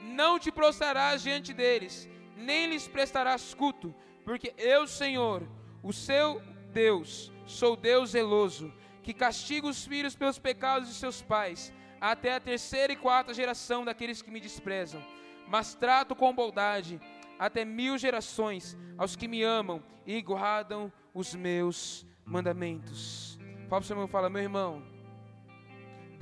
Não 0.00 0.38
te 0.38 0.50
prostrarás 0.50 1.22
diante 1.22 1.52
deles, 1.52 2.08
nem 2.36 2.66
lhes 2.66 2.88
prestarás 2.88 3.54
culto, 3.54 3.94
porque 4.24 4.52
eu, 4.56 4.86
Senhor, 4.86 5.46
o 5.82 5.92
seu 5.92 6.40
Deus, 6.72 7.32
sou 7.46 7.76
Deus 7.76 8.10
zeloso, 8.10 8.72
que 9.02 9.12
castiga 9.12 9.66
os 9.66 9.84
filhos 9.84 10.16
pelos 10.16 10.38
pecados 10.38 10.88
de 10.88 10.94
seus 10.94 11.22
pais, 11.22 11.72
até 12.00 12.34
a 12.34 12.40
terceira 12.40 12.92
e 12.92 12.96
quarta 12.96 13.34
geração 13.34 13.84
daqueles 13.84 14.22
que 14.22 14.30
me 14.30 14.40
desprezam. 14.40 15.02
Mas 15.46 15.74
trato 15.74 16.16
com 16.16 16.34
bondade 16.34 17.00
até 17.38 17.64
mil 17.64 17.98
gerações 17.98 18.76
aos 18.96 19.16
que 19.16 19.28
me 19.28 19.42
amam 19.42 19.82
e 20.06 20.20
guardam 20.22 20.92
os 21.12 21.34
meus 21.34 22.06
mandamentos. 22.24 23.38
Fala 23.68 23.68
para 23.68 23.78
o 23.80 23.82
seu 23.84 23.96
irmão, 23.96 24.08
fala, 24.08 24.30
meu 24.30 24.42
irmão, 24.42 24.82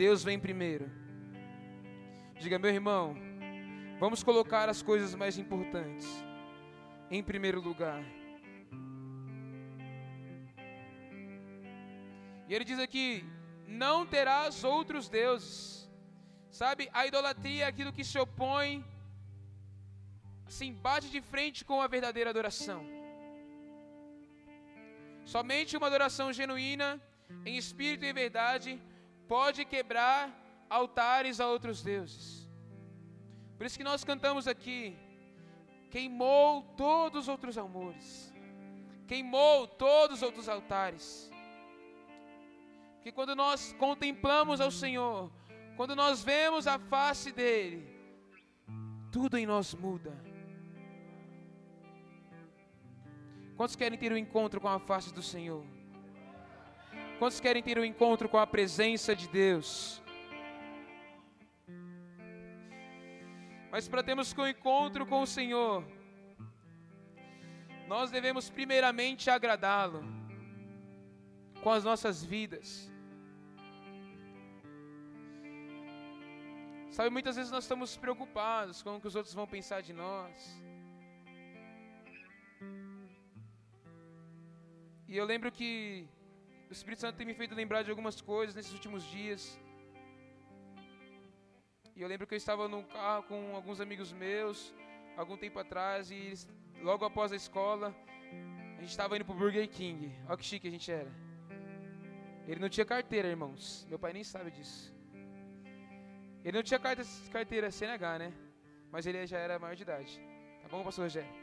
Deus 0.02 0.24
vem 0.24 0.38
primeiro. 0.44 0.86
Diga, 2.42 2.58
meu 2.58 2.70
irmão, 2.76 3.04
vamos 4.02 4.22
colocar 4.28 4.66
as 4.70 4.80
coisas 4.90 5.14
mais 5.22 5.36
importantes 5.42 6.06
em 7.10 7.22
primeiro 7.22 7.60
lugar. 7.60 8.02
E 12.48 12.54
ele 12.54 12.64
diz 12.70 12.78
aqui: 12.86 13.08
não 13.82 14.06
terás 14.14 14.64
outros 14.64 15.06
deuses. 15.20 15.58
Sabe, 16.60 16.88
a 16.94 17.06
idolatria 17.06 17.64
é 17.64 17.68
aquilo 17.68 17.92
que 17.92 18.02
se 18.10 18.18
opõe, 18.26 18.82
assim, 20.46 20.72
bate 20.72 21.10
de 21.16 21.20
frente 21.20 21.62
com 21.62 21.78
a 21.82 21.92
verdadeira 21.96 22.30
adoração. 22.30 22.82
Somente 25.26 25.76
uma 25.76 25.88
adoração 25.88 26.32
genuína, 26.32 26.88
em 27.44 27.58
espírito 27.64 28.06
e 28.06 28.08
em 28.08 28.14
verdade, 28.24 28.70
pode 29.30 29.64
quebrar 29.64 30.22
altares 30.68 31.38
a 31.38 31.46
outros 31.46 31.82
deuses. 31.82 32.50
Por 33.56 33.64
isso 33.64 33.78
que 33.78 33.84
nós 33.84 34.02
cantamos 34.02 34.48
aqui: 34.48 34.98
queimou 35.88 36.62
todos 36.76 37.22
os 37.22 37.28
outros 37.28 37.56
amores, 37.56 38.34
queimou 39.06 39.68
todos 39.68 40.16
os 40.16 40.22
outros 40.28 40.48
altares. 40.48 41.30
Que 43.02 43.12
quando 43.12 43.36
nós 43.36 43.72
contemplamos 43.84 44.60
ao 44.60 44.72
Senhor, 44.82 45.30
quando 45.76 45.94
nós 45.94 46.24
vemos 46.24 46.66
a 46.66 46.76
face 46.78 47.30
dele, 47.30 47.80
tudo 49.12 49.38
em 49.38 49.46
nós 49.46 49.74
muda. 49.74 50.12
Quantos 53.56 53.76
querem 53.76 53.98
ter 53.98 54.12
um 54.12 54.16
encontro 54.16 54.60
com 54.60 54.68
a 54.68 54.80
face 54.80 55.14
do 55.14 55.22
Senhor? 55.22 55.79
Quantos 57.20 57.38
querem 57.38 57.62
ter 57.62 57.78
um 57.78 57.84
encontro 57.84 58.30
com 58.30 58.38
a 58.38 58.46
presença 58.46 59.14
de 59.14 59.28
Deus? 59.28 60.02
Mas 63.70 63.86
para 63.86 64.02
termos 64.02 64.34
um 64.38 64.46
encontro 64.46 65.04
com 65.04 65.20
o 65.20 65.26
Senhor, 65.26 65.84
nós 67.86 68.10
devemos 68.10 68.48
primeiramente 68.48 69.28
agradá-lo 69.28 70.02
com 71.62 71.70
as 71.70 71.84
nossas 71.84 72.24
vidas. 72.24 72.90
Sabe, 76.90 77.10
muitas 77.10 77.36
vezes 77.36 77.52
nós 77.52 77.64
estamos 77.64 77.98
preocupados 77.98 78.82
com 78.82 78.96
o 78.96 79.00
que 79.00 79.08
os 79.08 79.14
outros 79.14 79.34
vão 79.34 79.46
pensar 79.46 79.82
de 79.82 79.92
nós. 79.92 80.58
E 85.06 85.14
eu 85.18 85.26
lembro 85.26 85.52
que 85.52 86.08
o 86.70 86.72
Espírito 86.72 87.00
Santo 87.00 87.16
tem 87.16 87.26
me 87.26 87.34
feito 87.34 87.52
lembrar 87.52 87.82
de 87.82 87.90
algumas 87.90 88.20
coisas 88.20 88.54
nesses 88.54 88.72
últimos 88.72 89.02
dias. 89.02 89.58
E 91.96 92.00
eu 92.00 92.06
lembro 92.06 92.28
que 92.28 92.34
eu 92.34 92.36
estava 92.36 92.68
num 92.68 92.84
carro 92.84 93.24
com 93.24 93.56
alguns 93.56 93.80
amigos 93.80 94.12
meus, 94.12 94.72
algum 95.16 95.36
tempo 95.36 95.58
atrás, 95.58 96.12
e 96.12 96.32
logo 96.80 97.04
após 97.04 97.32
a 97.32 97.36
escola, 97.36 97.92
a 98.76 98.80
gente 98.80 98.90
estava 98.90 99.16
indo 99.16 99.24
pro 99.24 99.34
Burger 99.34 99.68
King. 99.68 100.14
Olha 100.28 100.36
que 100.36 100.44
chique 100.44 100.68
a 100.68 100.70
gente 100.70 100.90
era. 100.92 101.10
Ele 102.46 102.60
não 102.60 102.68
tinha 102.68 102.86
carteira, 102.86 103.26
irmãos. 103.26 103.84
Meu 103.90 103.98
pai 103.98 104.12
nem 104.12 104.22
sabe 104.22 104.52
disso. 104.52 104.94
Ele 106.44 106.56
não 106.56 106.62
tinha 106.62 106.78
carteira 106.78 107.72
CNH, 107.72 108.18
né? 108.20 108.32
Mas 108.92 109.06
ele 109.06 109.26
já 109.26 109.38
era 109.38 109.58
maior 109.58 109.74
de 109.74 109.82
idade. 109.82 110.22
Tá 110.62 110.68
bom, 110.68 110.84
pastor 110.84 111.02
Rogério? 111.06 111.34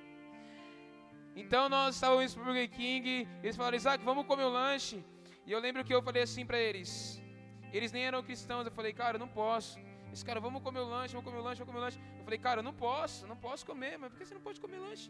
Então 1.35 1.67
nós 1.67 1.95
estávamos 1.95 2.33
pro 2.33 2.45
Burger 2.45 2.69
King, 2.69 3.27
eles 3.43 3.57
falaram, 3.57 3.75
Isaac, 3.75 4.03
vamos 4.05 4.25
comer 4.25 4.45
o 4.45 4.49
lanche. 4.49 5.03
E 5.47 5.51
eu 5.55 5.59
lembro 5.65 5.83
que 5.87 5.93
eu 5.95 6.01
falei 6.07 6.23
assim 6.27 6.45
para 6.45 6.59
eles. 6.59 6.91
Eles 7.71 7.91
nem 7.95 8.03
eram 8.09 8.21
cristãos, 8.29 8.65
eu 8.65 8.71
falei, 8.79 8.93
cara, 9.01 9.15
eu 9.15 9.21
não 9.25 9.29
posso. 9.41 9.79
Esse 10.11 10.23
cara, 10.29 10.39
vamos 10.47 10.61
comer 10.61 10.81
o 10.81 10.89
lanche, 10.95 11.13
vamos 11.13 11.27
comer 11.27 11.39
o 11.41 11.45
lanche, 11.47 11.59
vamos 11.59 11.71
comer 11.71 11.81
o 11.81 11.85
lanche. 11.85 11.99
Eu 12.19 12.23
falei, 12.27 12.39
cara, 12.47 12.59
eu 12.59 12.63
não 12.69 12.73
posso, 12.73 13.25
não 13.25 13.37
posso 13.37 13.65
comer, 13.65 13.97
mas 13.97 14.09
por 14.09 14.17
que 14.19 14.25
você 14.25 14.33
não 14.33 14.41
pode 14.41 14.59
comer 14.59 14.79
lanche? 14.79 15.09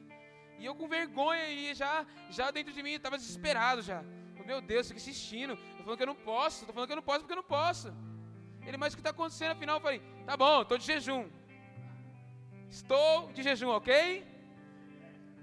E 0.60 0.66
eu 0.66 0.76
com 0.76 0.88
vergonha 0.88 1.50
e 1.50 1.74
já, 1.74 2.06
já 2.30 2.50
dentro 2.52 2.72
de 2.72 2.82
mim, 2.84 2.94
estava 2.94 3.18
desesperado 3.18 3.82
já. 3.82 4.04
Meu 4.46 4.62
Deus, 4.62 4.90
que 4.90 4.98
assistindo. 4.98 5.54
Eu 5.78 5.84
falando 5.84 5.98
que 5.98 6.04
eu 6.04 6.14
não 6.14 6.16
posso, 6.16 6.66
tô 6.66 6.72
falando 6.72 6.88
que 6.88 6.94
eu 6.94 7.02
não 7.02 7.08
posso 7.10 7.20
porque 7.20 7.34
eu 7.34 7.44
não 7.44 7.44
posso. 7.44 7.94
Ele, 8.66 8.78
mas 8.78 8.94
o 8.94 8.96
que 8.98 9.02
está 9.02 9.10
acontecendo? 9.10 9.52
Afinal, 9.52 9.78
eu 9.78 9.82
falei, 9.82 10.02
tá 10.26 10.38
bom, 10.38 10.62
estou 10.62 10.78
de 10.78 10.86
jejum. 10.86 11.30
Estou 12.70 13.32
de 13.34 13.44
jejum, 13.44 13.70
ok? 13.70 14.26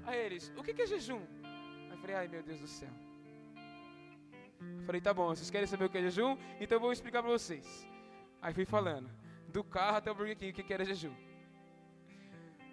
Aí 0.07 0.19
eles, 0.19 0.53
o 0.57 0.63
que 0.63 0.81
é 0.81 0.87
jejum? 0.87 1.23
Aí 1.43 1.91
eu 1.91 1.99
falei, 1.99 2.17
ai 2.17 2.29
meu 2.29 2.43
Deus 2.43 2.61
do 2.61 2.67
céu. 2.67 2.89
Eu 4.61 4.85
falei, 4.87 5.01
tá 5.01 5.13
bom, 5.13 5.29
vocês 5.29 5.51
querem 5.51 5.67
saber 5.67 5.85
o 5.87 5.91
que 5.91 5.99
é 5.99 6.03
jejum? 6.03 6.37
Então 6.61 6.77
eu 6.77 6.81
vou 6.81 6.93
explicar 6.93 7.23
para 7.23 7.31
vocês. 7.31 7.89
Aí 8.41 8.53
fui 8.53 8.65
falando, 8.65 9.11
do 9.49 9.63
carro 9.65 9.97
até 9.97 10.11
o 10.11 10.15
Burger 10.15 10.37
King, 10.37 10.51
o 10.51 10.65
que 10.65 10.73
era 10.73 10.85
jejum. 10.85 11.15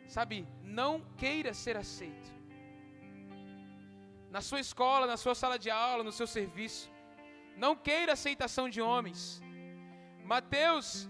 Sabe, 0.08 0.46
não 0.64 1.02
queira 1.18 1.54
ser 1.54 1.78
aceito. 1.78 2.30
Na 4.30 4.42
sua 4.42 4.60
escola, 4.60 5.08
na 5.08 5.18
sua 5.18 5.36
sala 5.36 5.58
de 5.58 5.70
aula, 5.70 6.04
no 6.04 6.12
seu 6.12 6.28
serviço. 6.28 6.92
Não 7.56 7.76
queira 7.76 8.14
aceitação 8.14 8.70
de 8.70 8.82
homens. 8.82 9.42
Mateus, 10.24 11.10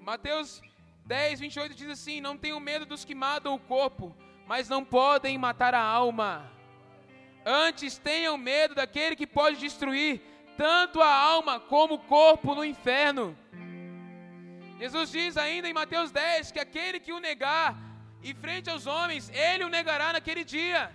Mateus 0.00 0.60
10, 1.04 1.40
28 1.40 1.74
diz 1.74 1.90
assim: 1.90 2.20
Não 2.20 2.36
tenham 2.36 2.58
medo 2.58 2.86
dos 2.86 3.04
que 3.04 3.14
matam 3.14 3.54
o 3.54 3.58
corpo, 3.58 4.16
mas 4.46 4.68
não 4.68 4.84
podem 4.84 5.36
matar 5.38 5.74
a 5.74 5.82
alma. 5.82 6.50
Antes 7.44 7.98
tenham 7.98 8.36
medo 8.38 8.74
daquele 8.74 9.14
que 9.14 9.26
pode 9.26 9.56
destruir 9.58 10.20
tanto 10.56 11.00
a 11.02 11.12
alma 11.12 11.60
como 11.60 11.94
o 11.94 11.98
corpo 11.98 12.54
no 12.54 12.64
inferno. 12.64 13.36
Jesus 14.78 15.10
diz 15.10 15.36
ainda 15.36 15.68
em 15.68 15.72
Mateus 15.72 16.10
10 16.10 16.52
que 16.52 16.58
aquele 16.58 16.98
que 16.98 17.12
o 17.12 17.20
negar 17.20 17.76
em 18.22 18.34
frente 18.34 18.70
aos 18.70 18.86
homens, 18.86 19.30
ele 19.30 19.64
o 19.64 19.68
negará 19.68 20.14
naquele 20.14 20.44
dia. 20.44 20.90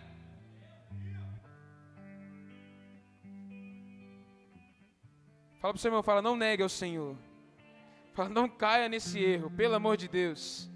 Fala 5.59 5.73
para 5.73 5.77
o 5.77 5.77
seu 5.77 5.89
irmão, 5.89 6.01
fala, 6.01 6.21
não 6.21 6.35
negue 6.35 6.63
ao 6.63 6.69
Senhor. 6.69 7.15
Fala, 8.13 8.29
não 8.29 8.49
caia 8.49 8.89
nesse 8.89 9.19
erro, 9.19 9.51
pelo 9.51 9.75
amor 9.75 9.95
de 9.97 10.07
Deus. 10.07 10.69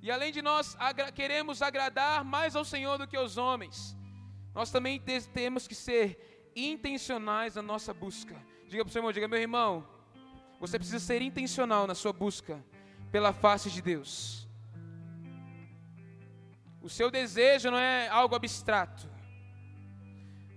E 0.00 0.10
além 0.10 0.32
de 0.32 0.40
nós 0.40 0.76
agra 0.78 1.10
queremos 1.10 1.60
agradar 1.60 2.24
mais 2.24 2.54
ao 2.54 2.64
Senhor 2.64 2.98
do 2.98 3.06
que 3.06 3.16
aos 3.16 3.36
homens, 3.36 3.96
nós 4.54 4.70
também 4.70 4.98
te 4.98 5.20
temos 5.28 5.66
que 5.66 5.74
ser 5.74 6.50
intencionais 6.54 7.56
na 7.56 7.62
nossa 7.62 7.92
busca. 7.92 8.36
Diga 8.68 8.84
para 8.84 8.90
o 8.90 8.92
seu 8.92 9.00
irmão, 9.00 9.12
diga, 9.12 9.28
meu 9.28 9.40
irmão, 9.40 9.88
você 10.60 10.78
precisa 10.78 10.98
ser 10.98 11.22
intencional 11.22 11.86
na 11.86 11.94
sua 11.94 12.12
busca 12.12 12.64
pela 13.10 13.32
face 13.32 13.70
de 13.70 13.80
Deus. 13.80 14.48
O 16.80 16.88
seu 16.88 17.10
desejo 17.10 17.70
não 17.70 17.78
é 17.78 18.08
algo 18.08 18.34
abstrato. 18.34 19.08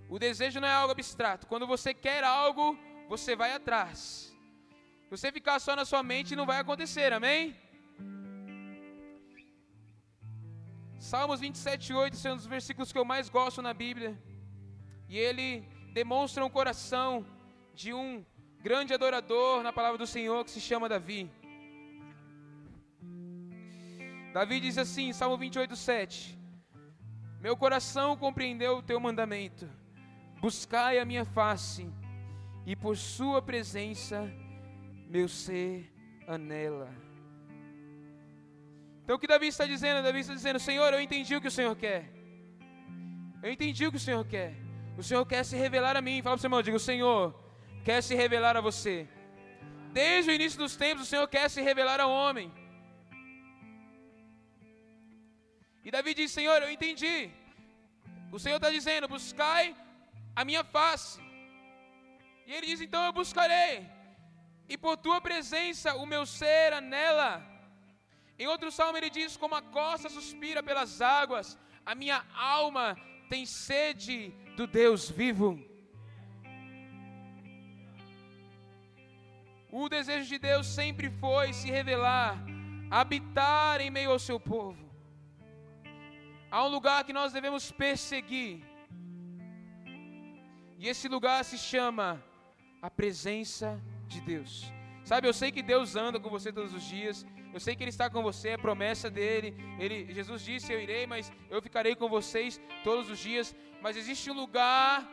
O 0.09 0.19
desejo 0.19 0.59
não 0.59 0.67
é 0.67 0.73
algo 0.73 0.91
abstrato. 0.91 1.47
Quando 1.47 1.65
você 1.65 1.93
quer 1.93 2.23
algo, 2.23 2.77
você 3.07 3.35
vai 3.35 3.53
atrás. 3.53 4.35
Se 5.03 5.09
você 5.09 5.31
ficar 5.31 5.59
só 5.59 5.75
na 5.75 5.85
sua 5.85 6.03
mente, 6.03 6.35
não 6.35 6.45
vai 6.45 6.59
acontecer, 6.59 7.11
amém? 7.11 7.55
Salmos 11.01 11.39
27, 11.39 11.93
8 11.93 12.15
são 12.15 12.33
um 12.33 12.35
dos 12.35 12.45
versículos 12.45 12.91
que 12.91 12.97
eu 12.97 13.03
mais 13.03 13.27
gosto 13.27 13.59
na 13.59 13.73
Bíblia. 13.73 14.15
E 15.09 15.17
ele 15.17 15.67
demonstra 15.93 16.45
um 16.45 16.49
coração 16.49 17.25
de 17.73 17.91
um 17.91 18.23
grande 18.61 18.93
adorador 18.93 19.63
na 19.63 19.73
palavra 19.73 19.97
do 19.97 20.05
Senhor 20.05 20.45
que 20.45 20.51
se 20.51 20.61
chama 20.61 20.87
Davi. 20.87 21.27
Davi 24.31 24.59
diz 24.59 24.77
assim, 24.77 25.11
Salmo 25.11 25.39
28, 25.39 25.75
7: 25.75 26.37
Meu 27.39 27.57
coração 27.57 28.15
compreendeu 28.15 28.77
o 28.77 28.83
teu 28.83 28.99
mandamento, 28.99 29.67
buscai 30.39 30.99
a 30.99 31.03
minha 31.03 31.25
face, 31.25 31.89
e 32.63 32.75
por 32.75 32.95
sua 32.95 33.41
presença 33.41 34.31
meu 35.09 35.27
ser 35.27 35.91
anela. 36.27 37.10
Então 39.03 39.15
o 39.15 39.19
que 39.19 39.27
Davi 39.27 39.47
está 39.47 39.65
dizendo? 39.65 40.03
Davi 40.03 40.19
está 40.19 40.33
dizendo: 40.33 40.59
Senhor, 40.59 40.93
eu 40.93 41.01
entendi 41.01 41.35
o 41.35 41.41
que 41.41 41.47
o 41.47 41.57
Senhor 41.59 41.75
quer. 41.75 42.01
Eu 43.43 43.51
entendi 43.51 43.85
o 43.85 43.91
que 43.91 43.97
o 43.97 44.05
Senhor 44.07 44.25
quer. 44.25 44.51
O 44.97 45.03
Senhor 45.03 45.25
quer 45.25 45.43
se 45.43 45.55
revelar 45.55 45.95
a 45.97 46.01
mim. 46.01 46.21
Fala 46.21 46.35
para 46.35 46.39
o 46.39 46.41
seu 46.41 46.47
irmão, 46.47 46.61
diga: 46.61 46.77
O 46.77 46.87
Senhor 46.91 47.21
quer 47.83 48.01
se 48.07 48.15
revelar 48.15 48.55
a 48.57 48.61
você. 48.61 49.07
Desde 49.91 50.29
o 50.31 50.33
início 50.33 50.57
dos 50.63 50.75
tempos, 50.75 51.05
o 51.05 51.09
Senhor 51.13 51.27
quer 51.27 51.49
se 51.49 51.61
revelar 51.61 51.99
ao 51.99 52.11
homem. 52.11 52.51
E 55.83 55.91
Davi 55.91 56.13
diz: 56.13 56.31
Senhor, 56.31 56.61
eu 56.61 56.71
entendi. 56.71 57.31
O 58.31 58.39
Senhor 58.39 58.57
está 58.57 58.69
dizendo: 58.69 59.07
buscai 59.07 59.75
a 60.35 60.45
minha 60.45 60.63
face. 60.63 61.19
E 62.47 62.53
ele 62.53 62.67
diz: 62.67 62.81
então 62.81 63.03
eu 63.05 63.13
buscarei. 63.21 63.73
E 64.69 64.77
por 64.77 64.95
tua 64.95 65.19
presença 65.19 65.95
o 65.95 66.05
meu 66.05 66.25
ser 66.25 66.71
anela. 66.73 67.50
Em 68.41 68.47
outro 68.53 68.69
salmo 68.77 68.97
ele 68.97 69.11
diz: 69.17 69.31
como 69.41 69.55
a 69.57 69.61
costa 69.79 70.09
suspira 70.17 70.61
pelas 70.69 70.91
águas, 70.99 71.47
a 71.91 71.93
minha 72.01 72.19
alma 72.33 72.85
tem 73.31 73.43
sede 73.45 74.15
do 74.57 74.65
Deus 74.65 75.01
vivo. 75.19 75.49
O 79.79 79.87
desejo 79.95 80.27
de 80.33 80.39
Deus 80.47 80.65
sempre 80.79 81.07
foi 81.23 81.53
se 81.59 81.69
revelar, 81.77 82.31
habitar 82.99 83.79
em 83.79 83.91
meio 83.97 84.11
ao 84.15 84.21
seu 84.27 84.39
povo. 84.39 84.83
Há 86.49 86.65
um 86.65 86.73
lugar 86.77 87.03
que 87.07 87.17
nós 87.19 87.31
devemos 87.37 87.71
perseguir. 87.71 88.55
E 90.79 90.87
esse 90.93 91.07
lugar 91.15 91.39
se 91.51 91.59
chama 91.71 92.07
a 92.81 92.89
presença 92.89 93.69
de 94.07 94.19
Deus. 94.31 94.53
Sabe, 95.11 95.27
eu 95.27 95.35
sei 95.41 95.51
que 95.51 95.69
Deus 95.73 95.95
anda 95.95 96.19
com 96.19 96.29
você 96.37 96.51
todos 96.51 96.73
os 96.73 96.83
dias. 96.95 97.23
Eu 97.53 97.59
sei 97.59 97.75
que 97.75 97.83
Ele 97.83 97.89
está 97.89 98.09
com 98.09 98.21
você, 98.21 98.49
é 98.49 98.57
promessa 98.57 99.09
dele. 99.09 99.55
Ele, 99.79 100.13
Jesus 100.13 100.43
disse: 100.43 100.71
Eu 100.71 100.79
irei, 100.79 101.05
mas 101.05 101.31
eu 101.49 101.61
ficarei 101.61 101.95
com 101.95 102.07
vocês 102.07 102.59
todos 102.83 103.09
os 103.09 103.19
dias. 103.19 103.55
Mas 103.81 103.97
existe 103.97 104.29
um 104.31 104.33
lugar 104.33 105.07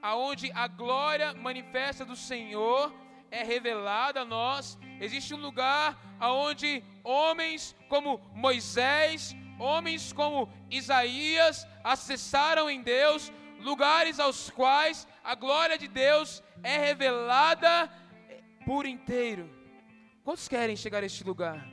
aonde 0.00 0.50
a 0.52 0.66
glória 0.66 1.34
manifesta 1.34 2.04
do 2.04 2.16
Senhor 2.16 2.92
é 3.30 3.42
revelada 3.42 4.20
a 4.20 4.24
nós. 4.24 4.78
Existe 5.00 5.34
um 5.34 5.40
lugar 5.40 5.98
aonde 6.20 6.84
homens 7.02 7.74
como 7.88 8.20
Moisés, 8.34 9.34
homens 9.58 10.12
como 10.12 10.52
Isaías 10.70 11.66
acessaram 11.82 12.68
em 12.68 12.82
Deus 12.82 13.32
lugares 13.60 14.20
aos 14.20 14.50
quais 14.50 15.08
a 15.24 15.34
glória 15.34 15.78
de 15.78 15.88
Deus 15.88 16.42
é 16.62 16.76
revelada 16.76 17.90
por 18.66 18.86
inteiro. 18.86 19.48
Quantos 20.22 20.46
querem 20.46 20.76
chegar 20.76 21.02
a 21.02 21.06
este 21.06 21.24
lugar? 21.24 21.71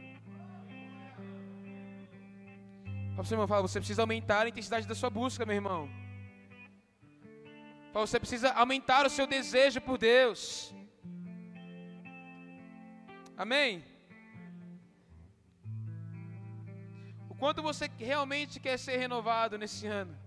Fala 3.20 3.28
seu 3.28 3.36
irmão, 3.36 3.48
fala, 3.50 3.62
você 3.68 3.80
precisa 3.82 4.02
aumentar 4.02 4.46
a 4.46 4.50
intensidade 4.50 4.88
da 4.88 4.96
sua 4.96 5.10
busca, 5.10 5.46
meu 5.46 5.54
irmão. 5.54 5.90
Fala, 7.92 8.08
você 8.08 8.18
precisa 8.18 8.54
aumentar 8.54 9.06
o 9.06 9.10
seu 9.10 9.28
desejo 9.28 9.82
por 9.82 9.98
Deus. 9.98 10.74
Amém? 13.36 13.84
quanto 17.40 17.62
você 17.62 17.90
realmente 17.98 18.58
quer 18.58 18.78
ser 18.78 18.98
renovado 18.98 19.58
nesse 19.58 19.86
ano, 19.86 20.18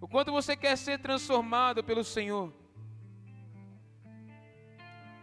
o 0.00 0.06
quanto 0.06 0.30
você 0.30 0.56
quer 0.56 0.76
ser 0.76 1.00
transformado 1.00 1.82
pelo 1.82 2.04
Senhor, 2.04 2.52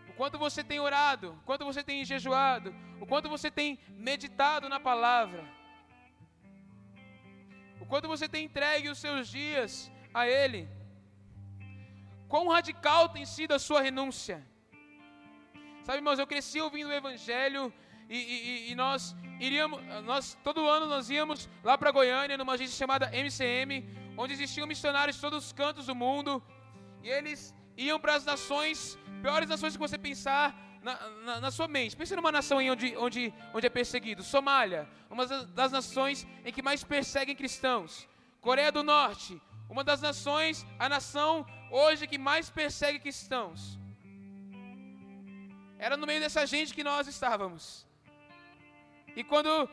o 0.09 0.13
quanto 0.13 0.37
você 0.37 0.63
tem 0.65 0.81
orado, 0.81 1.31
o 1.31 1.45
quanto 1.45 1.63
você 1.63 1.81
tem 1.81 2.03
jejuado, 2.03 2.75
o 2.99 3.05
quanto 3.05 3.29
você 3.29 3.49
tem 3.49 3.79
meditado 3.97 4.67
na 4.67 4.79
palavra, 4.79 5.62
o 7.83 7.85
quanto 7.91 8.07
você 8.13 8.27
tem 8.33 8.45
entregue 8.49 8.93
os 8.93 8.99
seus 9.05 9.23
dias 9.37 9.71
a 10.19 10.23
Ele, 10.41 10.61
quão 12.31 12.45
radical 12.55 13.03
tem 13.15 13.25
sido 13.35 13.51
a 13.57 13.59
sua 13.67 13.79
renúncia. 13.87 14.37
Sabe, 15.85 15.97
irmãos, 16.01 16.19
eu 16.19 16.27
cresci 16.33 16.59
ouvindo 16.67 16.89
o 16.89 16.97
Evangelho 17.01 17.63
e, 18.17 18.19
e, 18.35 18.71
e 18.71 18.75
nós 18.83 19.01
iríamos, 19.47 19.79
nós 20.11 20.37
todo 20.47 20.69
ano 20.75 20.85
nós 20.95 21.09
íamos 21.17 21.49
lá 21.67 21.75
para 21.77 21.95
Goiânia, 21.99 22.37
numa 22.37 22.53
agência 22.53 22.77
chamada 22.83 23.11
MCM, 23.23 23.71
onde 24.21 24.31
existiam 24.37 24.65
missionários 24.73 25.17
de 25.17 25.21
todos 25.25 25.39
os 25.45 25.53
cantos 25.61 25.87
do 25.91 25.95
mundo, 26.03 26.41
e 27.05 27.09
eles 27.17 27.53
iam 27.75 27.99
para 27.99 28.15
as 28.19 28.23
nações, 28.31 28.97
piores 29.21 29.49
nações 29.49 29.73
que 29.75 29.85
você 29.87 29.97
pensar 29.97 30.45
na, 30.83 31.09
na, 31.09 31.39
na, 31.39 31.51
sua 31.51 31.67
mente. 31.67 31.95
Pense 31.95 32.15
numa 32.15 32.31
nação 32.31 32.57
aí 32.59 32.69
onde, 32.69 32.95
onde, 32.97 33.33
onde 33.53 33.65
é 33.65 33.69
perseguido. 33.69 34.21
Somália, 34.21 34.87
uma 35.09 35.25
das 35.25 35.71
nações 35.71 36.27
em 36.45 36.51
que 36.51 36.61
mais 36.61 36.83
perseguem 36.83 37.35
cristãos. 37.35 38.07
Coreia 38.41 38.71
do 38.71 38.83
Norte, 38.83 39.41
uma 39.69 39.83
das 39.83 40.01
nações, 40.01 40.65
a 40.77 40.89
nação 40.89 41.45
hoje 41.71 42.05
que 42.05 42.17
mais 42.17 42.49
persegue 42.49 42.99
cristãos. 42.99 43.79
Era 45.79 45.95
no 45.97 46.05
meio 46.05 46.19
dessa 46.19 46.45
gente 46.45 46.73
que 46.73 46.83
nós 46.83 47.07
estávamos. 47.07 47.87
E 49.15 49.23
quando, 49.23 49.69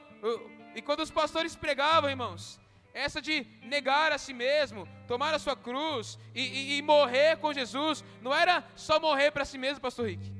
e 0.74 0.82
quando 0.82 1.00
os 1.00 1.10
pastores 1.10 1.56
pregavam, 1.56 2.08
irmãos, 2.08 2.60
essa 2.94 3.20
de 3.20 3.46
negar 3.62 4.12
a 4.12 4.18
si 4.18 4.32
mesmo, 4.32 4.88
tomar 5.06 5.34
a 5.34 5.38
sua 5.38 5.56
cruz 5.56 6.18
e, 6.34 6.42
e, 6.42 6.78
e 6.78 6.82
morrer 6.82 7.36
com 7.38 7.52
Jesus, 7.52 8.04
não 8.20 8.34
era 8.34 8.64
só 8.74 9.00
morrer 9.00 9.30
para 9.30 9.44
si 9.44 9.58
mesmo, 9.58 9.80
pastor 9.80 10.06
Rick. 10.06 10.39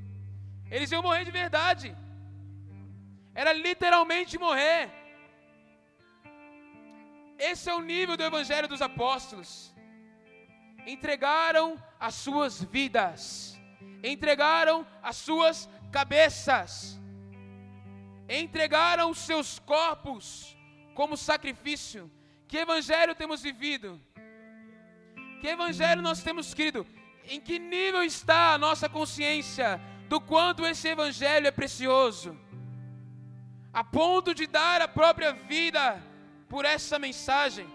Eles 0.70 0.90
iam 0.92 1.02
morrer 1.02 1.24
de 1.24 1.30
verdade. 1.30 1.97
Era 3.34 3.52
literalmente 3.52 4.38
morrer. 4.38 4.90
Esse 7.38 7.70
é 7.70 7.74
o 7.74 7.80
nível 7.80 8.16
do 8.16 8.22
Evangelho 8.22 8.68
dos 8.68 8.82
Apóstolos. 8.82 9.74
Entregaram 10.86 11.82
as 11.98 12.14
suas 12.14 12.62
vidas, 12.62 13.60
entregaram 14.02 14.86
as 15.02 15.16
suas 15.16 15.68
cabeças 15.92 17.01
entregaram 18.30 19.12
seus 19.12 19.59
corpos 19.59 20.56
como 20.94 21.16
sacrifício. 21.16 22.10
Que 22.47 22.59
evangelho 22.59 23.14
temos 23.14 23.42
vivido? 23.42 24.01
Que 25.40 25.48
evangelho 25.48 26.01
nós 26.01 26.22
temos 26.22 26.55
crido? 26.55 26.86
Em 27.28 27.40
que 27.40 27.59
nível 27.59 28.02
está 28.02 28.55
a 28.55 28.59
nossa 28.59 28.88
consciência 28.88 29.80
do 30.11 30.20
quanto 30.20 30.66
esse 30.66 30.89
evangelho 30.89 31.47
é 31.47 31.53
precioso? 31.53 32.31
A 33.81 33.85
ponto 33.85 34.35
de 34.39 34.47
dar 34.59 34.78
a 34.82 34.89
própria 34.89 35.32
vida 35.53 35.85
por 36.49 36.65
essa 36.65 36.99
mensagem. 36.99 37.66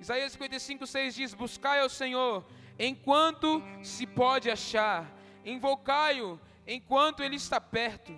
Isaías 0.00 0.32
55, 0.32 0.86
6 0.86 1.14
diz: 1.14 1.34
Buscai 1.34 1.80
ao 1.80 1.90
Senhor 1.90 2.34
enquanto 2.78 3.62
se 3.82 4.06
pode 4.06 4.50
achar, 4.50 5.00
invocai-o 5.44 6.40
enquanto 6.66 7.22
ele 7.22 7.36
está 7.36 7.60
perto. 7.60 8.12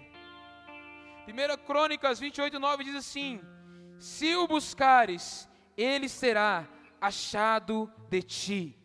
1 1.26 1.66
Crônicas 1.66 2.20
28, 2.20 2.60
9 2.60 2.84
diz 2.84 2.94
assim: 2.94 3.57
Se 3.98 4.36
o 4.36 4.46
buscares, 4.46 5.48
ele 5.76 6.08
será 6.08 6.66
achado 7.00 7.90
de 8.08 8.22
ti. 8.22 8.78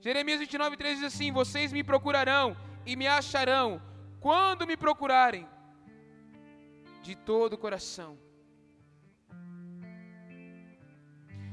Jeremias 0.00 0.40
29, 0.40 0.76
3 0.76 0.98
diz 0.98 1.06
assim: 1.06 1.30
Vocês 1.30 1.72
me 1.72 1.84
procurarão 1.84 2.56
e 2.86 2.96
me 2.96 3.06
acharão 3.06 3.82
quando 4.20 4.66
me 4.66 4.76
procurarem 4.76 5.46
de 7.02 7.14
todo 7.14 7.54
o 7.54 7.58
coração. 7.58 8.18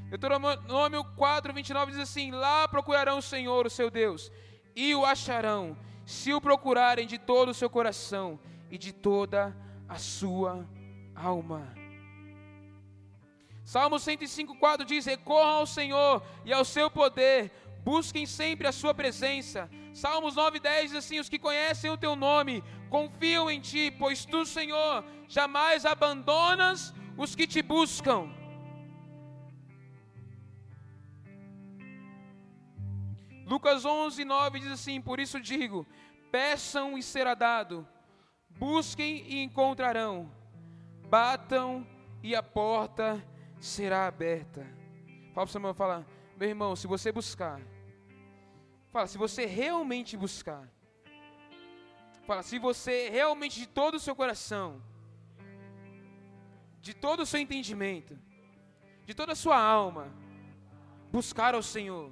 Deuteronômio 0.10 1.04
4, 1.16 1.54
29 1.54 1.92
diz 1.92 2.02
assim: 2.02 2.32
Lá 2.32 2.68
procurarão 2.68 3.18
o 3.18 3.22
Senhor, 3.22 3.66
o 3.66 3.70
seu 3.70 3.90
Deus, 3.90 4.32
e 4.76 4.96
o 4.96 5.06
acharão, 5.06 5.78
se 6.06 6.34
o 6.34 6.40
procurarem 6.40 7.06
de 7.06 7.18
todo 7.18 7.50
o 7.50 7.54
seu 7.54 7.70
coração 7.70 8.40
e 8.70 8.78
de 8.78 8.94
toda 8.94 9.56
a 9.90 9.98
sua 9.98 10.66
alma. 11.16 11.74
Salmo 13.64 14.00
105, 14.00 14.56
4 14.58 14.86
diz: 14.86 15.06
Recorram 15.06 15.58
ao 15.58 15.66
Senhor 15.66 16.24
e 16.46 16.54
ao 16.54 16.66
seu 16.66 16.92
poder, 16.92 17.52
busquem 17.84 18.26
sempre 18.26 18.68
a 18.68 18.72
sua 18.72 18.94
presença. 18.94 19.70
Salmos 19.94 20.36
9, 20.36 20.60
10 20.60 20.92
diz 20.92 20.98
assim: 20.98 21.20
Os 21.20 21.30
que 21.30 21.40
conhecem 21.40 21.90
o 21.90 21.98
teu 21.98 22.16
nome 22.16 22.64
confiam 22.90 23.50
em 23.50 23.60
ti, 23.60 23.92
pois 23.92 24.26
tu, 24.26 24.46
Senhor, 24.46 25.04
jamais 25.28 25.86
abandonas 25.86 26.94
os 27.18 27.36
que 27.36 27.48
te 27.48 27.62
buscam. 27.62 28.30
Lucas 33.46 33.86
11, 33.86 34.26
9 34.26 34.60
diz 34.60 34.72
assim: 34.72 35.00
Por 35.02 35.20
isso 35.20 35.40
digo: 35.40 35.86
peçam 36.32 36.98
e 36.98 37.04
será 37.04 37.36
dado, 37.36 37.88
busquem 38.50 39.24
e 39.28 39.44
encontrarão, 39.44 40.32
batam 41.14 41.86
e 42.24 42.36
a 42.36 42.42
porta 42.42 43.24
será 43.60 44.08
aberta. 44.08 44.66
Fala 45.32 45.46
para 45.46 45.54
o 45.54 45.58
irmão, 45.58 45.74
fala, 45.76 46.08
meu 46.40 46.50
irmão, 46.50 46.76
se 46.76 46.88
você 46.88 47.12
buscar, 47.12 47.62
fala, 48.92 49.06
se 49.06 49.18
você 49.26 49.46
realmente 49.46 50.18
buscar, 50.18 50.68
fala, 52.26 52.42
se 52.42 52.58
você 52.58 53.10
realmente 53.10 53.60
de 53.60 53.68
todo 53.68 53.94
o 53.96 54.00
seu 54.00 54.16
coração, 54.16 54.82
de 56.82 56.96
todo 56.96 57.20
o 57.22 57.26
seu 57.28 57.40
entendimento, 57.40 58.18
de 59.06 59.14
toda 59.14 59.34
a 59.34 59.42
sua 59.44 59.60
alma, 59.60 60.06
buscar 61.12 61.54
ao 61.54 61.62
Senhor, 61.62 62.12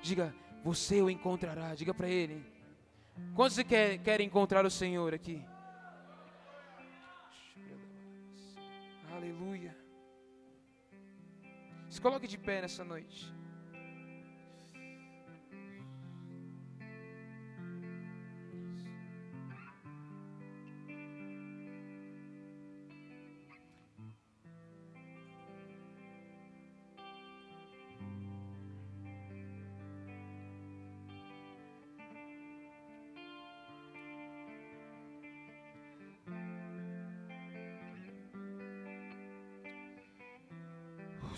Diga, 0.00 0.34
você 0.64 1.02
o 1.02 1.10
encontrará. 1.10 1.74
Diga 1.74 1.92
para 1.92 2.08
ele. 2.08 2.42
Quantos 3.34 3.58
querem 4.04 4.26
encontrar 4.26 4.64
o 4.64 4.70
Senhor 4.70 5.12
aqui? 5.12 5.44
Aleluia. 9.20 9.76
Se 11.90 12.00
coloque 12.00 12.26
de 12.26 12.38
pé 12.38 12.62
nessa 12.62 12.82
noite. 12.82 13.30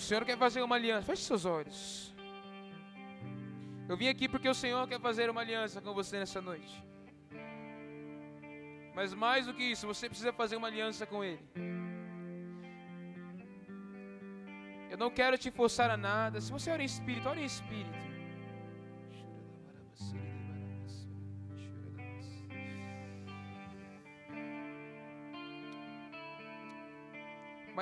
Senhor 0.03 0.25
quer 0.25 0.39
fazer 0.39 0.63
uma 0.63 0.77
aliança. 0.77 1.07
Feche 1.07 1.23
seus 1.23 1.45
olhos. 1.45 2.13
Eu 3.89 3.97
vim 3.97 4.09
aqui 4.09 4.29
porque 4.29 4.49
o 4.49 4.55
Senhor 4.55 4.87
quer 4.89 5.01
fazer 5.01 5.29
uma 5.31 5.41
aliança 5.41 5.81
com 5.81 5.93
você 5.93 6.19
nessa 6.19 6.41
noite. 6.41 6.75
Mas 8.95 9.15
mais 9.15 9.47
do 9.47 9.55
que 9.55 9.65
isso, 9.65 9.87
você 9.87 10.09
precisa 10.09 10.33
fazer 10.33 10.57
uma 10.57 10.69
aliança 10.69 11.07
com 11.07 11.25
Ele. 11.25 11.43
Eu 14.91 14.99
não 14.99 15.11
quero 15.11 15.39
te 15.39 15.51
forçar 15.51 15.91
a 15.91 15.97
nada. 15.97 16.41
Se 16.41 16.53
você 16.53 16.71
ora 16.71 16.83
em 16.83 16.87
espírito, 16.87 17.29
ore 17.29 17.41
em 17.41 17.45
espírito. 17.45 18.12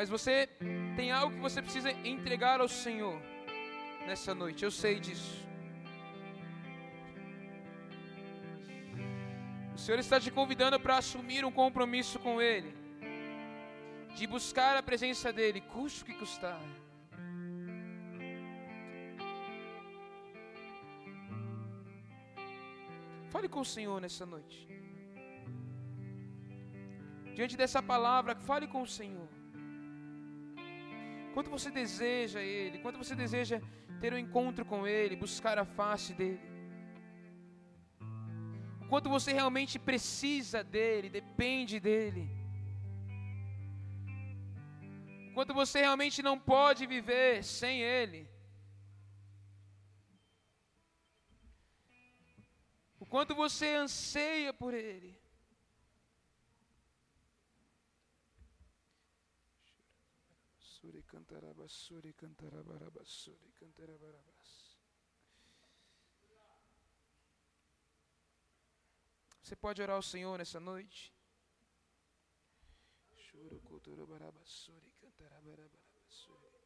Mas 0.00 0.08
você 0.08 0.48
tem 0.96 1.12
algo 1.12 1.34
que 1.34 1.42
você 1.46 1.60
precisa 1.60 1.90
entregar 2.12 2.58
ao 2.58 2.68
Senhor 2.68 3.20
nessa 4.06 4.34
noite, 4.34 4.64
eu 4.64 4.70
sei 4.70 4.98
disso. 4.98 5.46
O 9.74 9.78
Senhor 9.78 9.98
está 9.98 10.18
te 10.18 10.30
convidando 10.30 10.80
para 10.80 10.96
assumir 10.96 11.44
um 11.44 11.52
compromisso 11.52 12.18
com 12.18 12.40
Ele, 12.40 12.72
de 14.16 14.26
buscar 14.26 14.74
a 14.74 14.82
presença 14.82 15.30
dEle, 15.34 15.60
custe 15.60 16.02
o 16.02 16.06
que 16.06 16.14
custar. 16.14 16.58
Fale 23.28 23.50
com 23.50 23.60
o 23.60 23.70
Senhor 23.74 24.00
nessa 24.00 24.24
noite. 24.24 24.66
Diante 27.34 27.54
dessa 27.54 27.82
palavra, 27.82 28.34
fale 28.34 28.66
com 28.66 28.80
o 28.80 28.92
Senhor. 29.00 29.39
Quanto 31.34 31.50
você 31.50 31.70
deseja 31.70 32.40
Ele, 32.40 32.78
quanto 32.78 32.98
você 32.98 33.14
deseja 33.14 33.60
ter 34.00 34.12
um 34.12 34.18
encontro 34.18 34.64
com 34.64 34.86
Ele, 34.86 35.14
buscar 35.16 35.58
a 35.58 35.64
face 35.64 36.12
dEle. 36.14 36.40
O 38.82 38.86
quanto 38.88 39.08
você 39.08 39.32
realmente 39.32 39.78
precisa 39.78 40.64
dEle, 40.64 41.08
depende 41.08 41.78
dEle. 41.78 42.28
O 45.30 45.34
quanto 45.34 45.54
você 45.54 45.80
realmente 45.80 46.22
não 46.22 46.36
pode 46.38 46.86
viver 46.86 47.44
sem 47.44 47.82
Ele. 47.82 48.28
O 52.98 53.06
quanto 53.06 53.34
você 53.34 53.74
anseia 53.74 54.52
por 54.52 54.74
Ele. 54.74 55.19
Cantarabassuri, 61.10 62.12
cantarabarabasuri, 62.14 63.52
cantarabarabas. 63.52 64.78
Você 69.42 69.56
pode 69.56 69.82
orar 69.82 69.96
ao 69.96 70.02
Senhor 70.02 70.38
nessa 70.38 70.60
noite? 70.60 71.12
Choro, 73.16 73.60
culturabarabassuri, 73.60 74.92
cantarabarabassuri. 75.00 76.60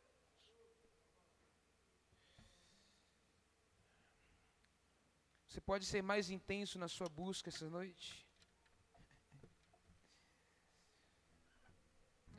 Você 5.49 5.61
pode 5.61 5.87
ser 5.87 6.03
mais 6.03 6.31
intenso 6.31 6.79
na 6.79 6.89
sua 6.89 7.09
busca 7.09 7.49
essa 7.49 7.69
noite? 7.71 8.24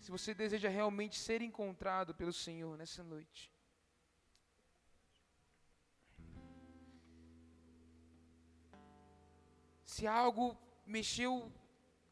Se 0.06 0.12
você 0.12 0.32
deseja 0.36 0.70
realmente 0.70 1.16
ser 1.18 1.42
encontrado 1.42 2.14
pelo 2.14 2.32
Senhor 2.32 2.74
nessa 2.78 3.04
noite. 3.04 3.52
Se 9.84 10.06
algo 10.06 10.46
mexeu 10.86 11.52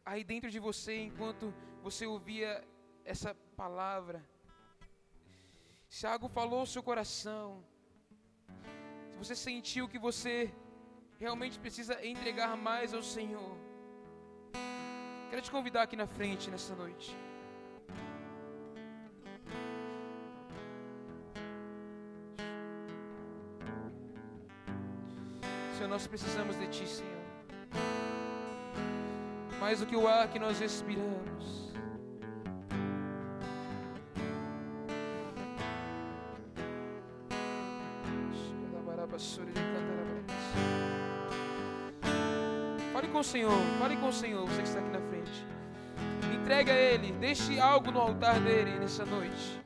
aí 0.03 0.23
dentro 0.23 0.49
de 0.49 0.59
você 0.67 0.95
enquanto 1.03 1.53
você 1.83 2.07
ouvia 2.07 2.67
essa 3.05 3.35
palavra, 3.55 4.27
se 5.87 6.07
algo 6.07 6.27
falou 6.27 6.61
ao 6.61 6.71
seu 6.75 6.81
coração, 6.81 7.63
se 9.11 9.17
você 9.23 9.35
sentiu 9.35 9.87
que 9.87 9.99
você 9.99 10.51
realmente 11.19 11.59
precisa 11.59 12.03
entregar 12.03 12.57
mais 12.57 12.91
ao 12.91 13.03
Senhor, 13.03 13.55
quero 15.29 15.43
te 15.43 15.51
convidar 15.51 15.83
aqui 15.83 15.95
na 15.95 16.07
frente 16.07 16.49
nessa 16.49 16.75
noite. 16.83 17.15
Nós 25.93 26.07
precisamos 26.07 26.57
de 26.57 26.65
Ti, 26.69 26.87
Senhor. 26.87 27.21
Mais 29.59 29.79
do 29.79 29.85
que 29.85 29.95
o 29.95 30.07
ar 30.07 30.27
que 30.27 30.39
nós 30.39 30.57
respiramos. 30.59 31.71
Fale 42.91 43.07
com 43.09 43.19
o 43.19 43.23
Senhor, 43.23 43.51
fale 43.77 43.95
com 43.97 44.07
o 44.07 44.13
Senhor, 44.13 44.47
você 44.47 44.63
que 44.63 44.67
está 44.67 44.79
aqui 44.79 44.89
na 44.89 44.99
frente. 44.99 45.45
Entregue 46.33 46.71
a 46.71 46.75
Ele. 46.75 47.11
Deixe 47.11 47.59
algo 47.59 47.91
no 47.91 47.99
altar 47.99 48.39
dele 48.39 48.79
nessa 48.79 49.05
noite. 49.05 49.62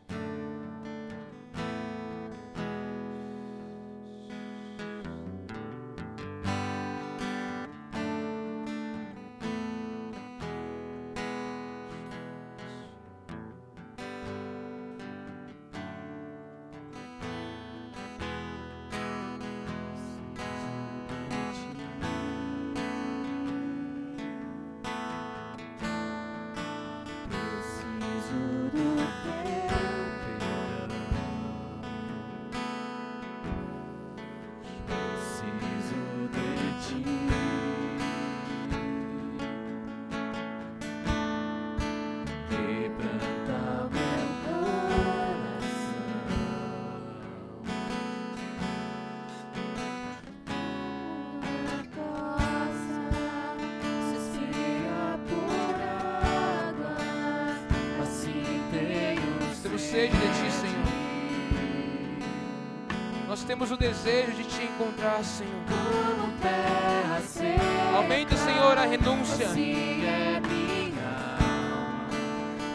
Encontrar, 65.17 65.23
Senhor. 65.23 65.51
como 65.67 66.31
terra 66.39 67.21
seca. 67.21 67.97
Aumenta, 67.97 68.35
Senhor, 68.37 68.77
a 68.77 68.85
renúncia. 68.85 69.47
Assim 69.47 70.05
é 70.05 70.39
minha 70.39 71.37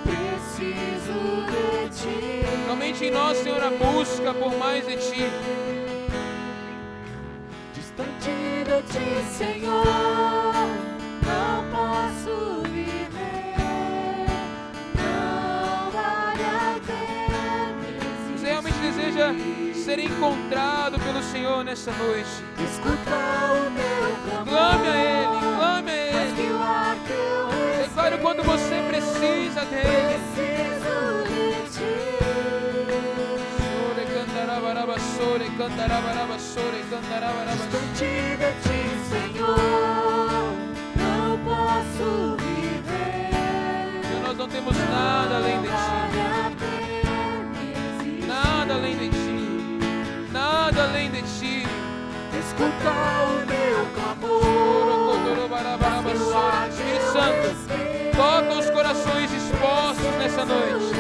preciso 0.05 1.21
de 1.47 1.89
ti. 1.91 2.69
Aumente 2.69 3.05
em 3.05 3.11
nós, 3.11 3.39
Senhor, 3.39 3.63
a 3.63 3.71
busca 3.71 4.35
por 4.35 4.57
mais 4.57 4.87
de 4.87 4.97
Ti. 4.97 5.31
Distante 7.75 8.31
de 8.65 8.83
ti, 8.93 9.25
Senhor, 9.37 9.85
ser 19.93 19.99
encontrado 19.99 20.99
pelo 21.01 21.23
Senhor 21.23 21.63
nessa 21.65 21.93
noite. 21.93 22.31
escutar 22.65 23.53
o 23.53 23.71
meu 23.71 24.17
clamor. 24.25 24.49
Clame 24.49 24.89
a 24.89 24.97
Ele, 24.97 25.39
clame 25.57 25.91
a 25.91 25.95
Ele. 25.95 27.83
Declare 27.83 28.15
o 28.15 28.19
quanto 28.21 28.43
você 28.43 28.83
precisa 28.89 29.65
dele. 29.67 30.19
preciso 30.33 31.25
de 31.29 31.53
ti. 31.73 31.95
Sore 33.59 34.05
sore 35.19 35.47
cantarabaraba, 35.59 36.39
sore 36.39 36.85
cantarabaraba. 36.89 37.53
Distante 37.53 38.39
de 38.39 38.51
ti, 38.63 38.81
Senhor, 39.11 39.59
não 40.97 41.39
posso 41.45 42.09
viver. 42.39 43.31
Senhor, 44.07 44.23
nós 44.27 44.37
não 44.39 44.49
temos 44.49 44.77
nada 44.79 45.37
além 45.37 45.61
de 45.61 45.69
Ti. 45.69 45.75
Nada 48.27 48.75
além 48.75 48.97
de 48.97 49.09
Ti. 49.11 49.22
Nada 50.75 50.89
além 50.89 51.11
de 51.11 51.21
Ti. 51.21 51.67
Escutar 52.39 53.27
o 53.29 53.47
meu 53.47 53.87
clamor. 53.95 54.43
Espírito 56.71 57.13
Santo, 57.13 58.17
toca 58.17 58.59
os 58.59 58.71
corações 58.71 59.31
dispostos 59.31 60.17
nessa 60.19 60.47
noite. 60.47 60.95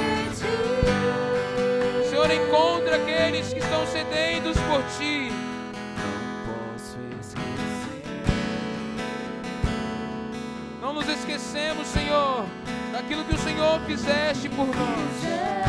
Senhor, 2.10 2.30
encontra 2.30 2.96
aqueles 2.96 3.50
que 3.50 3.60
estão 3.60 3.86
sedentos 3.86 4.58
por 4.60 4.82
Ti. 4.98 5.32
Não 5.96 6.74
posso 6.74 6.98
esquecer. 7.18 8.12
Não 10.82 10.92
nos 10.92 11.08
esquecemos, 11.08 11.86
Senhor, 11.86 12.44
daquilo 12.92 13.24
que 13.24 13.34
o 13.34 13.38
Senhor 13.38 13.80
fizeste 13.86 14.50
por 14.50 14.66
nós. 14.66 15.62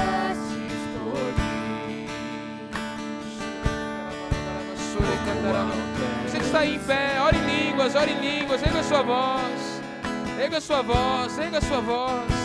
Você 6.25 6.39
que 6.39 6.45
está 6.45 6.59
aí 6.59 6.75
em 6.75 6.79
pé, 6.79 7.19
ore 7.21 7.37
em 7.37 7.45
línguas, 7.45 7.95
ore 7.95 8.11
em 8.11 8.19
línguas, 8.19 8.63
erga 8.63 8.79
a 8.79 8.83
sua 8.83 9.01
voz, 9.01 9.81
erga 10.39 10.57
a 10.57 10.61
sua 10.61 10.81
voz, 10.81 11.37
erga 11.37 11.57
a 11.57 11.61
sua 11.61 11.81
voz. 11.81 12.42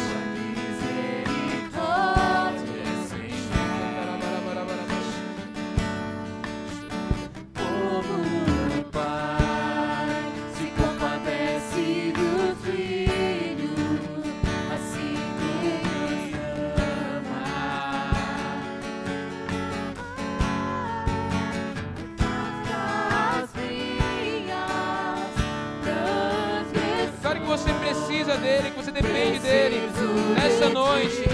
Dele, 28.49 28.71
que 28.71 28.77
você 28.77 28.91
depende 28.91 29.39
dele 29.41 29.91
nessa 30.35 30.71
noite. 30.71 31.25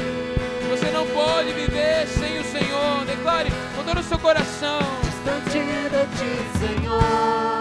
Você 0.69 0.91
não 0.91 1.07
pode 1.07 1.53
viver 1.53 2.07
sem 2.09 2.41
o 2.41 2.45
Senhor. 2.45 3.05
Declare 3.07 3.51
com 3.77 3.85
todo 3.85 4.01
o 4.01 4.03
seu 4.03 4.19
coração. 4.19 4.81
Distante 5.05 5.51
de 5.51 6.01
ti, 6.19 6.32
Senhor, 6.59 7.53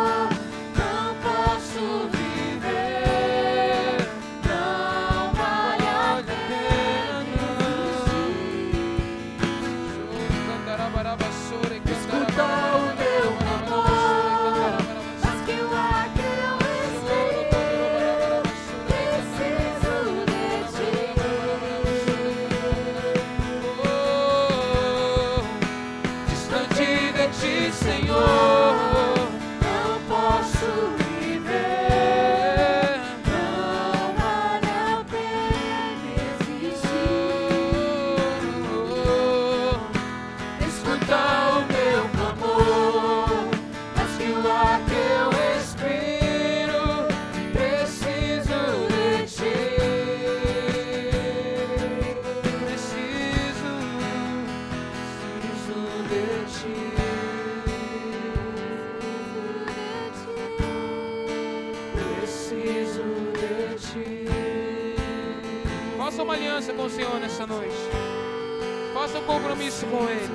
compromisso 69.83 69.85
com 69.91 70.09
Ele. 70.09 70.29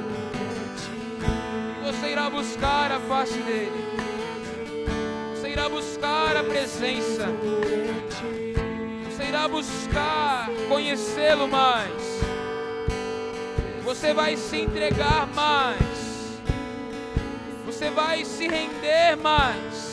E 1.81 1.93
você 1.93 2.13
irá 2.13 2.31
buscar 2.31 2.93
a 2.93 3.01
face 3.01 3.39
dEle. 3.39 3.89
Você 5.35 5.49
irá 5.51 5.69
buscar 5.69 6.37
a 6.37 6.45
presença. 6.45 7.27
Você 9.11 9.25
irá 9.25 9.49
buscar 9.49 10.49
conhecê-lo 10.69 11.49
mais. 11.49 12.19
Você 13.85 14.13
vai 14.13 14.37
se 14.37 14.59
entregar 14.59 15.27
mais. 15.35 15.79
Você 17.67 17.91
vai 17.91 18.25
se 18.25 18.47
render 18.49 19.17
mais. 19.23 19.89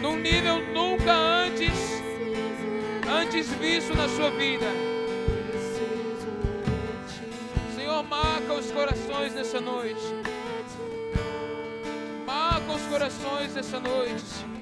Num 0.00 0.16
nível 0.16 0.60
nunca 0.72 1.12
antes 1.12 1.96
antes 3.08 3.48
visto 3.54 3.94
na 3.94 4.08
sua 4.08 4.30
vida. 4.30 4.95
corações 8.76 9.32
nessa 9.32 9.58
noite. 9.58 10.02
Marca 12.26 12.72
os 12.72 12.82
corações 12.82 13.54
nessa 13.54 13.80
noite. 13.80 14.55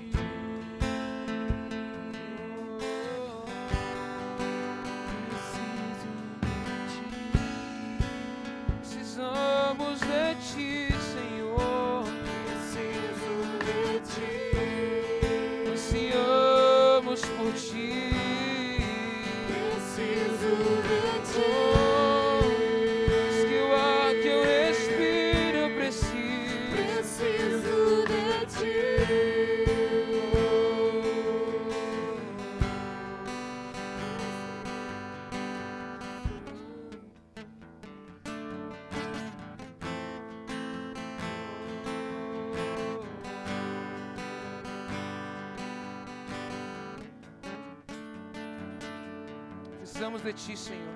Ti, 50.45 50.55
Senhor. 50.59 50.95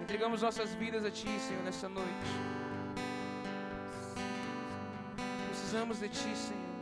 Entregamos 0.00 0.40
nossas 0.40 0.72
vidas 0.76 1.04
a 1.04 1.10
Ti, 1.10 1.26
Senhor, 1.40 1.64
nessa 1.64 1.88
noite. 1.88 2.30
Precisamos 5.48 5.98
de 5.98 6.08
Ti, 6.08 6.36
Senhor. 6.36 6.75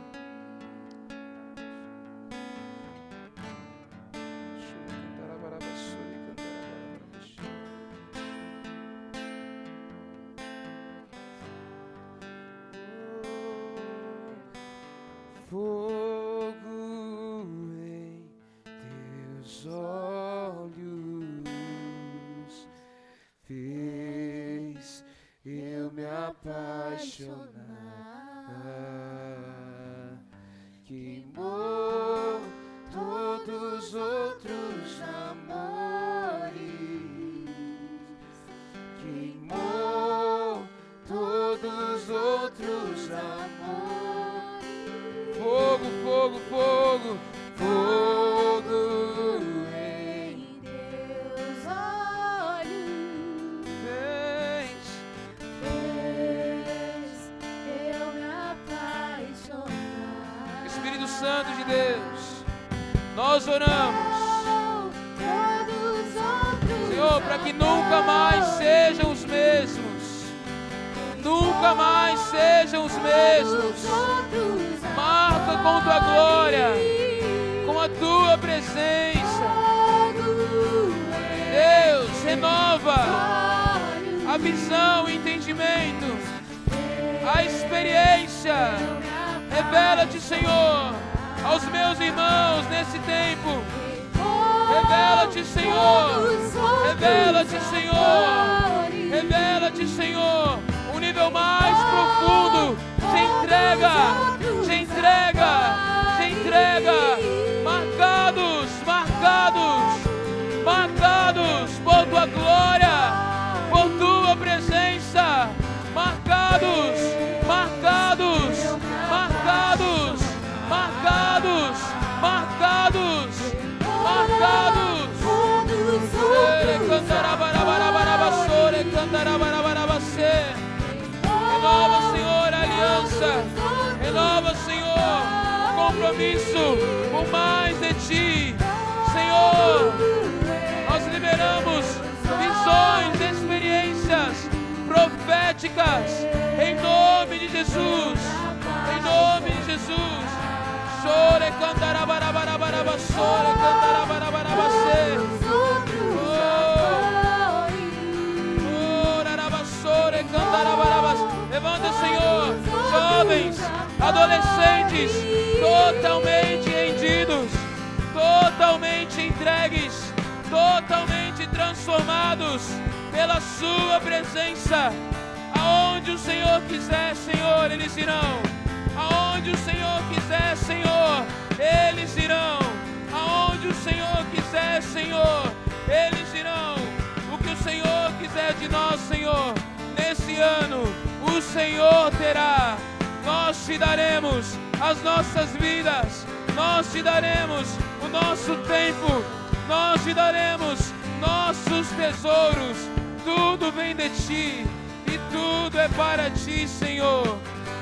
Senhor, 189.07 189.53
nesse 189.97 190.35
ano 190.35 190.83
o 191.21 191.41
Senhor 191.41 192.11
terá. 192.17 192.77
Nós 193.23 193.65
te 193.65 193.77
daremos 193.77 194.57
as 194.79 195.01
nossas 195.03 195.49
vidas, 195.51 196.25
nós 196.55 196.91
te 196.91 197.01
daremos 197.01 197.67
o 198.03 198.07
nosso 198.07 198.55
tempo, 198.67 199.23
nós 199.67 200.03
te 200.03 200.13
daremos 200.13 200.91
nossos 201.19 201.87
tesouros. 201.89 202.77
Tudo 203.23 203.71
vem 203.71 203.95
de 203.95 204.09
ti 204.09 204.65
e 205.07 205.19
tudo 205.31 205.79
é 205.79 205.87
para 205.89 206.29
ti, 206.29 206.67
Senhor. 206.67 207.37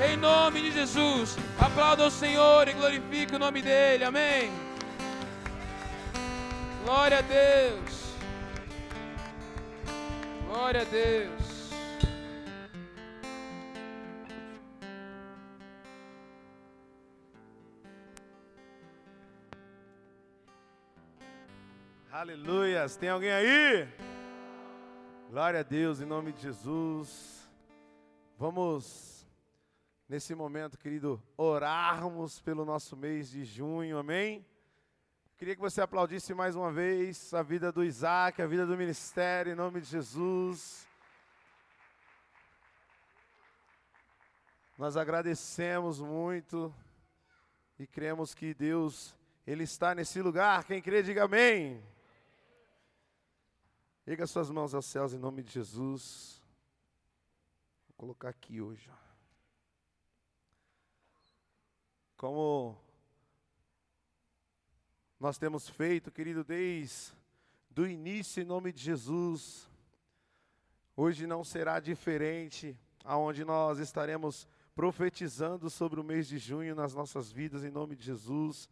Em 0.06 0.18
nome 0.18 0.62
de 0.62 0.72
Jesus, 0.72 1.38
aplauda 1.60 2.08
o 2.08 2.12
Senhor 2.12 2.68
e 2.68 2.74
glorifique 2.74 3.36
o 3.36 3.40
nome 3.40 3.62
dele. 3.62 4.04
Amém. 4.04 4.52
Glória 6.86 7.20
a 7.20 7.22
Deus. 7.22 8.03
Glória 10.54 10.82
a 10.82 10.84
Deus. 10.84 11.72
Aleluias. 22.12 22.96
Tem 22.96 23.10
alguém 23.10 23.32
aí? 23.32 23.88
Glória 25.32 25.62
a 25.62 25.64
Deus, 25.64 26.00
em 26.00 26.06
nome 26.06 26.32
de 26.32 26.44
Jesus. 26.44 27.50
Vamos, 28.38 29.28
nesse 30.08 30.36
momento, 30.36 30.78
querido, 30.78 31.20
orarmos 31.36 32.40
pelo 32.42 32.64
nosso 32.64 32.96
mês 32.96 33.32
de 33.32 33.44
junho, 33.44 33.98
amém? 33.98 34.46
Queria 35.44 35.56
que 35.56 35.62
você 35.62 35.82
aplaudisse 35.82 36.34
mais 36.34 36.56
uma 36.56 36.72
vez 36.72 37.34
a 37.34 37.44
vida 37.44 37.70
do 37.70 37.84
Isaac, 37.84 38.42
a 38.42 38.48
vida 38.48 38.66
do 38.66 38.78
ministério, 38.78 39.52
em 39.52 39.56
nome 39.56 39.82
de 39.82 39.88
Jesus. 39.88 40.88
Nós 44.78 44.96
agradecemos 44.96 46.00
muito 46.00 46.74
e 47.78 47.86
cremos 47.86 48.34
que 48.34 48.54
Deus, 48.54 49.14
Ele 49.46 49.66
está 49.66 49.94
nesse 49.94 50.22
lugar. 50.22 50.64
Quem 50.64 50.82
crê, 50.82 51.04
diga 51.04 51.26
amém. 51.26 51.84
Erga 54.08 54.26
suas 54.26 54.50
mãos 54.50 54.74
aos 54.74 54.86
céus 54.86 55.12
em 55.12 55.20
nome 55.20 55.44
de 55.44 55.52
Jesus. 55.52 56.42
Vou 57.90 57.96
colocar 57.98 58.30
aqui 58.30 58.62
hoje. 58.62 58.90
Como 62.16 62.82
nós 65.24 65.38
temos 65.38 65.70
feito, 65.70 66.12
querido, 66.12 66.44
desde 66.44 67.14
do 67.70 67.88
início 67.88 68.42
em 68.42 68.46
nome 68.46 68.74
de 68.74 68.84
Jesus. 68.84 69.70
Hoje 70.98 71.26
não 71.26 71.46
será 71.46 71.80
diferente, 71.80 72.78
aonde 73.06 73.46
nós 73.46 73.80
estaremos 73.80 74.46
profetizando 74.76 75.70
sobre 75.70 75.98
o 75.98 76.04
mês 76.04 76.28
de 76.28 76.38
junho 76.38 76.76
nas 76.76 76.94
nossas 76.94 77.32
vidas 77.32 77.64
em 77.64 77.72
nome 77.72 77.96
de 77.96 78.04
Jesus. 78.04 78.70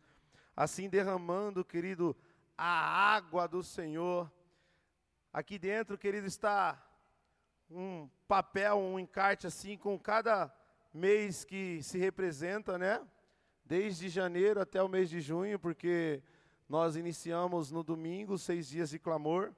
Assim 0.53 0.89
derramando, 0.89 1.63
querido, 1.63 2.13
a 2.57 3.15
água 3.15 3.47
do 3.47 3.63
Senhor 3.63 4.29
Aqui 5.33 5.57
dentro, 5.57 5.97
querido, 5.97 6.27
está 6.27 6.85
um 7.69 8.09
papel, 8.27 8.77
um 8.77 8.99
encarte 8.99 9.47
assim, 9.47 9.77
com 9.77 9.97
cada 9.97 10.53
mês 10.93 11.45
que 11.45 11.81
se 11.81 11.97
representa, 11.97 12.77
né? 12.77 13.01
Desde 13.63 14.09
janeiro 14.09 14.59
até 14.59 14.83
o 14.83 14.89
mês 14.89 15.09
de 15.09 15.21
junho, 15.21 15.57
porque 15.57 16.21
nós 16.71 16.95
iniciamos 16.95 17.69
no 17.69 17.83
domingo, 17.83 18.37
seis 18.37 18.69
dias 18.69 18.91
de 18.91 18.97
clamor. 18.97 19.51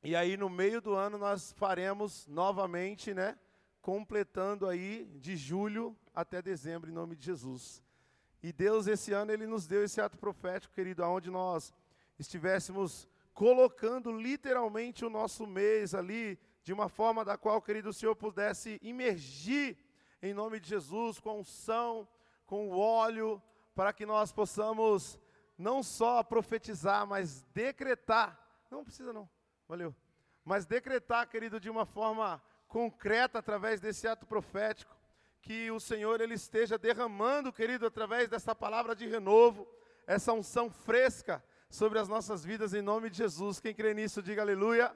E 0.00 0.14
aí, 0.14 0.36
no 0.36 0.48
meio 0.48 0.80
do 0.80 0.94
ano, 0.94 1.18
nós 1.18 1.50
faremos 1.56 2.24
novamente, 2.28 3.12
né? 3.12 3.36
Completando 3.82 4.68
aí 4.68 5.10
de 5.16 5.36
julho 5.36 5.96
até 6.14 6.40
dezembro, 6.40 6.88
em 6.88 6.92
nome 6.92 7.16
de 7.16 7.24
Jesus. 7.24 7.82
E 8.40 8.52
Deus, 8.52 8.86
esse 8.86 9.12
ano, 9.12 9.32
Ele 9.32 9.44
nos 9.44 9.66
deu 9.66 9.82
esse 9.82 10.00
ato 10.00 10.16
profético, 10.16 10.72
querido, 10.72 11.02
aonde 11.02 11.32
nós 11.32 11.74
estivéssemos 12.16 13.08
colocando 13.34 14.12
literalmente 14.12 15.04
o 15.04 15.10
nosso 15.10 15.48
mês 15.48 15.96
ali, 15.96 16.38
de 16.62 16.72
uma 16.72 16.88
forma 16.88 17.24
da 17.24 17.36
qual, 17.36 17.60
querido, 17.60 17.88
o 17.88 17.92
Senhor 17.92 18.14
pudesse 18.14 18.78
imergir 18.80 19.76
em 20.22 20.32
nome 20.32 20.60
de 20.60 20.68
Jesus 20.68 21.18
com 21.18 21.40
unção, 21.40 22.06
com 22.46 22.68
o 22.68 22.78
óleo, 22.78 23.42
para 23.74 23.92
que 23.92 24.06
nós 24.06 24.30
possamos 24.30 25.18
não 25.58 25.82
só 25.82 26.22
profetizar, 26.22 27.06
mas 27.06 27.42
decretar. 27.54 28.38
Não 28.70 28.84
precisa 28.84 29.12
não, 29.12 29.28
valeu. 29.68 29.94
Mas 30.44 30.66
decretar, 30.66 31.28
querido, 31.28 31.58
de 31.58 31.70
uma 31.70 31.86
forma 31.86 32.42
concreta 32.68 33.38
através 33.38 33.80
desse 33.80 34.06
ato 34.06 34.26
profético, 34.26 34.94
que 35.40 35.70
o 35.70 35.78
Senhor 35.78 36.20
ele 36.20 36.34
esteja 36.34 36.76
derramando, 36.76 37.52
querido, 37.52 37.86
através 37.86 38.28
dessa 38.28 38.54
palavra 38.54 38.94
de 38.94 39.06
renovo, 39.06 39.66
essa 40.06 40.32
unção 40.32 40.70
fresca, 40.70 41.42
sobre 41.68 41.98
as 41.98 42.08
nossas 42.08 42.44
vidas 42.44 42.74
em 42.74 42.82
nome 42.82 43.10
de 43.10 43.18
Jesus. 43.18 43.60
Quem 43.60 43.74
crê 43.74 43.92
nisso, 43.92 44.22
diga 44.22 44.42
aleluia. 44.42 44.94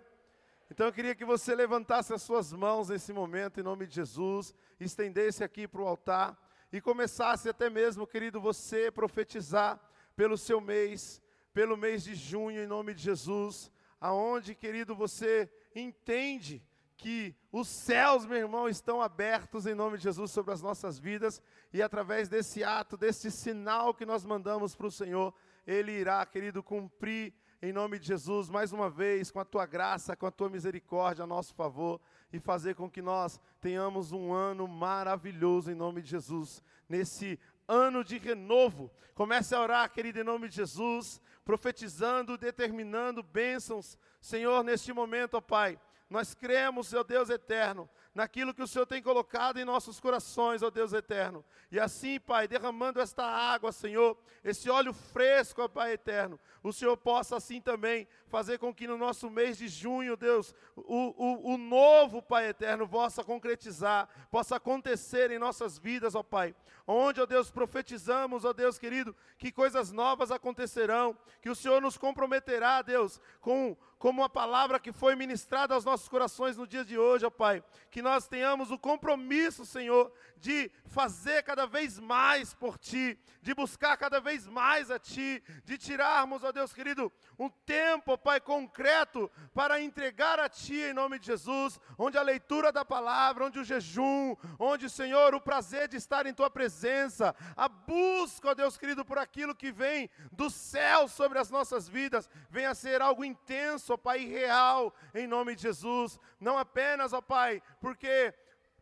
Então 0.70 0.86
eu 0.86 0.92
queria 0.92 1.14
que 1.14 1.24
você 1.24 1.54
levantasse 1.54 2.12
as 2.14 2.22
suas 2.22 2.52
mãos 2.52 2.88
nesse 2.88 3.12
momento 3.12 3.58
em 3.58 3.62
nome 3.62 3.86
de 3.86 3.94
Jesus, 3.94 4.54
estendesse 4.78 5.42
aqui 5.42 5.66
para 5.66 5.82
o 5.82 5.86
altar 5.86 6.38
e 6.72 6.80
começasse 6.80 7.48
até 7.48 7.68
mesmo, 7.68 8.06
querido, 8.06 8.40
você 8.40 8.90
profetizar 8.90 9.80
pelo 10.20 10.36
seu 10.36 10.60
mês, 10.60 11.22
pelo 11.50 11.78
mês 11.78 12.04
de 12.04 12.14
junho 12.14 12.62
em 12.62 12.66
nome 12.66 12.92
de 12.92 13.00
Jesus, 13.00 13.72
aonde, 13.98 14.54
querido, 14.54 14.94
você 14.94 15.50
entende 15.74 16.62
que 16.94 17.34
os 17.50 17.66
céus, 17.66 18.26
meu 18.26 18.36
irmão, 18.36 18.68
estão 18.68 19.00
abertos 19.00 19.64
em 19.64 19.74
nome 19.74 19.96
de 19.96 20.02
Jesus 20.02 20.30
sobre 20.30 20.52
as 20.52 20.60
nossas 20.60 20.98
vidas 20.98 21.40
e 21.72 21.80
através 21.80 22.28
desse 22.28 22.62
ato, 22.62 22.98
desse 22.98 23.30
sinal 23.30 23.94
que 23.94 24.04
nós 24.04 24.22
mandamos 24.22 24.76
para 24.76 24.88
o 24.88 24.90
Senhor, 24.90 25.32
ele 25.66 25.92
irá, 25.92 26.26
querido, 26.26 26.62
cumprir 26.62 27.32
em 27.62 27.72
nome 27.72 27.98
de 27.98 28.06
Jesus, 28.06 28.50
mais 28.50 28.72
uma 28.72 28.90
vez, 28.90 29.30
com 29.30 29.40
a 29.40 29.44
tua 29.44 29.64
graça, 29.64 30.14
com 30.14 30.26
a 30.26 30.30
tua 30.30 30.50
misericórdia 30.50 31.24
a 31.24 31.26
nosso 31.26 31.54
favor 31.54 31.98
e 32.30 32.38
fazer 32.38 32.74
com 32.74 32.90
que 32.90 33.02
nós 33.02 33.40
tenhamos 33.60 34.12
um 34.12 34.32
ano 34.32 34.68
maravilhoso 34.68 35.70
em 35.70 35.74
nome 35.74 36.00
de 36.00 36.10
Jesus. 36.10 36.62
Nesse 36.88 37.38
ano 37.70 38.02
de 38.02 38.18
renovo, 38.18 38.90
comece 39.14 39.54
a 39.54 39.60
orar, 39.60 39.90
querido, 39.92 40.18
em 40.18 40.24
nome 40.24 40.48
de 40.48 40.56
Jesus, 40.56 41.20
profetizando, 41.44 42.36
determinando 42.36 43.22
bênçãos, 43.22 43.96
Senhor, 44.20 44.64
neste 44.64 44.92
momento, 44.92 45.34
ó 45.34 45.40
Pai. 45.40 45.78
Nós 46.08 46.34
cremos, 46.34 46.88
seu 46.88 47.04
Deus 47.04 47.30
eterno, 47.30 47.88
naquilo 48.14 48.52
que 48.52 48.62
o 48.62 48.66
Senhor 48.66 48.86
tem 48.86 49.02
colocado 49.02 49.58
em 49.58 49.64
nossos 49.64 50.00
corações, 50.00 50.62
ó 50.62 50.70
Deus 50.70 50.92
eterno. 50.92 51.44
E 51.70 51.78
assim, 51.78 52.18
Pai, 52.18 52.48
derramando 52.48 53.00
esta 53.00 53.24
água, 53.24 53.70
Senhor, 53.70 54.16
esse 54.42 54.68
óleo 54.68 54.92
fresco, 54.92 55.62
ó 55.62 55.68
Pai 55.68 55.92
eterno, 55.92 56.38
o 56.62 56.72
Senhor 56.72 56.96
possa 56.96 57.36
assim 57.36 57.60
também 57.60 58.08
fazer 58.26 58.58
com 58.58 58.74
que 58.74 58.86
no 58.86 58.98
nosso 58.98 59.30
mês 59.30 59.56
de 59.56 59.68
junho, 59.68 60.16
Deus, 60.16 60.54
o, 60.76 61.14
o, 61.16 61.54
o 61.54 61.58
novo, 61.58 62.20
Pai 62.20 62.48
eterno, 62.48 62.88
possa 62.88 63.22
concretizar, 63.22 64.08
possa 64.30 64.56
acontecer 64.56 65.30
em 65.30 65.38
nossas 65.38 65.78
vidas, 65.78 66.14
ó 66.14 66.22
Pai. 66.22 66.54
Onde, 66.86 67.20
ó 67.20 67.26
Deus, 67.26 67.50
profetizamos, 67.50 68.44
ó 68.44 68.52
Deus 68.52 68.76
querido, 68.76 69.14
que 69.38 69.52
coisas 69.52 69.92
novas 69.92 70.32
acontecerão, 70.32 71.16
que 71.40 71.48
o 71.48 71.54
Senhor 71.54 71.80
nos 71.80 71.96
comprometerá, 71.96 72.82
Deus, 72.82 73.20
com 73.40 73.76
como 74.00 74.24
a 74.24 74.30
palavra 74.30 74.80
que 74.80 74.92
foi 74.92 75.14
ministrada 75.14 75.74
aos 75.74 75.84
nossos 75.84 76.08
corações 76.08 76.56
no 76.56 76.66
dia 76.66 76.82
de 76.82 76.96
hoje, 76.96 77.26
ó 77.26 77.30
Pai, 77.30 77.62
que 77.90 78.00
nós 78.00 78.26
tenhamos 78.26 78.70
o 78.70 78.78
compromisso, 78.78 79.66
Senhor, 79.66 80.10
de 80.38 80.72
fazer 80.86 81.42
cada 81.42 81.66
vez 81.66 82.00
mais 82.00 82.54
por 82.54 82.78
Ti, 82.78 83.18
de 83.42 83.54
buscar 83.54 83.98
cada 83.98 84.18
vez 84.18 84.46
mais 84.46 84.90
a 84.90 84.98
Ti, 84.98 85.42
de 85.66 85.76
tirarmos, 85.76 86.42
ó 86.42 86.50
Deus 86.50 86.72
querido, 86.72 87.12
um 87.38 87.50
tempo, 87.50 88.12
ó 88.12 88.16
Pai, 88.16 88.40
concreto 88.40 89.30
para 89.52 89.82
entregar 89.82 90.40
a 90.40 90.48
Ti 90.48 90.80
em 90.80 90.94
nome 90.94 91.18
de 91.18 91.26
Jesus, 91.26 91.78
onde 91.98 92.16
a 92.16 92.22
leitura 92.22 92.72
da 92.72 92.86
palavra, 92.86 93.44
onde 93.44 93.58
o 93.58 93.64
jejum, 93.64 94.34
onde, 94.58 94.88
Senhor, 94.88 95.34
o 95.34 95.42
prazer 95.42 95.88
de 95.88 95.98
estar 95.98 96.24
em 96.24 96.32
Tua 96.32 96.48
presença, 96.48 97.36
a 97.54 97.68
busca, 97.68 98.48
ó 98.48 98.54
Deus 98.54 98.78
querido, 98.78 99.04
por 99.04 99.18
aquilo 99.18 99.54
que 99.54 99.70
vem 99.70 100.08
do 100.32 100.48
céu 100.48 101.06
sobre 101.06 101.38
as 101.38 101.50
nossas 101.50 101.86
vidas, 101.86 102.30
venha 102.48 102.70
a 102.70 102.74
ser 102.74 103.02
algo 103.02 103.22
intenso, 103.22 103.89
ó 103.92 103.96
Pai, 103.96 104.24
real, 104.26 104.94
em 105.14 105.26
nome 105.26 105.54
de 105.54 105.62
Jesus, 105.62 106.18
não 106.38 106.58
apenas, 106.58 107.12
ó 107.12 107.20
Pai, 107.20 107.62
porque 107.80 108.34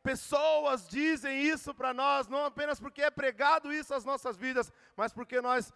pessoas 0.02 0.88
dizem 0.88 1.42
isso 1.42 1.74
para 1.74 1.92
nós, 1.92 2.28
não 2.28 2.44
apenas 2.44 2.80
porque 2.80 3.02
é 3.02 3.10
pregado 3.10 3.72
isso 3.72 3.94
às 3.94 4.04
nossas 4.04 4.36
vidas, 4.36 4.72
mas 4.96 5.12
porque 5.12 5.40
nós 5.40 5.72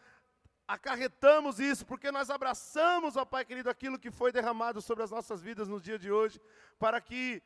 acarretamos 0.67 1.59
isso, 1.59 1.85
porque 1.85 2.11
nós 2.11 2.31
abraçamos, 2.31 3.17
ó 3.17 3.25
Pai 3.25 3.45
querido, 3.45 3.69
aquilo 3.69 3.99
que 3.99 4.11
foi 4.11 4.33
derramado 4.33 4.81
sobre 4.81 5.05
as 5.05 5.11
nossas 5.11 5.43
vidas 5.43 5.69
no 5.69 5.81
dia 5.81 5.99
de 5.99 6.11
hoje, 6.11 6.41
para 6.79 7.01
que 7.01 7.43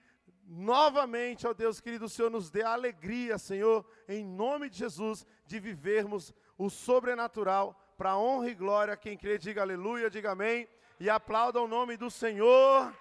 novamente, 0.47 1.47
ó 1.47 1.53
Deus 1.53 1.81
querido, 1.81 2.05
o 2.05 2.09
Senhor 2.09 2.31
nos 2.31 2.51
dê 2.51 2.63
alegria, 2.63 3.39
Senhor, 3.39 3.85
em 4.09 4.25
nome 4.25 4.71
de 4.71 4.79
Jesus, 4.79 5.27
de 5.47 5.59
vivermos 5.59 6.33
o 6.57 6.71
sobrenatural 6.71 7.79
para 7.97 8.17
honra 8.17 8.51
e 8.51 8.55
glória. 8.55 8.97
Quem 8.97 9.17
crê, 9.17 9.39
diga 9.39 9.63
aleluia, 9.63 10.11
diga 10.11 10.33
amém, 10.33 10.69
e 10.98 11.10
aplauda 11.10 11.60
o 11.60 11.68
nome 11.68 11.97
do 11.97 12.10
Senhor. 12.10 12.94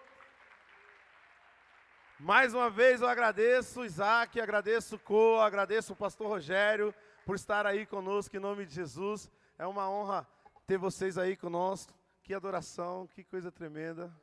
Mais 2.20 2.54
uma 2.54 2.70
vez 2.70 3.02
eu 3.02 3.08
agradeço 3.08 3.86
Isaac, 3.86 4.40
agradeço 4.40 5.00
Co, 5.00 5.40
agradeço 5.40 5.94
o 5.94 5.96
pastor 5.96 6.28
Rogério 6.28 6.94
por 7.26 7.36
estar 7.36 7.66
aí 7.66 7.86
conosco 7.86 8.36
em 8.36 8.40
nome 8.40 8.66
de 8.66 8.74
Jesus. 8.74 9.32
É 9.58 9.66
uma 9.66 9.90
honra 9.90 10.28
ter 10.66 10.78
vocês 10.78 11.18
aí 11.18 11.36
conosco. 11.36 11.94
Que 12.24 12.34
adoração, 12.34 13.08
que 13.08 13.24
coisa 13.24 13.52
tremenda. 13.52 14.14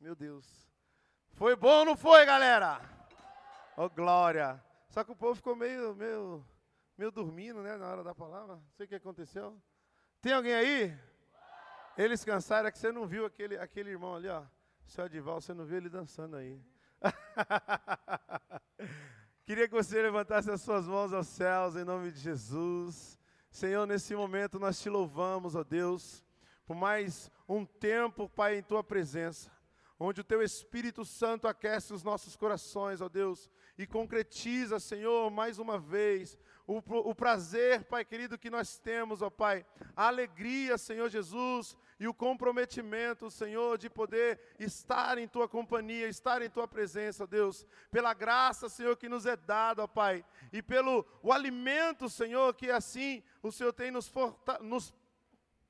Meu 0.00 0.14
Deus. 0.14 0.68
Foi 1.32 1.54
bom 1.54 1.84
não 1.84 1.96
foi, 1.96 2.24
galera? 2.24 2.80
Oh, 3.76 3.88
glória. 3.88 4.62
Só 4.88 5.04
que 5.04 5.12
o 5.12 5.16
povo 5.16 5.34
ficou 5.34 5.54
meio, 5.54 5.94
meio, 5.94 6.44
meio 6.96 7.10
dormindo, 7.10 7.62
né, 7.62 7.76
na 7.76 7.86
hora 7.86 8.02
da 8.02 8.14
palavra. 8.14 8.56
Não 8.56 8.70
sei 8.76 8.86
o 8.86 8.88
que 8.88 8.94
aconteceu. 8.94 9.60
Tem 10.20 10.32
alguém 10.32 10.54
aí? 10.54 10.98
Eles 11.96 12.24
cansaram, 12.24 12.68
é 12.68 12.72
que 12.72 12.78
você 12.78 12.92
não 12.92 13.06
viu 13.06 13.24
aquele, 13.24 13.56
aquele 13.56 13.90
irmão 13.90 14.14
ali, 14.14 14.28
ó. 14.28 14.42
Seu 14.86 15.04
Adival, 15.04 15.40
você 15.40 15.54
não 15.54 15.64
viu 15.64 15.78
ele 15.78 15.88
dançando 15.88 16.36
aí. 16.36 16.60
Queria 19.46 19.66
que 19.66 19.74
você 19.74 20.02
levantasse 20.02 20.50
as 20.50 20.60
suas 20.60 20.86
mãos 20.86 21.12
aos 21.12 21.26
céus 21.26 21.74
em 21.74 21.84
nome 21.84 22.12
de 22.12 22.20
Jesus. 22.20 23.18
Senhor, 23.50 23.86
nesse 23.86 24.14
momento 24.14 24.58
nós 24.58 24.78
te 24.78 24.90
louvamos, 24.90 25.54
ó 25.54 25.64
Deus, 25.64 26.22
por 26.66 26.76
mais 26.76 27.30
um 27.48 27.64
tempo, 27.64 28.28
Pai, 28.28 28.58
em 28.58 28.62
tua 28.62 28.84
presença, 28.84 29.50
onde 29.98 30.20
o 30.20 30.24
teu 30.24 30.42
Espírito 30.42 31.04
Santo 31.04 31.48
aquece 31.48 31.94
os 31.94 32.02
nossos 32.02 32.36
corações, 32.36 33.00
ó 33.00 33.08
Deus, 33.08 33.50
e 33.78 33.86
concretiza, 33.86 34.78
Senhor, 34.78 35.30
mais 35.30 35.58
uma 35.58 35.78
vez, 35.78 36.38
o, 36.66 36.78
o 36.78 37.14
prazer, 37.14 37.84
Pai 37.84 38.04
querido, 38.04 38.36
que 38.36 38.50
nós 38.50 38.78
temos, 38.78 39.22
ó 39.22 39.30
Pai, 39.30 39.64
a 39.94 40.08
alegria, 40.08 40.76
Senhor 40.76 41.08
Jesus, 41.08 41.76
e 41.98 42.06
o 42.06 42.14
comprometimento, 42.14 43.30
Senhor, 43.30 43.78
de 43.78 43.88
poder 43.88 44.38
estar 44.58 45.16
em 45.18 45.26
Tua 45.26 45.48
companhia, 45.48 46.08
estar 46.08 46.42
em 46.42 46.50
Tua 46.50 46.68
presença, 46.68 47.26
Deus, 47.26 47.66
pela 47.90 48.12
graça, 48.12 48.68
Senhor, 48.68 48.96
que 48.96 49.08
nos 49.08 49.24
é 49.24 49.36
dada, 49.36 49.82
ó 49.82 49.86
Pai, 49.86 50.24
e 50.52 50.62
pelo 50.62 51.06
o 51.22 51.32
alimento, 51.32 52.08
Senhor, 52.08 52.54
que 52.54 52.70
assim 52.70 53.22
o 53.42 53.50
Senhor 53.50 53.72
tem 53.72 53.90
nos, 53.90 54.12
nos 54.60 54.92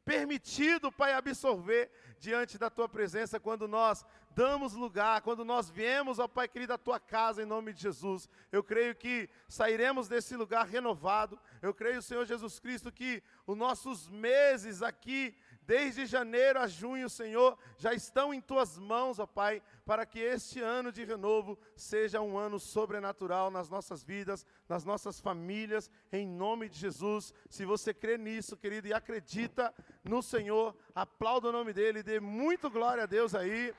permitido, 0.05 0.93
Pai, 0.93 1.13
absorver 1.13 1.91
diante 2.19 2.57
da 2.59 2.71
tua 2.71 2.89
presença 2.89 3.41
quando 3.41 3.67
nós 3.67 4.05
damos 4.37 4.75
lugar, 4.75 5.23
quando 5.23 5.45
nós 5.45 5.71
viemos, 5.71 6.19
ó 6.19 6.29
Pai 6.29 6.47
querido, 6.47 6.75
à 6.75 6.79
tua 6.79 7.01
casa 7.01 7.43
em 7.43 7.47
nome 7.47 7.73
de 7.73 7.81
Jesus. 7.81 8.29
Eu 8.53 8.63
creio 8.63 8.95
que 8.95 9.29
sairemos 9.49 10.09
desse 10.09 10.37
lugar 10.37 10.67
renovado. 10.67 11.41
Eu 11.63 11.73
creio, 11.73 12.03
Senhor 12.03 12.25
Jesus 12.27 12.61
Cristo, 12.61 12.93
que 12.93 13.23
os 13.47 13.57
nossos 13.57 14.09
meses 14.09 14.83
aqui 14.83 15.35
desde 15.67 16.07
janeiro 16.07 16.61
a 16.61 16.67
junho, 16.67 17.11
Senhor, 17.11 17.59
já 17.77 17.93
estão 17.93 18.33
em 18.33 18.41
tuas 18.41 18.79
mãos, 18.79 19.19
ó 19.19 19.27
Pai, 19.27 19.61
para 19.85 20.07
que 20.07 20.21
este 20.21 20.61
ano 20.61 20.93
de 20.93 21.05
renovo 21.05 21.59
seja 21.75 22.21
um 22.21 22.39
ano 22.39 22.61
sobrenatural 22.61 23.51
nas 23.51 23.69
nossas 23.69 24.05
vidas, 24.05 24.47
nas 24.69 24.85
nossas 24.85 25.21
famílias, 25.21 25.91
em 26.13 26.27
nome 26.27 26.69
de 26.69 26.79
Jesus. 26.79 27.35
Se 27.51 27.65
você 27.65 27.93
crê 27.93 28.17
nisso, 28.17 28.57
querido, 28.57 28.87
e 28.87 28.95
acredita 28.95 29.75
no 30.05 30.23
Senhor, 30.23 30.77
aplauda 30.95 31.49
o 31.49 31.53
nome 31.53 31.73
dele, 31.73 32.03
dê 32.03 32.21
muito 32.21 32.71
glória 32.71 33.03
a 33.03 33.07
Deus 33.07 33.35
aí, 33.35 33.75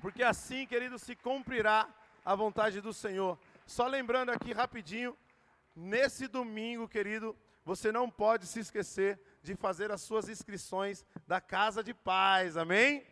porque 0.00 0.22
assim, 0.22 0.66
querido, 0.66 0.98
se 0.98 1.14
cumprirá 1.14 1.88
a 2.24 2.34
vontade 2.34 2.80
do 2.80 2.92
Senhor. 2.92 3.38
Só 3.66 3.86
lembrando 3.86 4.30
aqui 4.30 4.52
rapidinho, 4.52 5.16
nesse 5.74 6.26
domingo, 6.26 6.88
querido, 6.88 7.36
você 7.64 7.90
não 7.90 8.08
pode 8.08 8.46
se 8.46 8.60
esquecer 8.60 9.20
de 9.46 9.54
fazer 9.54 9.92
as 9.92 10.02
suas 10.02 10.28
inscrições 10.28 11.06
da 11.24 11.40
Casa 11.40 11.80
de 11.80 11.94
Paz, 11.94 12.56
amém? 12.56 13.06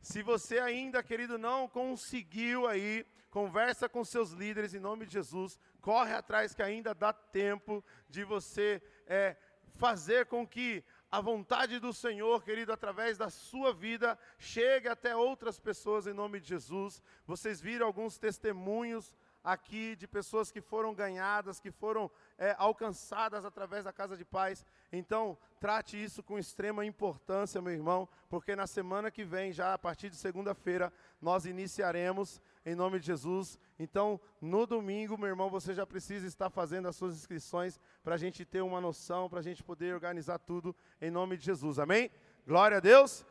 Se 0.00 0.22
você 0.22 0.58
ainda, 0.58 1.02
querido, 1.02 1.36
não 1.36 1.68
conseguiu 1.68 2.66
aí, 2.66 3.04
conversa 3.30 3.86
com 3.86 4.02
seus 4.02 4.30
líderes 4.30 4.72
em 4.72 4.80
nome 4.80 5.04
de 5.04 5.12
Jesus, 5.12 5.60
corre 5.82 6.14
atrás 6.14 6.54
que 6.54 6.62
ainda 6.62 6.94
dá 6.94 7.12
tempo 7.12 7.84
de 8.08 8.24
você 8.24 8.82
é, 9.06 9.36
fazer 9.74 10.24
com 10.24 10.46
que 10.46 10.82
a 11.10 11.20
vontade 11.20 11.78
do 11.78 11.92
Senhor, 11.92 12.42
querido, 12.42 12.72
através 12.72 13.18
da 13.18 13.28
sua 13.28 13.74
vida, 13.74 14.18
chegue 14.38 14.88
até 14.88 15.14
outras 15.14 15.60
pessoas 15.60 16.06
em 16.06 16.14
nome 16.14 16.40
de 16.40 16.48
Jesus. 16.48 17.02
Vocês 17.26 17.60
viram 17.60 17.86
alguns 17.86 18.16
testemunhos 18.16 19.12
aqui 19.46 19.94
de 19.94 20.08
pessoas 20.08 20.50
que 20.50 20.60
foram 20.60 20.92
ganhadas, 20.92 21.60
que 21.60 21.70
foram 21.70 22.10
é, 22.36 22.56
alcançadas 22.58 23.44
através 23.44 23.84
da 23.84 23.92
casa 23.92 24.16
de 24.16 24.24
paz. 24.24 24.66
Então, 24.92 25.38
trate 25.60 26.02
isso 26.02 26.20
com 26.20 26.36
extrema 26.36 26.84
importância, 26.84 27.62
meu 27.62 27.72
irmão, 27.72 28.08
porque 28.28 28.56
na 28.56 28.66
semana 28.66 29.08
que 29.08 29.24
vem, 29.24 29.52
já 29.52 29.72
a 29.72 29.78
partir 29.78 30.10
de 30.10 30.16
segunda-feira, 30.16 30.92
nós 31.22 31.46
iniciaremos 31.46 32.42
em 32.64 32.74
nome 32.74 32.98
de 32.98 33.06
Jesus. 33.06 33.56
Então, 33.78 34.20
no 34.40 34.66
domingo, 34.66 35.16
meu 35.16 35.28
irmão, 35.28 35.48
você 35.48 35.72
já 35.72 35.86
precisa 35.86 36.26
estar 36.26 36.50
fazendo 36.50 36.88
as 36.88 36.96
suas 36.96 37.14
inscrições 37.14 37.78
para 38.02 38.16
a 38.16 38.18
gente 38.18 38.44
ter 38.44 38.62
uma 38.62 38.80
noção, 38.80 39.30
para 39.30 39.38
a 39.38 39.44
gente 39.44 39.62
poder 39.62 39.94
organizar 39.94 40.40
tudo 40.40 40.74
em 41.00 41.10
nome 41.10 41.36
de 41.36 41.44
Jesus. 41.44 41.78
Amém? 41.78 42.10
Glória 42.44 42.78
a 42.78 42.80
Deus. 42.80 43.24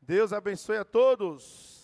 Deus 0.00 0.32
abençoe 0.32 0.78
a 0.78 0.84
todos. 0.84 1.79